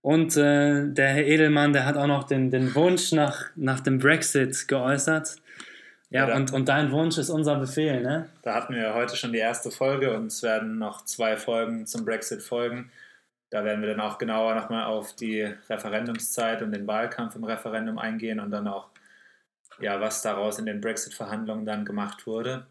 Und 0.00 0.36
äh, 0.36 0.86
der 0.88 1.08
Herr 1.08 1.26
Edelmann, 1.26 1.72
der 1.72 1.84
hat 1.84 1.96
auch 1.96 2.06
noch 2.06 2.24
den, 2.24 2.50
den 2.50 2.74
Wunsch 2.74 3.12
nach, 3.12 3.50
nach 3.56 3.80
dem 3.80 3.98
Brexit 3.98 4.68
geäußert. 4.68 5.36
Ja, 6.10 6.28
ja 6.28 6.36
und, 6.36 6.52
und 6.52 6.68
dein 6.68 6.90
Wunsch 6.92 7.18
ist 7.18 7.28
unser 7.28 7.56
Befehl, 7.56 8.02
ne? 8.02 8.28
Da 8.42 8.54
hatten 8.54 8.74
wir 8.74 8.94
heute 8.94 9.16
schon 9.16 9.32
die 9.32 9.38
erste 9.38 9.70
Folge 9.70 10.16
und 10.16 10.26
es 10.28 10.42
werden 10.42 10.78
noch 10.78 11.04
zwei 11.04 11.36
Folgen 11.36 11.86
zum 11.86 12.04
Brexit 12.04 12.42
folgen. 12.42 12.90
Da 13.50 13.64
werden 13.64 13.80
wir 13.80 13.88
dann 13.88 14.00
auch 14.00 14.18
genauer 14.18 14.54
nochmal 14.54 14.84
auf 14.84 15.14
die 15.14 15.42
Referendumszeit 15.42 16.62
und 16.62 16.72
den 16.72 16.86
Wahlkampf 16.86 17.34
im 17.34 17.44
Referendum 17.44 17.98
eingehen 17.98 18.40
und 18.40 18.50
dann 18.50 18.68
auch, 18.68 18.88
ja, 19.80 20.00
was 20.00 20.22
daraus 20.22 20.58
in 20.58 20.66
den 20.66 20.80
Brexit-Verhandlungen 20.80 21.64
dann 21.64 21.84
gemacht 21.84 22.26
wurde. 22.26 22.66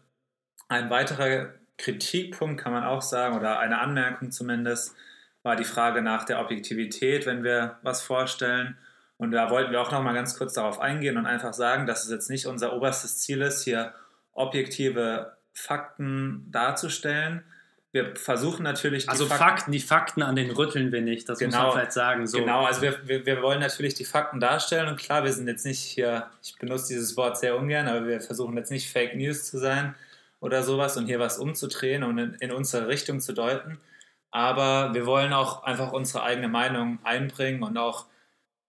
Ein 0.68 0.90
weiterer 0.90 1.54
Kritikpunkt 1.78 2.60
kann 2.60 2.72
man 2.72 2.84
auch 2.84 3.02
sagen, 3.02 3.36
oder 3.36 3.58
eine 3.58 3.80
Anmerkung 3.80 4.30
zumindest, 4.30 4.94
war 5.42 5.56
die 5.56 5.64
Frage 5.64 6.02
nach 6.02 6.24
der 6.24 6.40
Objektivität, 6.40 7.26
wenn 7.26 7.42
wir 7.42 7.78
was 7.82 8.02
vorstellen. 8.02 8.76
Und 9.16 9.32
da 9.32 9.50
wollten 9.50 9.72
wir 9.72 9.80
auch 9.80 9.90
noch 9.90 10.02
mal 10.02 10.14
ganz 10.14 10.36
kurz 10.36 10.54
darauf 10.54 10.80
eingehen 10.80 11.16
und 11.16 11.26
einfach 11.26 11.54
sagen, 11.54 11.86
dass 11.86 12.04
es 12.04 12.10
jetzt 12.10 12.30
nicht 12.30 12.46
unser 12.46 12.74
oberstes 12.74 13.18
Ziel 13.18 13.42
ist, 13.42 13.64
hier 13.64 13.94
objektive 14.32 15.36
Fakten 15.52 16.46
darzustellen. 16.50 17.44
Wir 17.92 18.14
versuchen 18.16 18.64
natürlich 18.64 19.04
die 19.04 19.08
also 19.08 19.24
Fakten, 19.24 19.44
Fakten, 19.44 19.72
die 19.72 19.80
Fakten 19.80 20.22
an 20.22 20.36
den 20.36 20.50
rütteln 20.50 20.92
wir 20.92 21.00
nicht, 21.00 21.26
das 21.28 21.38
genau, 21.38 21.48
muss 21.48 21.54
man 21.56 21.62
genau. 21.62 21.72
vielleicht 21.72 21.92
sagen. 21.92 22.26
So. 22.26 22.38
Genau, 22.38 22.64
also 22.64 22.82
wir, 22.82 23.08
wir, 23.08 23.24
wir 23.24 23.42
wollen 23.42 23.60
natürlich 23.60 23.94
die 23.94 24.04
Fakten 24.04 24.40
darstellen 24.40 24.88
und 24.88 24.98
klar, 24.98 25.24
wir 25.24 25.32
sind 25.32 25.48
jetzt 25.48 25.64
nicht 25.64 25.80
hier, 25.80 26.26
ich 26.42 26.56
benutze 26.56 26.88
dieses 26.88 27.16
Wort 27.16 27.38
sehr 27.38 27.56
ungern, 27.56 27.88
aber 27.88 28.06
wir 28.06 28.20
versuchen 28.20 28.56
jetzt 28.58 28.70
nicht 28.70 28.90
Fake 28.90 29.16
News 29.16 29.44
zu 29.44 29.58
sein 29.58 29.94
oder 30.40 30.62
sowas 30.62 30.98
und 30.98 31.06
hier 31.06 31.18
was 31.18 31.38
umzudrehen 31.38 32.02
und 32.02 32.18
in, 32.18 32.34
in 32.34 32.52
unsere 32.52 32.88
Richtung 32.88 33.20
zu 33.20 33.32
deuten, 33.32 33.78
aber 34.30 34.92
wir 34.92 35.06
wollen 35.06 35.32
auch 35.32 35.62
einfach 35.62 35.92
unsere 35.92 36.22
eigene 36.22 36.48
Meinung 36.48 36.98
einbringen 37.04 37.62
und 37.62 37.78
auch 37.78 38.04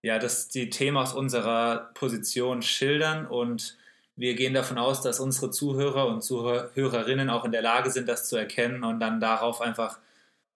ja, 0.01 0.17
dass 0.17 0.47
die 0.47 0.69
Themen 0.69 0.95
aus 0.95 1.13
unserer 1.13 1.91
Position 1.93 2.61
schildern 2.61 3.27
und 3.27 3.77
wir 4.19 4.35
gehen 4.35 4.53
davon 4.53 4.77
aus, 4.77 5.01
dass 5.01 5.21
unsere 5.21 5.49
Zuhörer 5.49 6.07
und 6.07 6.21
Zuhörerinnen 6.21 7.29
auch 7.29 7.45
in 7.45 7.53
der 7.53 7.61
Lage 7.61 7.89
sind, 7.89 8.09
das 8.09 8.27
zu 8.27 8.35
erkennen 8.35 8.83
und 8.83 8.99
dann 8.99 9.21
darauf 9.21 9.61
einfach 9.61 9.97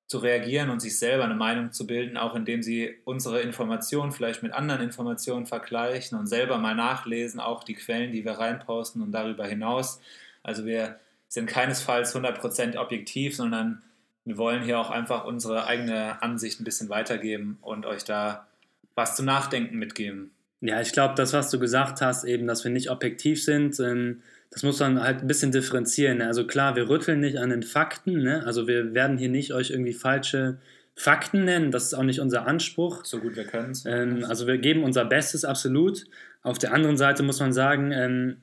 zu 0.05 0.18
reagieren 0.18 0.70
und 0.70 0.82
sich 0.82 0.99
selber 0.99 1.24
eine 1.24 1.34
Meinung 1.34 1.72
zu 1.72 1.88
bilden, 1.88 2.18
auch 2.18 2.36
indem 2.36 2.61
sie 2.61 2.93
unsere 3.05 3.39
Informationen 3.39 4.11
vielleicht 4.11 4.43
mit 4.43 4.51
anderen 4.51 4.82
Informationen 4.82 5.45
vergleichen 5.45 6.20
und 6.20 6.28
selber 6.28 6.57
mal 6.57 6.76
nachlesen, 6.76 7.39
auch 7.39 7.64
die 7.64 7.76
Quellen, 7.76 8.11
die 8.11 8.26
wir 8.26 8.34
reinposten 8.34 9.01
und 9.01 9.14
darüber 9.14 9.47
hinaus. 9.47 10.01
Also 10.43 10.66
wir 10.66 10.99
sind 11.30 11.45
keinesfalls 11.45 12.14
100% 12.14 12.78
objektiv, 12.78 13.34
sondern 13.34 13.82
wir 14.26 14.38
wollen 14.38 14.64
hier 14.64 14.78
auch 14.78 14.89
einfach 14.89 15.24
unsere 15.24 15.68
eigene 15.68 16.22
Ansicht 16.22 16.59
ein 16.59 16.66
bisschen 16.66 16.89
weitergeben 16.89 17.59
und 17.61 17.86
euch 17.86 18.03
da 18.03 18.45
was 18.93 19.16
zum 19.16 19.26
Nachdenken 19.26 19.80
mitgeben. 19.80 20.32
Ja, 20.66 20.80
ich 20.80 20.93
glaube, 20.93 21.14
das, 21.16 21.34
was 21.34 21.49
du 21.49 21.59
gesagt 21.59 21.99
hast, 21.99 22.24
eben, 22.24 22.47
dass 22.47 22.64
wir 22.64 22.72
nicht 22.72 22.89
objektiv 22.89 23.43
sind, 23.43 23.78
ähm, 23.82 24.22
das 24.49 24.64
muss 24.64 24.80
man 24.80 25.01
halt 25.01 25.20
ein 25.20 25.28
bisschen 25.28 25.51
differenzieren. 25.51 26.20
Ne? 26.20 26.28
Also 26.28 26.47
klar, 26.47 26.78
wir 26.78 26.88
rütteln 26.88 27.20
nicht 27.20 27.38
an 27.38 27.49
den 27.49 27.64
Fakten, 27.64 28.24
ne? 28.24 28.45
also 28.45 28.66
wir 28.66 28.93
werden 28.93 29.18
hier 29.18 29.28
nicht 29.28 29.53
euch 29.53 29.72
irgendwie 29.72 29.91
falsche 29.91 30.59
Fakten 30.95 31.43
nennen, 31.43 31.72
das 31.72 31.88
ist 31.88 31.95
auch 31.95 32.03
nicht 32.03 32.22
unser 32.22 32.47
Anspruch. 32.47 33.03
So 33.03 33.20
gut 33.20 33.36
wir 33.36 33.43
können 33.43 33.72
es. 33.72 33.84
Ähm, 33.86 34.24
also 34.24 34.47
wir 34.47 34.57
geben 34.57 34.84
unser 34.84 35.03
Bestes 35.03 35.43
absolut. 35.43 36.05
Auf 36.43 36.59
der 36.59 36.74
anderen 36.74 36.95
Seite 36.95 37.24
muss 37.24 37.41
man 37.41 37.51
sagen, 37.51 37.91
ähm, 37.91 38.38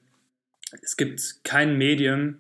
es 0.83 0.99
gibt 0.99 1.43
kein 1.43 1.79
Medium, 1.79 2.37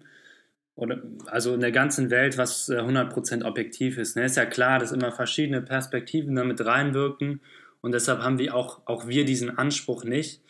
oder, 0.74 1.02
also 1.26 1.54
in 1.54 1.60
der 1.60 1.72
ganzen 1.72 2.10
Welt, 2.10 2.36
was 2.36 2.68
100% 2.68 3.40
äh, 3.40 3.44
objektiv 3.44 3.96
ist. 3.96 4.14
Ne? 4.14 4.26
Ist 4.26 4.36
ja 4.36 4.44
klar, 4.44 4.78
dass 4.78 4.92
immer 4.92 5.10
verschiedene 5.10 5.62
Perspektiven 5.62 6.34
damit 6.34 6.62
reinwirken 6.64 7.40
und 7.80 7.92
deshalb 7.92 8.20
haben 8.20 8.38
wir 8.38 8.54
auch, 8.54 8.80
auch 8.86 9.06
wir 9.06 9.24
diesen 9.24 9.58
Anspruch 9.58 10.04
nicht, 10.04 10.42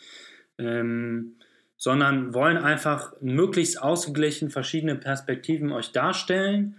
ähm, 0.57 1.35
sondern 1.77 2.33
wollen 2.33 2.57
einfach 2.57 3.13
möglichst 3.21 3.81
ausgeglichen 3.81 4.49
verschiedene 4.49 4.95
Perspektiven 4.95 5.71
euch 5.71 5.91
darstellen 5.91 6.75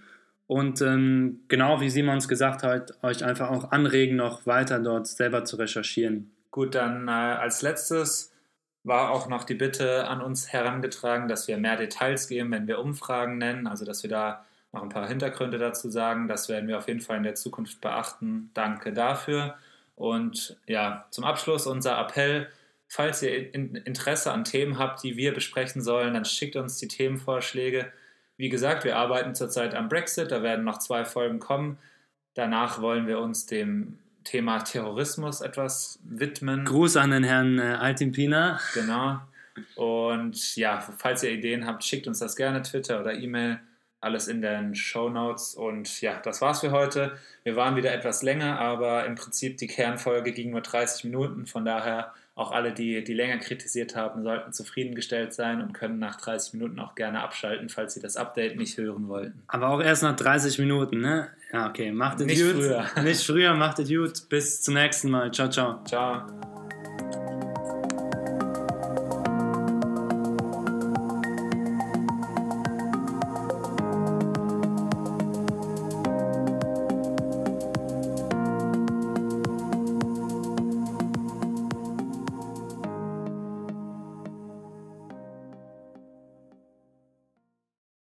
und 0.46 0.82
ähm, 0.82 1.40
genau 1.48 1.80
wie 1.80 1.90
Simons 1.90 2.28
gesagt 2.28 2.62
hat, 2.62 2.92
euch 3.02 3.24
einfach 3.24 3.50
auch 3.50 3.72
anregen, 3.72 4.16
noch 4.16 4.46
weiter 4.46 4.78
dort 4.78 5.06
selber 5.06 5.44
zu 5.44 5.56
recherchieren. 5.56 6.30
Gut, 6.50 6.74
dann 6.74 7.08
äh, 7.08 7.10
als 7.10 7.62
letztes 7.62 8.32
war 8.84 9.10
auch 9.10 9.28
noch 9.28 9.44
die 9.44 9.54
Bitte 9.54 10.06
an 10.08 10.20
uns 10.20 10.52
herangetragen, 10.52 11.28
dass 11.28 11.48
wir 11.48 11.56
mehr 11.56 11.76
Details 11.76 12.28
geben, 12.28 12.50
wenn 12.50 12.66
wir 12.66 12.80
Umfragen 12.80 13.38
nennen, 13.38 13.66
also 13.66 13.84
dass 13.84 14.02
wir 14.02 14.10
da 14.10 14.44
noch 14.72 14.82
ein 14.82 14.88
paar 14.88 15.08
Hintergründe 15.08 15.58
dazu 15.58 15.88
sagen. 15.88 16.28
Das 16.28 16.48
werden 16.48 16.68
wir 16.68 16.78
auf 16.78 16.88
jeden 16.88 17.00
Fall 17.00 17.18
in 17.18 17.22
der 17.22 17.34
Zukunft 17.34 17.80
beachten. 17.80 18.50
Danke 18.54 18.92
dafür. 18.92 19.54
Und 19.94 20.56
ja, 20.66 21.06
zum 21.10 21.24
Abschluss 21.24 21.66
unser 21.66 21.98
Appell. 21.98 22.48
Falls 22.88 23.22
ihr 23.22 23.54
Interesse 23.54 24.32
an 24.32 24.44
Themen 24.44 24.78
habt, 24.78 25.02
die 25.02 25.16
wir 25.16 25.32
besprechen 25.32 25.80
sollen, 25.80 26.14
dann 26.14 26.24
schickt 26.24 26.56
uns 26.56 26.76
die 26.76 26.88
Themenvorschläge. 26.88 27.90
Wie 28.36 28.48
gesagt, 28.48 28.84
wir 28.84 28.96
arbeiten 28.96 29.34
zurzeit 29.34 29.74
am 29.74 29.88
Brexit, 29.88 30.30
da 30.30 30.42
werden 30.42 30.64
noch 30.64 30.78
zwei 30.78 31.04
Folgen 31.04 31.38
kommen. 31.38 31.78
Danach 32.34 32.80
wollen 32.80 33.06
wir 33.06 33.18
uns 33.18 33.46
dem 33.46 33.98
Thema 34.24 34.58
Terrorismus 34.58 35.40
etwas 35.40 35.98
widmen. 36.04 36.64
Gruß 36.64 36.96
an 36.96 37.10
den 37.10 37.24
Herrn 37.24 37.58
äh, 37.58 37.62
Altimpina. 37.62 38.60
Genau. 38.74 39.20
Und 39.74 40.56
ja, 40.56 40.80
falls 40.80 41.22
ihr 41.22 41.30
Ideen 41.30 41.66
habt, 41.66 41.84
schickt 41.84 42.06
uns 42.06 42.20
das 42.20 42.36
gerne 42.36 42.62
Twitter 42.62 43.00
oder 43.00 43.14
E-Mail. 43.14 43.60
Alles 44.02 44.28
in 44.28 44.42
den 44.42 44.74
Show 44.74 45.08
Notes. 45.08 45.54
Und 45.54 46.00
ja, 46.02 46.20
das 46.22 46.40
war's 46.42 46.60
für 46.60 46.72
heute. 46.72 47.12
Wir 47.44 47.56
waren 47.56 47.76
wieder 47.76 47.94
etwas 47.94 48.22
länger, 48.22 48.58
aber 48.58 49.06
im 49.06 49.14
Prinzip 49.14 49.56
die 49.58 49.68
Kernfolge 49.68 50.32
ging 50.32 50.50
nur 50.50 50.60
30 50.60 51.04
Minuten. 51.04 51.46
Von 51.46 51.64
daher 51.64 52.12
auch 52.34 52.50
alle, 52.50 52.72
die, 52.72 53.04
die 53.04 53.14
länger 53.14 53.38
kritisiert 53.38 53.94
haben, 53.94 54.22
sollten 54.22 54.52
zufriedengestellt 54.52 55.34
sein 55.34 55.62
und 55.62 55.72
können 55.72 55.98
nach 55.98 56.16
30 56.20 56.54
Minuten 56.54 56.80
auch 56.80 56.94
gerne 56.94 57.20
abschalten, 57.22 57.68
falls 57.68 57.94
sie 57.94 58.00
das 58.00 58.16
Update 58.16 58.56
nicht 58.56 58.76
hören 58.76 59.08
wollten. 59.08 59.42
Aber 59.46 59.68
auch 59.68 59.80
erst 59.82 60.02
nach 60.02 60.16
30 60.16 60.58
Minuten, 60.58 61.00
ne? 61.00 61.28
Ja, 61.52 61.68
okay. 61.68 61.92
Macht 61.92 62.20
es 62.20 62.26
Nicht 62.26 62.42
gut. 62.42 62.54
früher. 62.54 62.86
Nicht 63.02 63.24
früher, 63.24 63.54
macht 63.54 63.78
es 63.78 63.88
gut. 63.88 64.28
Bis 64.28 64.62
zum 64.62 64.74
nächsten 64.74 65.10
Mal. 65.10 65.30
Ciao, 65.32 65.48
ciao. 65.48 65.80
Ciao. 65.84 66.51